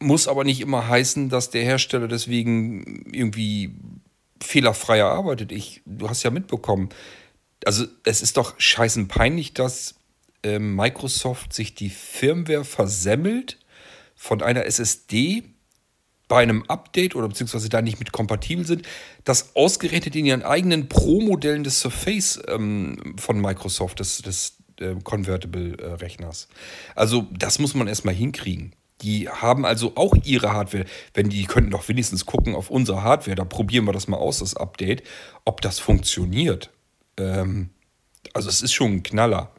muss 0.00 0.28
aber 0.28 0.44
nicht 0.44 0.60
immer 0.60 0.88
heißen, 0.88 1.28
dass 1.28 1.50
der 1.50 1.64
Hersteller 1.64 2.08
deswegen 2.08 3.04
irgendwie 3.12 3.74
fehlerfreier 4.40 5.06
arbeitet. 5.06 5.52
Ich, 5.52 5.82
du 5.84 6.08
hast 6.08 6.22
ja 6.22 6.30
mitbekommen, 6.30 6.88
also 7.64 7.84
es 8.04 8.22
ist 8.22 8.36
doch 8.36 8.54
scheißen 8.58 9.08
peinlich, 9.08 9.54
dass 9.54 9.96
äh, 10.44 10.58
Microsoft 10.58 11.52
sich 11.52 11.74
die 11.74 11.90
Firmware 11.90 12.64
versemmelt 12.64 13.58
von 14.14 14.42
einer 14.42 14.64
SSD 14.66 15.42
bei 16.28 16.42
einem 16.42 16.64
Update 16.68 17.14
oder 17.16 17.28
beziehungsweise 17.28 17.68
da 17.68 17.82
nicht 17.82 17.98
mit 17.98 18.12
kompatibel 18.12 18.66
sind, 18.66 18.86
das 19.24 19.54
ausgerechnet 19.54 20.16
in 20.16 20.24
ihren 20.24 20.42
eigenen 20.42 20.88
Pro-Modellen 20.88 21.64
des 21.64 21.80
Surface 21.80 22.40
ähm, 22.48 23.14
von 23.18 23.40
Microsoft, 23.40 24.00
des, 24.00 24.22
des 24.22 24.56
äh, 24.80 24.94
Convertible-Rechners. 25.02 26.48
Also 26.94 27.26
das 27.32 27.58
muss 27.58 27.74
man 27.74 27.88
erstmal 27.88 28.14
hinkriegen. 28.14 28.74
Die 29.02 29.28
haben 29.28 29.66
also 29.66 29.92
auch 29.96 30.14
ihre 30.24 30.52
Hardware. 30.52 30.86
Wenn 31.12 31.28
die 31.28 31.44
könnten 31.44 31.70
doch 31.70 31.88
wenigstens 31.88 32.26
gucken 32.26 32.54
auf 32.54 32.70
unsere 32.70 33.02
Hardware, 33.02 33.36
da 33.36 33.44
probieren 33.44 33.84
wir 33.84 33.92
das 33.92 34.08
mal 34.08 34.16
aus, 34.16 34.38
das 34.38 34.56
Update, 34.56 35.02
ob 35.44 35.60
das 35.60 35.78
funktioniert. 35.78 36.70
Ähm, 37.18 37.70
also 38.32 38.48
es 38.48 38.62
ist 38.62 38.72
schon 38.72 38.92
ein 38.92 39.02
Knaller. 39.02 39.52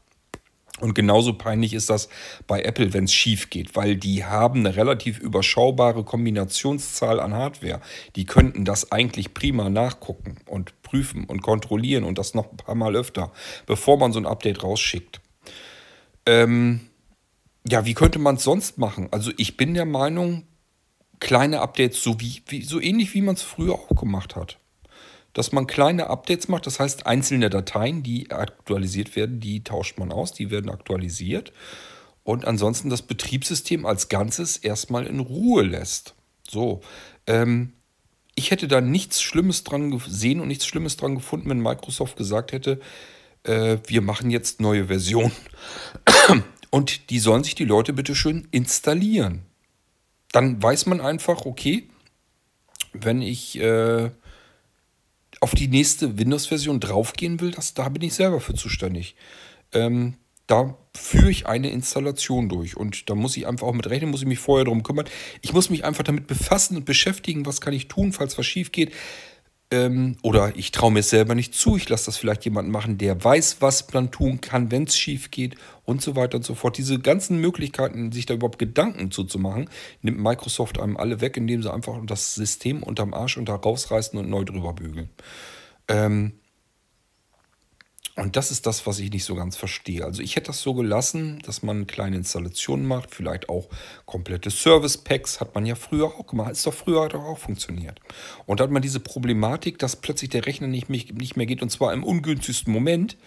Und 0.82 0.94
genauso 0.94 1.34
peinlich 1.34 1.74
ist 1.74 1.90
das 1.90 2.10
bei 2.48 2.62
Apple, 2.62 2.94
wenn 2.94 3.06
es 3.06 3.14
schief 3.14 3.50
geht, 3.50 3.78
weil 3.78 3.96
die 3.96 4.26
haben 4.26 4.60
eine 4.60 4.76
relativ 4.76 5.20
überschaubare 5.20 6.04
Kombinationszahl 6.04 7.22
an 7.22 7.34
Hardware. 7.34 7.80
Die 8.18 8.26
könnten 8.26 8.66
das 8.66 8.92
eigentlich 8.92 9.34
prima 9.34 9.70
nachgucken 9.70 10.36
und 10.46 10.82
prüfen 10.82 11.24
und 11.26 11.42
kontrollieren 11.42 12.04
und 12.04 12.18
das 12.18 12.34
noch 12.34 12.52
ein 12.52 12.58
paar 12.58 12.76
Mal 12.76 12.96
öfter, 12.98 13.32
bevor 13.66 13.98
man 13.98 14.12
so 14.12 14.20
ein 14.20 14.26
Update 14.26 14.64
rausschickt. 14.64 15.22
Ähm, 16.26 16.82
ja, 17.66 17.86
wie 17.86 17.94
könnte 17.94 18.20
man 18.20 18.36
es 18.36 18.44
sonst 18.44 18.78
machen? 18.78 19.08
Also 19.12 19.32
ich 19.38 19.56
bin 19.56 19.76
der 19.76 19.86
Meinung, 19.86 20.46
kleine 21.22 21.62
Updates, 21.62 22.04
so, 22.04 22.20
wie, 22.20 22.42
wie 22.48 22.64
so 22.64 22.82
ähnlich 22.82 23.14
wie 23.14 23.22
man 23.22 23.36
es 23.36 23.44
früher 23.44 23.76
auch 23.76 23.96
gemacht 23.96 24.36
hat 24.36 24.60
dass 25.36 25.52
man 25.52 25.68
kleine 25.68 26.10
Updates 26.10 26.48
macht. 26.48 26.66
Das 26.66 26.80
heißt, 26.80 27.06
einzelne 27.06 27.50
Dateien, 27.52 28.02
die 28.02 28.32
aktualisiert 28.32 29.16
werden, 29.16 29.42
die 29.42 29.64
tauscht 29.64 30.00
man 30.00 30.12
aus, 30.12 30.32
die 30.32 30.50
werden 30.50 30.72
aktualisiert. 30.72 31.52
Und 32.24 32.46
ansonsten 32.46 32.90
das 32.90 33.04
Betriebssystem 33.04 33.86
als 33.86 34.08
Ganzes 34.08 34.58
erstmal 34.58 35.06
in 35.06 35.20
Ruhe 35.20 35.62
lässt. 35.62 36.16
So. 36.50 36.80
Ähm, 37.28 37.74
ich 38.34 38.50
hätte 38.50 38.70
da 38.70 38.80
nichts 38.80 39.22
Schlimmes 39.22 39.66
dran 39.66 39.92
gesehen 39.92 40.40
und 40.40 40.48
nichts 40.48 40.66
Schlimmes 40.66 40.96
dran 40.96 41.16
gefunden, 41.16 41.50
wenn 41.50 41.60
Microsoft 41.60 42.16
gesagt 42.16 42.54
hätte, 42.54 42.80
äh, 43.44 43.78
wir 43.88 44.02
machen 44.02 44.32
jetzt 44.32 44.62
neue 44.62 44.86
Versionen. 44.86 45.34
Und 46.72 47.10
die 47.10 47.20
sollen 47.20 47.46
sich 47.46 47.56
die 47.56 47.64
Leute 47.64 47.94
bitte 47.94 48.16
schön 48.16 48.50
installieren. 48.52 49.44
Dann 50.34 50.62
weiß 50.62 50.88
man 50.88 51.00
einfach, 51.00 51.46
okay, 51.46 51.88
wenn 52.92 53.22
ich 53.22 53.58
äh, 53.60 54.10
auf 55.42 55.56
die 55.56 55.68
nächste 55.68 56.18
Windows-Version 56.18 56.80
draufgehen 56.80 57.40
will, 57.40 57.52
das, 57.52 57.74
da 57.74 57.90
bin 57.90 58.02
ich 58.04 58.14
selber 58.14 58.40
für 58.40 58.54
zuständig. 58.54 59.16
Ähm, 59.74 60.16
da 60.48 60.78
führe 60.96 61.32
ich 61.32 61.48
eine 61.48 61.72
Installation 61.72 62.50
durch 62.50 62.78
und 62.78 63.10
da 63.10 63.16
muss 63.16 63.36
ich 63.36 63.48
einfach 63.48 63.68
auch 63.68 63.74
mit 63.74 63.90
rechnen, 63.90 64.12
muss 64.12 64.22
ich 64.22 64.28
mich 64.28 64.40
vorher 64.40 64.66
darum 64.66 64.84
kümmern. 64.84 65.08
Ich 65.42 65.54
muss 65.54 65.70
mich 65.70 65.84
einfach 65.84 66.04
damit 66.04 66.28
befassen 66.28 66.78
und 66.78 66.86
beschäftigen, 66.86 67.46
was 67.46 67.62
kann 67.62 67.74
ich 67.74 67.88
tun, 67.88 68.14
falls 68.14 68.38
was 68.38 68.46
schief 68.46 68.72
geht. 68.72 68.94
Ähm, 69.72 70.18
oder 70.22 70.56
ich 70.56 70.72
traue 70.72 70.92
mir 70.92 71.02
selber 71.02 71.34
nicht 71.34 71.56
zu, 71.56 71.76
ich 71.76 71.90
lasse 71.90 72.06
das 72.06 72.18
vielleicht 72.18 72.46
jemanden 72.46 72.72
machen, 72.72 73.00
der 73.00 73.24
weiß, 73.24 73.58
was 73.62 73.92
man 73.94 74.12
tun 74.12 74.40
kann, 74.40 74.70
wenn 74.70 74.84
es 74.84 74.96
schief 74.96 75.32
geht 75.32 75.56
und 75.86 76.04
so 76.04 76.16
weiter 76.16 76.38
und 76.38 76.46
so 76.46 76.54
fort. 76.54 76.78
Diese 76.78 77.00
ganzen 77.00 77.40
Möglichkeiten, 77.40 78.12
sich 78.12 78.28
da 78.28 78.36
überhaupt 78.36 78.60
Gedanken 78.60 79.10
zuzumachen, 79.10 79.70
nimmt 80.04 80.20
Microsoft 80.20 80.80
einem 80.80 80.98
alle 80.98 81.20
weg, 81.20 81.36
indem 81.38 81.64
sie 81.64 81.74
einfach 81.74 81.98
das 82.06 82.36
System 82.36 82.84
unterm 82.84 83.16
Arsch 83.16 83.38
und 83.38 83.50
da 83.50 83.56
rausreißen 83.56 84.20
und 84.20 84.30
neu 84.30 84.44
drüber 84.44 84.74
bügeln. 84.74 85.10
Ähm, 85.88 86.34
und 88.18 88.38
das 88.38 88.50
ist 88.50 88.66
das, 88.66 88.88
was 88.88 89.00
ich 89.00 89.12
nicht 89.12 89.26
so 89.26 89.36
ganz 89.36 89.58
verstehe. 89.58 90.06
Also 90.06 90.22
ich 90.22 90.38
hätte 90.38 90.48
das 90.48 90.62
so 90.62 90.74
gelassen, 90.74 91.40
dass 91.46 91.64
man 91.64 91.86
kleine 91.86 92.16
Installationen 92.16 92.86
macht, 92.86 93.14
vielleicht 93.14 93.50
auch 93.50 93.68
komplette 94.06 94.52
Service 94.52 94.98
Packs, 94.98 95.42
hat 95.42 95.54
man 95.54 95.66
ja 95.66 95.76
früher 95.76 96.06
auch 96.06 96.26
gemacht. 96.26 96.52
Ist 96.52 96.66
doch 96.66 96.74
früher 96.74 97.04
hat 97.04 97.14
auch 97.14 97.38
funktioniert. 97.38 98.00
Und 98.46 98.60
da 98.60 98.64
hat 98.64 98.72
man 98.72 98.82
diese 98.82 99.02
Problematik, 99.02 99.80
dass 99.80 99.98
plötzlich 99.98 100.30
der 100.30 100.46
Rechner 100.46 100.68
nicht, 100.68 100.90
nicht 100.90 101.36
mehr 101.36 101.46
geht 101.46 101.62
und 101.62 101.70
zwar 101.70 101.92
im 101.92 102.06
ungünstigsten 102.06 102.72
Moment. 102.72 103.18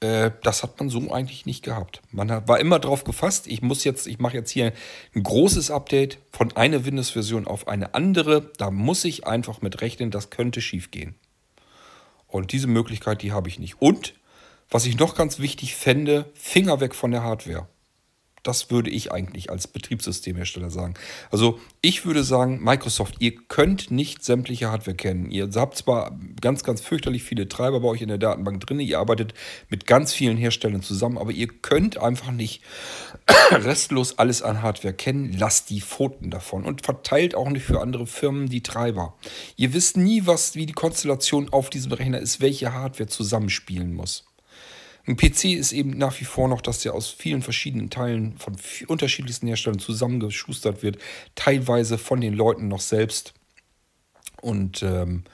Äh, 0.00 0.30
das 0.42 0.62
hat 0.62 0.78
man 0.78 0.88
so 0.88 1.12
eigentlich 1.12 1.44
nicht 1.44 1.62
gehabt. 1.62 2.00
Man 2.10 2.30
war 2.30 2.60
immer 2.60 2.78
darauf 2.78 3.04
gefasst, 3.04 3.46
ich 3.46 3.60
muss 3.60 3.84
jetzt, 3.84 4.06
ich 4.06 4.20
mache 4.20 4.38
jetzt 4.38 4.50
hier 4.50 4.72
ein 5.14 5.22
großes 5.22 5.70
Update 5.70 6.16
von 6.32 6.56
einer 6.56 6.86
Windows-Version 6.86 7.46
auf 7.46 7.68
eine 7.68 7.92
andere. 7.94 8.50
Da 8.56 8.70
muss 8.70 9.04
ich 9.04 9.26
einfach 9.26 9.60
mit 9.60 9.82
rechnen, 9.82 10.10
das 10.10 10.30
könnte 10.30 10.62
schief 10.62 10.90
gehen. 10.90 11.14
Und 12.26 12.52
diese 12.52 12.68
Möglichkeit, 12.68 13.20
die 13.20 13.32
habe 13.32 13.48
ich 13.48 13.58
nicht. 13.58 13.82
Und 13.82 14.14
was 14.70 14.86
ich 14.86 14.98
noch 14.98 15.14
ganz 15.14 15.38
wichtig 15.38 15.74
fände, 15.74 16.30
Finger 16.34 16.80
weg 16.80 16.94
von 16.94 17.10
der 17.10 17.22
Hardware. 17.22 17.68
Das 18.42 18.70
würde 18.70 18.88
ich 18.88 19.12
eigentlich 19.12 19.50
als 19.50 19.66
Betriebssystemhersteller 19.66 20.70
sagen. 20.70 20.94
Also 21.30 21.60
ich 21.82 22.06
würde 22.06 22.24
sagen, 22.24 22.62
Microsoft, 22.62 23.16
ihr 23.18 23.34
könnt 23.36 23.90
nicht 23.90 24.24
sämtliche 24.24 24.70
Hardware 24.70 24.96
kennen. 24.96 25.30
Ihr 25.30 25.50
habt 25.56 25.76
zwar 25.76 26.18
ganz, 26.40 26.64
ganz 26.64 26.80
fürchterlich 26.80 27.22
viele 27.22 27.48
Treiber 27.48 27.80
bei 27.80 27.88
euch 27.88 28.00
in 28.00 28.08
der 28.08 28.16
Datenbank 28.16 28.60
drin, 28.60 28.80
ihr 28.80 28.98
arbeitet 28.98 29.34
mit 29.68 29.86
ganz 29.86 30.14
vielen 30.14 30.38
Herstellern 30.38 30.82
zusammen, 30.82 31.18
aber 31.18 31.32
ihr 31.32 31.48
könnt 31.48 31.98
einfach 31.98 32.30
nicht 32.30 32.62
restlos 33.50 34.18
alles 34.18 34.40
an 34.40 34.62
Hardware 34.62 34.94
kennen. 34.94 35.36
Lasst 35.38 35.68
die 35.68 35.82
Pfoten 35.82 36.30
davon 36.30 36.64
und 36.64 36.82
verteilt 36.82 37.34
auch 37.34 37.50
nicht 37.50 37.64
für 37.64 37.82
andere 37.82 38.06
Firmen 38.06 38.48
die 38.48 38.62
Treiber. 38.62 39.14
Ihr 39.56 39.74
wisst 39.74 39.98
nie, 39.98 40.22
was, 40.24 40.54
wie 40.54 40.64
die 40.64 40.72
Konstellation 40.72 41.52
auf 41.52 41.68
diesem 41.68 41.92
Rechner 41.92 42.20
ist, 42.20 42.40
welche 42.40 42.72
Hardware 42.72 43.08
zusammenspielen 43.08 43.92
muss. 43.92 44.24
Ein 45.10 45.16
PC 45.16 45.56
ist 45.56 45.72
eben 45.72 45.90
nach 45.98 46.20
wie 46.20 46.24
vor 46.24 46.46
noch, 46.46 46.60
dass 46.60 46.78
der 46.78 46.94
aus 46.94 47.08
vielen 47.08 47.42
verschiedenen 47.42 47.90
Teilen 47.90 48.38
von 48.38 48.56
unterschiedlichsten 48.86 49.48
Herstellern 49.48 49.80
zusammengeschustert 49.80 50.84
wird, 50.84 50.98
teilweise 51.34 51.98
von 51.98 52.20
den 52.20 52.32
Leuten 52.32 52.68
noch 52.68 52.80
selbst. 52.80 53.34
Und 54.40 54.84
ähm, 54.84 55.24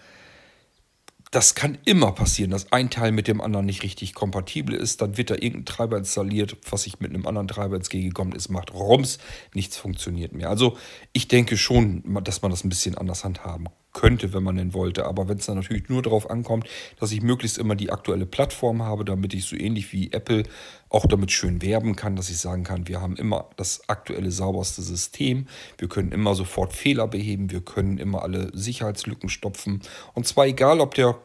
das 1.31 1.55
kann 1.55 1.77
immer 1.85 2.13
passieren, 2.13 2.53
dass 2.53 2.73
ein 2.73 2.89
Teil 2.89 3.13
mit 3.13 3.29
dem 3.29 3.43
anderen 3.43 3.67
nicht 3.67 3.83
richtig 3.83 4.15
kompatibel 4.15 4.75
ist. 4.75 5.03
Dann 5.03 5.19
wird 5.19 5.29
da 5.29 5.35
irgendein 5.35 5.67
Treiber 5.67 5.99
installiert, 5.99 6.57
was 6.71 6.85
sich 6.85 6.99
mit 7.01 7.11
einem 7.11 7.27
anderen 7.27 7.49
Treiber 7.49 7.77
ins 7.77 7.91
Gege 7.91 8.13
kommt. 8.13 8.35
Es 8.35 8.49
macht 8.49 8.73
Rums, 8.73 9.19
nichts 9.53 9.77
funktioniert 9.77 10.33
mehr. 10.33 10.49
Also 10.49 10.79
ich 11.13 11.29
denke 11.29 11.59
schon, 11.59 12.03
dass 12.25 12.41
man 12.41 12.51
das 12.51 12.65
ein 12.65 12.71
bisschen 12.71 12.95
anders 12.95 13.25
handhaben 13.25 13.69
könnte, 13.97 14.35
wenn 14.35 14.43
man 14.43 14.57
denn 14.57 14.75
wollte. 14.75 15.07
Aber 15.07 15.27
wenn 15.27 15.39
es 15.39 15.47
dann 15.47 15.57
natürlich 15.57 15.89
nur 15.89 16.03
darauf 16.03 16.29
ankommt, 16.29 16.69
dass 17.01 17.13
ich 17.13 17.23
möglichst 17.23 17.57
immer 17.57 17.75
die 17.75 17.91
aktuelle 17.91 18.27
Plattform 18.27 18.83
habe, 18.83 19.07
damit 19.07 19.33
ich 19.33 19.47
so 19.47 19.57
ähnlich 19.57 19.91
wie 19.93 20.13
Apple 20.13 20.43
auch 20.91 21.07
damit 21.07 21.33
schön 21.33 21.63
werben 21.63 21.97
kann, 21.97 22.15
dass 22.15 22.29
ich 22.29 22.37
sagen 22.37 22.63
kann, 22.63 22.89
wir 22.89 23.01
haben 23.01 23.17
immer 23.17 23.49
das 23.57 23.89
aktuelle, 23.89 24.31
sauberste 24.31 24.83
System. 24.83 25.47
Wir 25.79 25.89
können 25.89 26.13
immer 26.13 26.35
sofort 26.35 26.75
Fehler 26.75 27.09
beheben. 27.09 27.51
Wir 27.51 27.63
können 27.63 27.97
immer 27.97 28.23
alle 28.23 28.51
Sicherheitslücken 28.53 29.31
stopfen. 29.31 29.81
Und 30.13 30.27
zwar 30.27 30.47
egal, 30.47 30.81
ob 30.81 30.95
der 30.95 31.19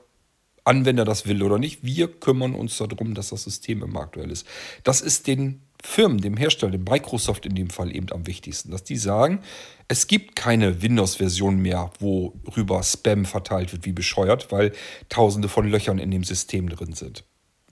Anwender 0.63 1.03
das 1.03 1.27
will 1.27 1.43
oder 1.43 1.59
nicht. 1.59 1.83
Wir 1.83 2.07
kümmern 2.07 2.55
uns 2.55 2.77
darum, 2.77 3.15
dass 3.15 3.29
das 3.29 3.43
System 3.43 3.83
immer 3.83 3.99
aktuell 3.99 4.31
ist. 4.31 4.47
Das 4.83 5.01
ist 5.01 5.27
den 5.27 5.61
Firmen, 5.81 6.19
dem 6.19 6.37
Hersteller, 6.37 6.71
dem 6.71 6.83
Microsoft 6.83 7.45
in 7.45 7.55
dem 7.55 7.69
Fall 7.69 7.95
eben 7.95 8.11
am 8.11 8.27
wichtigsten, 8.27 8.71
dass 8.71 8.83
die 8.83 8.97
sagen, 8.97 9.41
es 9.87 10.07
gibt 10.07 10.35
keine 10.35 10.81
Windows-Version 10.81 11.57
mehr, 11.57 11.91
worüber 11.99 12.83
Spam 12.83 13.25
verteilt 13.25 13.73
wird 13.73 13.85
wie 13.85 13.91
bescheuert, 13.91 14.51
weil 14.51 14.71
tausende 15.09 15.49
von 15.49 15.67
Löchern 15.67 15.97
in 15.97 16.11
dem 16.11 16.23
System 16.23 16.69
drin 16.69 16.93
sind. 16.93 17.23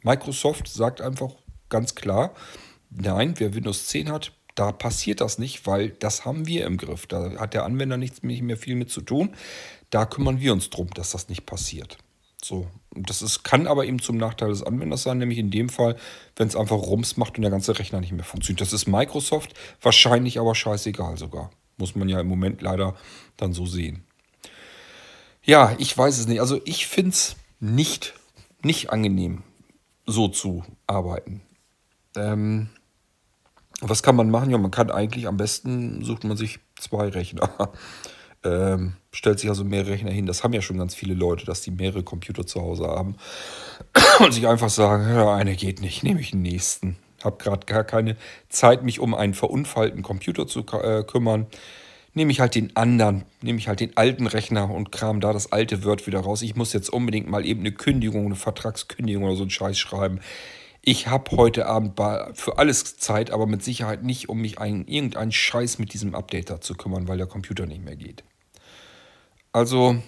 Microsoft 0.02 0.68
sagt 0.68 1.02
einfach 1.02 1.36
ganz 1.70 1.96
klar, 1.96 2.34
nein, 2.90 3.36
wer 3.38 3.54
Windows 3.54 3.88
10 3.88 4.12
hat, 4.12 4.34
da 4.56 4.72
passiert 4.72 5.22
das 5.22 5.38
nicht, 5.38 5.68
weil 5.68 5.90
das 5.90 6.26
haben 6.26 6.48
wir 6.48 6.66
im 6.66 6.78
Griff. 6.78 7.08
Da 7.08 7.32
hat 7.40 7.54
der 7.54 7.64
Anwender 7.64 7.96
nichts 7.96 8.24
mehr 8.24 8.58
viel 8.58 8.76
mit 8.76 8.90
zu 8.90 9.02
tun. 9.02 9.34
Da 9.90 10.06
kümmern 10.06 10.42
wir 10.42 10.52
uns 10.52 10.70
drum, 10.70 10.90
dass 10.90 11.12
das 11.12 11.30
nicht 11.30 11.46
passiert. 11.46 11.98
So, 12.44 12.68
das 12.92 13.22
ist, 13.22 13.44
kann 13.44 13.68
aber 13.68 13.86
eben 13.86 14.00
zum 14.00 14.18
Nachteil 14.18 14.50
des 14.50 14.64
Anwenders 14.64 15.04
sein, 15.04 15.18
nämlich 15.18 15.38
in 15.38 15.52
dem 15.52 15.70
Fall, 15.70 15.96
wenn 16.36 16.48
es 16.48 16.56
einfach 16.56 16.78
Rums 16.78 17.18
macht 17.18 17.38
und 17.38 17.42
der 17.42 17.52
ganze 17.52 17.78
Rechner 17.78 18.00
nicht 18.00 18.14
mehr 18.14 18.24
funktioniert. 18.24 18.62
Das 18.62 18.74
ist 18.74 18.88
Microsoft, 18.88 19.54
wahrscheinlich 19.82 20.40
aber 20.40 20.56
scheißegal 20.56 21.18
sogar. 21.18 21.52
Muss 21.78 21.96
man 21.96 22.10
ja 22.10 22.20
im 22.20 22.28
Moment 22.28 22.62
leider 22.62 22.96
dann 23.38 23.54
so 23.54 23.66
sehen. 23.66 24.04
Ja, 25.44 25.76
ich 25.78 25.98
weiß 25.98 26.18
es 26.18 26.28
nicht. 26.28 26.42
Also 26.42 26.62
ich 26.66 26.88
finde 26.88 27.12
es 27.12 27.36
nicht, 27.60 28.14
nicht 28.64 28.90
angenehm, 28.92 29.44
so 30.06 30.28
zu 30.28 30.64
arbeiten. 30.88 31.42
Ähm, 32.16 32.70
was 33.82 34.04
kann 34.04 34.16
man 34.16 34.30
machen? 34.30 34.50
Ja, 34.50 34.58
man 34.58 34.72
kann 34.72 34.92
eigentlich 34.92 35.28
am 35.28 35.38
besten, 35.38 36.04
sucht 36.04 36.24
man 36.24 36.38
sich 36.38 36.60
zwei 36.78 37.08
Rechner. 37.08 37.72
Ähm, 38.44 38.94
stellt 39.12 39.40
sich 39.40 39.50
also 39.50 39.64
mehrere 39.64 39.92
Rechner 39.92 40.12
hin. 40.12 40.26
Das 40.26 40.44
haben 40.44 40.54
ja 40.54 40.62
schon 40.62 40.78
ganz 40.78 40.96
viele 40.96 41.14
Leute, 41.14 41.46
dass 41.46 41.62
die 41.62 41.72
mehrere 41.72 42.04
Computer 42.04 42.46
zu 42.46 42.62
Hause 42.62 42.88
haben 42.88 43.16
und 44.20 44.34
sich 44.34 44.48
einfach 44.48 44.70
sagen, 44.70 45.08
ja, 45.10 45.36
einer 45.36 45.56
geht 45.56 45.82
nicht, 45.82 46.04
nehme 46.04 46.22
ich 46.22 46.32
den 46.32 46.42
nächsten. 46.42 46.98
Habe 47.24 47.38
gerade 47.38 47.66
gar 47.66 47.84
keine 47.84 48.16
Zeit, 48.48 48.84
mich 48.84 49.00
um 49.00 49.14
einen 49.14 49.34
verunfallten 49.34 50.04
Computer 50.04 50.48
zu 50.48 50.62
äh, 50.62 51.04
kümmern. 51.04 51.48
Nehme 52.14 52.32
ich 52.32 52.40
halt 52.40 52.56
den 52.56 52.76
anderen, 52.76 53.24
nehme 53.42 53.60
ich 53.60 53.68
halt 53.68 53.82
den 53.82 53.96
alten 53.96 54.26
Rechner 54.26 54.70
und 54.70 54.92
kram 54.92 55.20
da 55.20 55.32
das 55.32 55.52
alte 55.52 55.84
Word 55.84 56.08
wieder 56.08 56.22
raus. 56.22 56.42
Ich 56.42 56.56
muss 56.56 56.74
jetzt 56.74 56.90
unbedingt 56.90 57.30
mal 57.30 57.46
eben 57.46 57.60
eine 57.60 57.72
Kündigung, 57.72 58.26
eine 58.26 58.36
Vertragskündigung 58.36 59.24
oder 59.24 59.36
so 59.36 59.44
einen 59.44 59.52
Scheiß 59.52 59.78
schreiben. 59.78 60.20
Ich 60.82 61.08
habe 61.08 61.36
heute 61.36 61.66
Abend 61.66 62.00
für 62.36 62.58
alles 62.58 62.98
Zeit, 62.98 63.32
aber 63.32 63.48
mit 63.48 63.64
Sicherheit 63.64 64.04
nicht, 64.04 64.30
um 64.30 64.40
mich 64.40 64.60
an 64.60 64.88
irgendeinen 64.88 65.32
Scheiß 65.32 65.78
mit 65.78 65.94
diesem 65.94 66.16
Update 66.16 66.50
da 66.50 66.62
zu 66.62 66.74
kümmern, 66.74 67.08
weil 67.08 67.18
der 67.18 67.28
Computer 67.28 67.66
nicht 67.66 67.84
mehr 67.84 67.98
geht. 67.98 68.24
Also, 69.52 70.02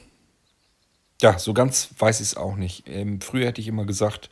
ja, 1.21 1.37
so 1.37 1.53
ganz 1.53 1.89
weiß 1.99 2.21
ich 2.21 2.27
es 2.27 2.37
auch 2.37 2.55
nicht. 2.55 2.87
Ähm, 2.87 3.21
früher 3.21 3.47
hätte 3.47 3.61
ich 3.61 3.67
immer 3.67 3.85
gesagt, 3.85 4.29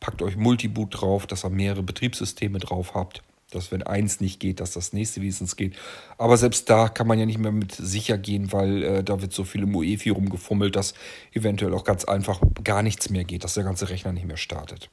packt 0.00 0.22
euch 0.22 0.36
Multiboot 0.36 1.00
drauf, 1.00 1.26
dass 1.26 1.44
ihr 1.44 1.50
mehrere 1.50 1.82
Betriebssysteme 1.82 2.58
drauf 2.58 2.94
habt. 2.94 3.22
Dass 3.50 3.72
wenn 3.72 3.82
eins 3.82 4.20
nicht 4.20 4.40
geht, 4.40 4.60
dass 4.60 4.72
das 4.72 4.92
nächste 4.92 5.22
wenigstens 5.22 5.56
geht. 5.56 5.74
Aber 6.18 6.36
selbst 6.36 6.68
da 6.68 6.90
kann 6.90 7.06
man 7.06 7.18
ja 7.18 7.24
nicht 7.24 7.38
mehr 7.38 7.52
mit 7.52 7.72
sicher 7.72 8.18
gehen, 8.18 8.52
weil 8.52 8.82
äh, 8.82 9.04
da 9.04 9.22
wird 9.22 9.32
so 9.32 9.44
viel 9.44 9.62
im 9.62 9.74
UEFI 9.74 10.10
rumgefummelt, 10.10 10.76
dass 10.76 10.92
eventuell 11.32 11.72
auch 11.72 11.84
ganz 11.84 12.04
einfach 12.04 12.42
gar 12.62 12.82
nichts 12.82 13.08
mehr 13.08 13.24
geht, 13.24 13.44
dass 13.44 13.54
der 13.54 13.64
ganze 13.64 13.88
Rechner 13.88 14.12
nicht 14.12 14.26
mehr 14.26 14.36
startet. 14.36 14.90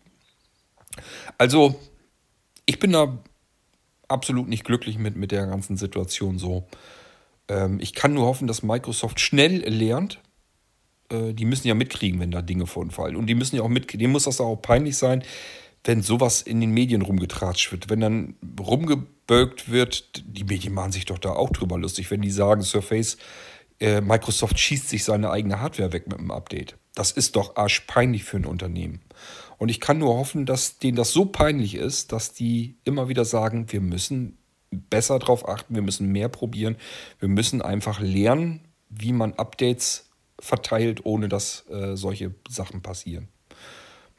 Also, 1.37 1.79
ich 2.65 2.79
bin 2.79 2.91
da 2.91 3.17
absolut 4.07 4.47
nicht 4.47 4.63
glücklich 4.63 4.97
mit, 4.97 5.15
mit 5.15 5.31
der 5.31 5.47
ganzen 5.47 5.77
Situation 5.77 6.37
so. 6.37 6.67
Ähm, 7.47 7.79
ich 7.79 7.93
kann 7.93 8.13
nur 8.13 8.25
hoffen, 8.25 8.47
dass 8.47 8.63
Microsoft 8.63 9.19
schnell 9.19 9.67
lernt. 9.67 10.19
Äh, 11.09 11.33
die 11.33 11.45
müssen 11.45 11.67
ja 11.67 11.73
mitkriegen, 11.73 12.19
wenn 12.19 12.31
da 12.31 12.41
Dinge 12.41 12.67
vorfallen. 12.67 13.15
Und 13.15 13.27
die 13.27 13.35
müssen 13.35 13.55
ja 13.55 13.61
auch 13.61 13.69
mitkriegen. 13.69 13.99
Dem 13.99 14.11
muss 14.11 14.23
das 14.23 14.41
auch 14.41 14.55
peinlich 14.57 14.97
sein, 14.97 15.23
wenn 15.83 16.01
sowas 16.01 16.41
in 16.41 16.59
den 16.61 16.71
Medien 16.71 17.01
rumgetratscht 17.01 17.71
wird. 17.71 17.89
Wenn 17.89 17.99
dann 17.99 18.35
rumgebölkt 18.59 19.69
wird, 19.69 20.23
die 20.25 20.43
Medien 20.43 20.73
machen 20.73 20.91
sich 20.91 21.05
doch 21.05 21.19
da 21.19 21.31
auch 21.31 21.51
drüber 21.51 21.77
lustig, 21.77 22.09
wenn 22.11 22.21
die 22.21 22.31
sagen, 22.31 22.61
Surface, 22.63 23.17
äh, 23.79 24.01
Microsoft 24.01 24.57
schießt 24.57 24.89
sich 24.89 25.03
seine 25.03 25.29
eigene 25.31 25.59
Hardware 25.59 25.93
weg 25.93 26.07
mit 26.07 26.17
einem 26.17 26.31
Update. 26.31 26.77
Das 26.95 27.11
ist 27.11 27.35
doch 27.35 27.55
arschpeinlich 27.57 28.23
für 28.23 28.37
ein 28.37 28.45
Unternehmen. 28.45 29.01
Und 29.57 29.69
ich 29.69 29.79
kann 29.79 29.99
nur 29.99 30.15
hoffen, 30.15 30.45
dass 30.45 30.77
denen 30.79 30.97
das 30.97 31.11
so 31.11 31.25
peinlich 31.25 31.75
ist, 31.75 32.11
dass 32.11 32.33
die 32.33 32.77
immer 32.83 33.07
wieder 33.07 33.25
sagen, 33.25 33.71
wir 33.71 33.81
müssen 33.81 34.37
besser 34.69 35.19
darauf 35.19 35.47
achten, 35.47 35.75
wir 35.75 35.81
müssen 35.81 36.11
mehr 36.11 36.29
probieren, 36.29 36.75
wir 37.19 37.29
müssen 37.29 37.61
einfach 37.61 37.99
lernen, 37.99 38.67
wie 38.89 39.13
man 39.13 39.33
Updates 39.33 40.09
verteilt, 40.39 41.05
ohne 41.05 41.29
dass 41.29 41.67
äh, 41.69 41.95
solche 41.95 42.33
Sachen 42.49 42.81
passieren. 42.81 43.29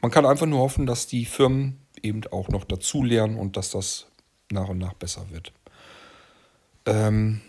Man 0.01 0.11
kann 0.11 0.25
einfach 0.25 0.45
nur 0.45 0.59
hoffen, 0.59 0.85
dass 0.85 1.07
die 1.07 1.25
Firmen 1.25 1.79
eben 2.01 2.21
auch 2.31 2.49
noch 2.49 2.63
dazu 2.63 3.03
lernen 3.03 3.37
und 3.37 3.57
dass 3.57 3.71
das 3.71 4.07
nach 4.51 4.69
und 4.69 4.77
nach 4.77 4.93
besser 4.93 5.29
wird. 5.29 5.53
Ähm 6.85 7.41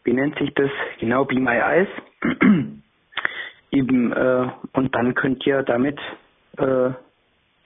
wie 0.05 0.12
nennt 0.12 0.39
sich 0.39 0.55
das? 0.55 0.70
Genau, 1.01 1.24
Be 1.24 1.35
My 1.37 1.59
Eyes. 1.59 1.89
Eben, 3.71 4.12
äh, 4.12 4.49
und 4.73 4.95
dann 4.95 5.14
könnt 5.14 5.47
ihr 5.47 5.62
damit 5.62 5.99
äh, 6.59 6.91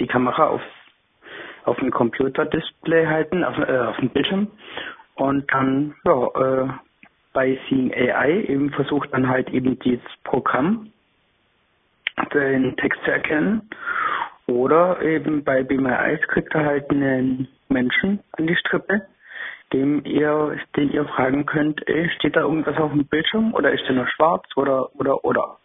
die 0.01 0.07
Kamera 0.07 0.48
auf, 0.48 0.62
auf 1.64 1.78
ein 1.78 1.90
Computerdisplay 1.90 3.07
halten, 3.07 3.44
auf, 3.44 3.57
äh, 3.59 3.78
auf 3.78 3.96
dem 3.96 4.11
Bildschirm 4.11 4.48
und 5.14 5.53
dann 5.53 5.94
ja, 6.05 6.26
äh, 6.26 6.68
bei 7.32 7.59
Seeing 7.68 7.92
AI 7.92 8.44
eben 8.48 8.70
versucht 8.70 9.12
dann 9.12 9.28
halt 9.28 9.51
eben 9.51 9.78
dieses 9.80 10.05
Programm 10.24 10.90
den 12.34 12.76
Text 12.76 13.03
zu 13.05 13.11
erkennen 13.11 13.68
Oder 14.46 15.01
eben 15.03 15.44
bei 15.44 15.62
Be 15.62 15.78
My 15.78 15.92
Eyes 15.92 16.20
kriegt 16.28 16.55
er 16.55 16.64
halt 16.64 16.90
einen 16.90 17.48
Menschen 17.68 18.20
an 18.32 18.46
die 18.46 18.57
Strippe, 18.57 19.07
dem 19.72 20.05
ihr, 20.05 20.59
den 20.76 20.90
ihr 20.90 21.05
fragen 21.07 21.46
könnt, 21.46 21.86
ey, 21.88 22.11
steht 22.16 22.36
da 22.36 22.40
irgendwas 22.40 22.76
auf 22.78 22.90
dem 22.90 23.07
Bildschirm 23.07 23.55
oder 23.55 23.72
ist 23.72 23.84
der 23.86 23.94
nur 23.94 24.09
schwarz 24.09 24.44
oder 24.57 24.94
oder 24.96 25.24
oder. 25.24 25.59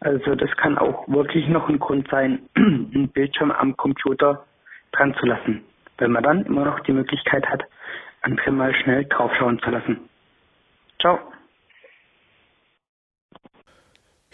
Also 0.00 0.34
das 0.34 0.50
kann 0.56 0.78
auch 0.78 1.08
wirklich 1.08 1.48
noch 1.48 1.68
ein 1.68 1.78
Grund 1.78 2.08
sein, 2.10 2.40
einen 2.56 3.08
Bildschirm 3.08 3.50
am 3.50 3.76
Computer 3.76 4.44
dran 4.92 5.14
zu 5.18 5.26
lassen, 5.26 5.62
wenn 5.98 6.12
man 6.12 6.22
dann 6.22 6.44
immer 6.44 6.64
noch 6.64 6.80
die 6.80 6.92
Möglichkeit 6.92 7.46
hat, 7.46 7.64
andere 8.22 8.50
mal 8.50 8.74
schnell 8.74 9.04
draufschauen 9.04 9.60
zu 9.60 9.70
lassen. 9.70 10.00
Ciao. 11.00 11.18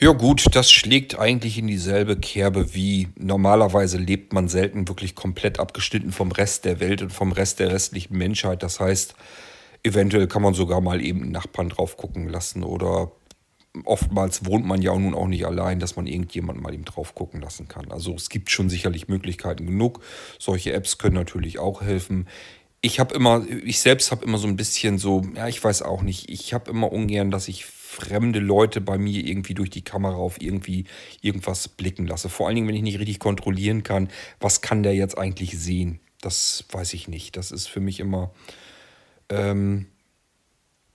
Ja 0.03 0.11
gut, 0.11 0.57
das 0.57 0.73
schlägt 0.73 1.17
eigentlich 1.17 1.59
in 1.59 1.69
dieselbe 1.69 2.17
Kerbe 2.17 2.75
wie 2.75 3.11
normalerweise 3.17 3.99
lebt 3.99 4.33
man 4.33 4.49
selten 4.49 4.89
wirklich 4.89 5.15
komplett 5.15 5.61
abgeschnitten 5.61 6.11
vom 6.11 6.33
Rest 6.33 6.65
der 6.65 6.81
Welt 6.81 7.03
und 7.03 7.13
vom 7.13 7.31
Rest 7.31 7.61
der 7.61 7.71
restlichen 7.71 8.19
Menschheit. 8.19 8.65
Das 8.65 8.81
heißt, 8.81 9.15
eventuell 9.85 10.27
kann 10.27 10.43
man 10.43 10.55
sogar 10.55 10.81
mal 10.81 11.01
eben 11.01 11.23
einen 11.23 11.31
Nachbarn 11.31 11.69
drauf 11.69 11.97
gucken 11.97 12.29
lassen 12.29 12.65
oder 12.65 13.13
oftmals 13.85 14.45
wohnt 14.45 14.67
man 14.67 14.83
ja 14.83 14.97
nun 14.97 15.15
auch 15.15 15.29
nicht 15.29 15.47
allein, 15.47 15.79
dass 15.79 15.97
man 15.97 16.07
irgendjemand 16.07 16.61
mal 16.61 16.75
eben 16.75 16.85
drauf 16.85 17.15
gucken 17.15 17.41
lassen 17.41 17.69
kann. 17.69 17.91
Also 17.91 18.15
es 18.15 18.29
gibt 18.29 18.51
schon 18.51 18.69
sicherlich 18.69 19.09
Möglichkeiten 19.09 19.67
genug. 19.67 20.01
Solche 20.39 20.73
Apps 20.73 20.99
können 20.99 21.15
natürlich 21.15 21.59
auch 21.59 21.83
helfen. 21.83 22.29
Ich 22.83 23.01
habe 23.01 23.15
immer, 23.15 23.47
ich 23.49 23.81
selbst 23.81 24.11
habe 24.11 24.25
immer 24.25 24.39
so 24.39 24.49
ein 24.49 24.57
bisschen 24.57 24.99
so, 24.99 25.23
ja, 25.37 25.49
ich 25.49 25.63
weiß 25.63 25.83
auch 25.83 26.03
nicht, 26.03 26.29
ich 26.29 26.53
habe 26.53 26.71
immer 26.71 26.93
ungern, 26.93 27.31
dass 27.31 27.49
ich 27.49 27.65
fremde 27.65 28.41
Leute 28.41 28.81
bei 28.81 28.99
mir 28.99 29.25
irgendwie 29.25 29.55
durch 29.55 29.71
die 29.71 29.85
Kamera 29.85 30.17
auf 30.17 30.41
irgendwie 30.41 30.87
irgendwas 31.21 31.69
blicken 31.69 32.07
lasse. 32.07 32.29
Vor 32.29 32.47
allen 32.47 32.57
Dingen, 32.57 32.69
wenn 32.69 32.75
ich 32.75 32.83
nicht 32.83 32.99
richtig 32.99 33.21
kontrollieren 33.21 33.83
kann, 33.83 34.09
was 34.41 34.63
kann 34.63 34.83
der 34.83 34.95
jetzt 34.95 35.17
eigentlich 35.17 35.59
sehen. 35.59 36.01
Das 36.21 36.65
weiß 36.73 36.93
ich 36.95 37.09
nicht. 37.09 37.37
Das 37.37 37.53
ist 37.53 37.69
für 37.69 37.81
mich 37.81 38.01
immer, 38.01 38.33
ähm, 39.29 39.87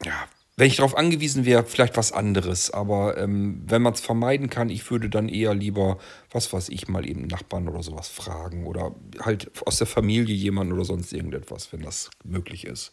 ja, 0.03 0.27
wenn 0.57 0.67
ich 0.67 0.77
darauf 0.77 0.97
angewiesen 0.97 1.45
wäre, 1.45 1.63
vielleicht 1.63 1.97
was 1.97 2.11
anderes. 2.11 2.71
Aber 2.71 3.15
ähm, 3.17 3.61
wenn 3.67 3.83
man 3.83 3.93
es 3.93 4.01
vermeiden 4.01 4.49
kann, 4.49 4.69
ich 4.69 4.89
würde 4.89 5.07
dann 5.07 5.29
eher 5.29 5.53
lieber, 5.53 5.99
was 6.31 6.51
weiß 6.51 6.69
ich, 6.69 6.87
mal 6.87 7.07
eben 7.07 7.27
Nachbarn 7.27 7.69
oder 7.69 7.83
sowas 7.83 8.09
fragen. 8.09 8.65
Oder 8.65 8.95
halt 9.21 9.51
aus 9.67 9.77
der 9.77 9.85
Familie 9.85 10.35
jemanden 10.35 10.73
oder 10.73 10.83
sonst 10.83 11.13
irgendetwas, 11.13 11.71
wenn 11.71 11.83
das 11.83 12.09
möglich 12.23 12.65
ist. 12.65 12.91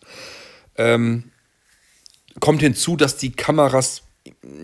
Ähm, 0.77 1.33
kommt 2.39 2.61
hinzu, 2.61 2.97
dass 2.97 3.17
die 3.17 3.33
Kameras, 3.33 4.03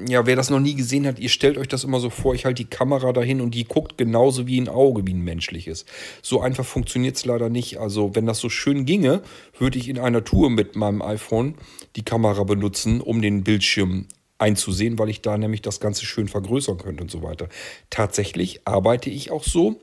ja, 0.09 0.25
wer 0.25 0.37
das 0.37 0.49
noch 0.49 0.61
nie 0.61 0.75
gesehen 0.75 1.07
hat, 1.07 1.19
ihr 1.19 1.29
stellt 1.29 1.59
euch 1.59 1.69
das 1.69 1.85
immer 1.85 2.01
so 2.01 2.09
vor, 2.09 2.35
ich 2.35 2.47
halte 2.47 2.63
die 2.65 2.71
Kamera 2.71 3.13
dahin 3.13 3.41
und 3.41 3.55
die 3.55 3.65
guckt 3.65 3.99
genauso 3.99 4.47
wie 4.47 4.61
ein 4.61 4.69
Auge, 4.69 5.07
wie 5.07 5.13
ein 5.13 5.21
menschliches. 5.21 5.85
So 6.23 6.41
einfach 6.41 6.65
funktioniert 6.65 7.17
es 7.17 7.27
leider 7.27 7.51
nicht. 7.51 7.79
Also, 7.79 8.15
wenn 8.15 8.27
das 8.27 8.39
so 8.39 8.49
schön 8.49 8.87
ginge, 8.87 9.23
würde 9.59 9.79
ich 9.79 9.89
in 9.89 9.99
einer 9.99 10.25
Tour 10.25 10.49
mit 10.49 10.77
meinem 10.77 11.03
iPhone 11.03 11.57
die 11.97 12.05
Kamera 12.05 12.45
benutzen, 12.45 13.01
um 13.01 13.21
den 13.21 13.45
Bildschirm 13.45 14.07
einzusehen, 14.39 14.99
weil 14.99 15.11
ich 15.11 15.21
da 15.21 15.37
nämlich 15.37 15.61
das 15.61 15.81
Ganze 15.81 16.07
schön 16.07 16.29
vergrößern 16.29 16.79
könnte 16.79 17.03
und 17.03 17.11
so 17.11 17.23
weiter. 17.23 17.49
Tatsächlich 17.91 18.67
arbeite 18.67 19.11
ich 19.11 19.31
auch 19.31 19.45
so. 19.45 19.81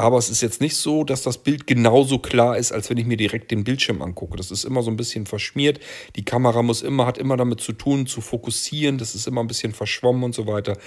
Aber 0.00 0.16
es 0.16 0.30
ist 0.30 0.40
jetzt 0.40 0.62
nicht 0.62 0.76
so, 0.76 1.04
dass 1.04 1.20
das 1.20 1.36
Bild 1.36 1.66
genauso 1.66 2.18
klar 2.18 2.56
ist, 2.56 2.72
als 2.72 2.88
wenn 2.88 2.96
ich 2.96 3.04
mir 3.04 3.18
direkt 3.18 3.50
den 3.50 3.64
Bildschirm 3.64 4.00
angucke. 4.00 4.34
Das 4.38 4.50
ist 4.50 4.64
immer 4.64 4.82
so 4.82 4.90
ein 4.90 4.96
bisschen 4.96 5.26
verschmiert. 5.26 5.78
Die 6.16 6.24
Kamera 6.24 6.62
muss 6.62 6.80
immer, 6.80 7.04
hat 7.04 7.18
immer 7.18 7.36
damit 7.36 7.60
zu 7.60 7.74
tun, 7.74 8.06
zu 8.06 8.22
fokussieren. 8.22 8.96
Das 8.96 9.14
ist 9.14 9.28
immer 9.28 9.42
ein 9.42 9.46
bisschen 9.46 9.74
verschwommen 9.74 10.22
und 10.22 10.34
so 10.34 10.46
weiter. 10.46 10.78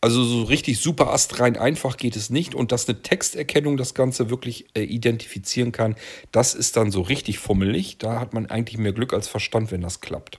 Also 0.00 0.22
so 0.22 0.44
richtig 0.44 0.78
super 0.78 1.12
astrein 1.12 1.56
einfach 1.56 1.96
geht 1.96 2.14
es 2.14 2.30
nicht. 2.30 2.54
Und 2.54 2.70
dass 2.70 2.88
eine 2.88 3.02
Texterkennung 3.02 3.76
das 3.76 3.92
Ganze 3.92 4.30
wirklich 4.30 4.66
äh, 4.76 4.82
identifizieren 4.82 5.72
kann, 5.72 5.96
das 6.30 6.54
ist 6.54 6.76
dann 6.76 6.92
so 6.92 7.00
richtig 7.00 7.40
fummelig. 7.40 7.98
Da 7.98 8.20
hat 8.20 8.34
man 8.34 8.46
eigentlich 8.46 8.78
mehr 8.78 8.92
Glück 8.92 9.14
als 9.14 9.26
Verstand, 9.26 9.72
wenn 9.72 9.80
das 9.80 10.00
klappt. 10.00 10.38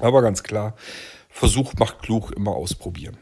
Aber 0.00 0.22
ganz 0.22 0.42
klar, 0.42 0.74
Versuch 1.28 1.74
macht 1.78 2.00
klug, 2.00 2.30
immer 2.30 2.52
ausprobieren. 2.52 3.18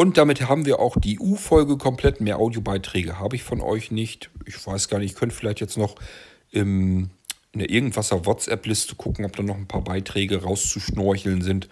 Und 0.00 0.16
damit 0.16 0.48
haben 0.48 0.64
wir 0.64 0.78
auch 0.78 0.96
die 0.98 1.18
U-Folge 1.18 1.76
komplett. 1.76 2.22
Mehr 2.22 2.38
Audiobeiträge 2.38 3.18
habe 3.18 3.36
ich 3.36 3.42
von 3.42 3.60
euch 3.60 3.90
nicht. 3.90 4.30
Ich 4.46 4.66
weiß 4.66 4.88
gar 4.88 4.98
nicht, 4.98 5.12
ich 5.12 5.18
könnte 5.18 5.34
vielleicht 5.34 5.60
jetzt 5.60 5.76
noch 5.76 5.96
im, 6.50 7.10
in 7.52 7.58
der 7.58 7.68
Irgendwasser 7.68 8.24
WhatsApp-Liste 8.24 8.94
gucken, 8.94 9.26
ob 9.26 9.36
da 9.36 9.42
noch 9.42 9.56
ein 9.56 9.68
paar 9.68 9.84
Beiträge 9.84 10.42
rauszuschnorcheln 10.42 11.42
sind. 11.42 11.68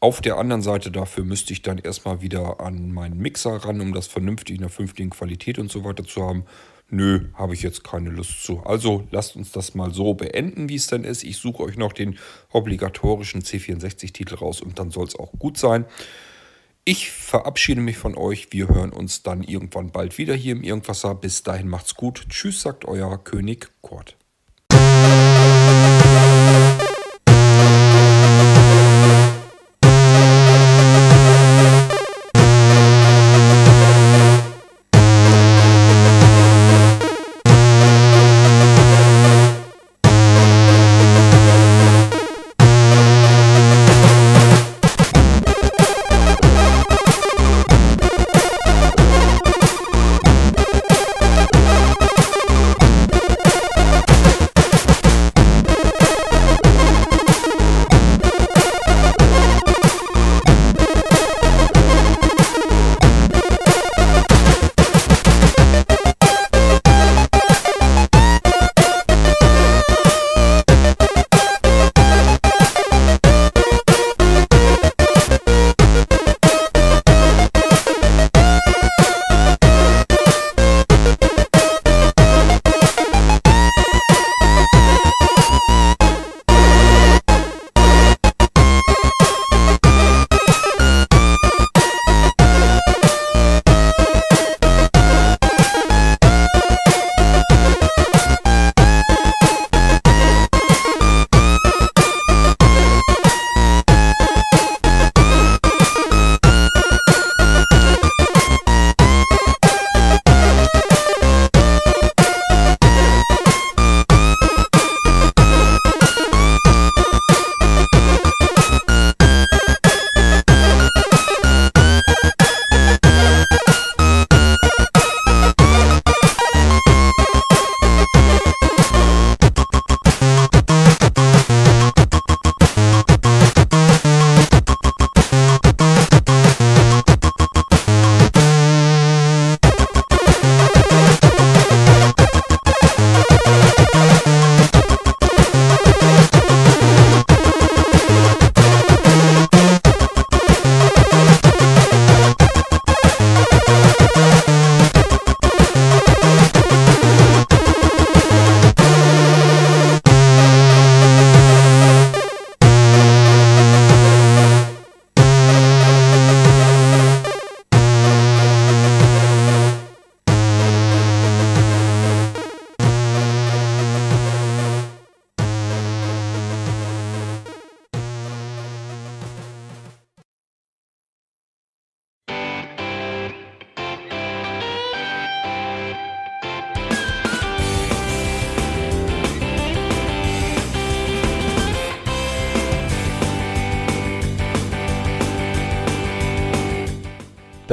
Auf 0.00 0.22
der 0.22 0.38
anderen 0.38 0.62
Seite 0.62 0.90
dafür 0.90 1.24
müsste 1.24 1.52
ich 1.52 1.60
dann 1.60 1.76
erstmal 1.76 2.22
wieder 2.22 2.60
an 2.60 2.92
meinen 2.92 3.18
Mixer 3.18 3.56
ran, 3.56 3.82
um 3.82 3.92
das 3.92 4.06
vernünftig 4.06 4.54
in 4.54 4.62
der 4.62 4.70
vernünftigen 4.70 5.10
Qualität 5.10 5.58
und 5.58 5.70
so 5.70 5.84
weiter 5.84 6.04
zu 6.04 6.22
haben. 6.22 6.46
Nö, 6.88 7.26
habe 7.34 7.52
ich 7.52 7.60
jetzt 7.60 7.84
keine 7.84 8.08
Lust 8.08 8.42
zu. 8.42 8.60
Also 8.60 9.06
lasst 9.10 9.36
uns 9.36 9.52
das 9.52 9.74
mal 9.74 9.92
so 9.92 10.14
beenden, 10.14 10.70
wie 10.70 10.76
es 10.76 10.86
dann 10.86 11.04
ist. 11.04 11.24
Ich 11.24 11.36
suche 11.36 11.62
euch 11.64 11.76
noch 11.76 11.92
den 11.92 12.18
obligatorischen 12.52 13.42
C64-Titel 13.42 14.36
raus 14.36 14.62
und 14.62 14.78
dann 14.78 14.90
soll 14.90 15.08
es 15.08 15.18
auch 15.18 15.32
gut 15.38 15.58
sein. 15.58 15.84
Ich 16.88 17.10
verabschiede 17.10 17.80
mich 17.80 17.98
von 17.98 18.16
euch. 18.16 18.46
Wir 18.52 18.68
hören 18.68 18.92
uns 18.92 19.24
dann 19.24 19.42
irgendwann 19.42 19.90
bald 19.90 20.18
wieder 20.18 20.36
hier 20.36 20.52
im 20.52 20.62
Irgendwasser. 20.62 21.16
Bis 21.16 21.42
dahin 21.42 21.66
macht's 21.66 21.96
gut. 21.96 22.26
Tschüss, 22.28 22.62
sagt 22.62 22.84
euer 22.84 23.24
König 23.24 23.72
Kurt. 23.80 24.16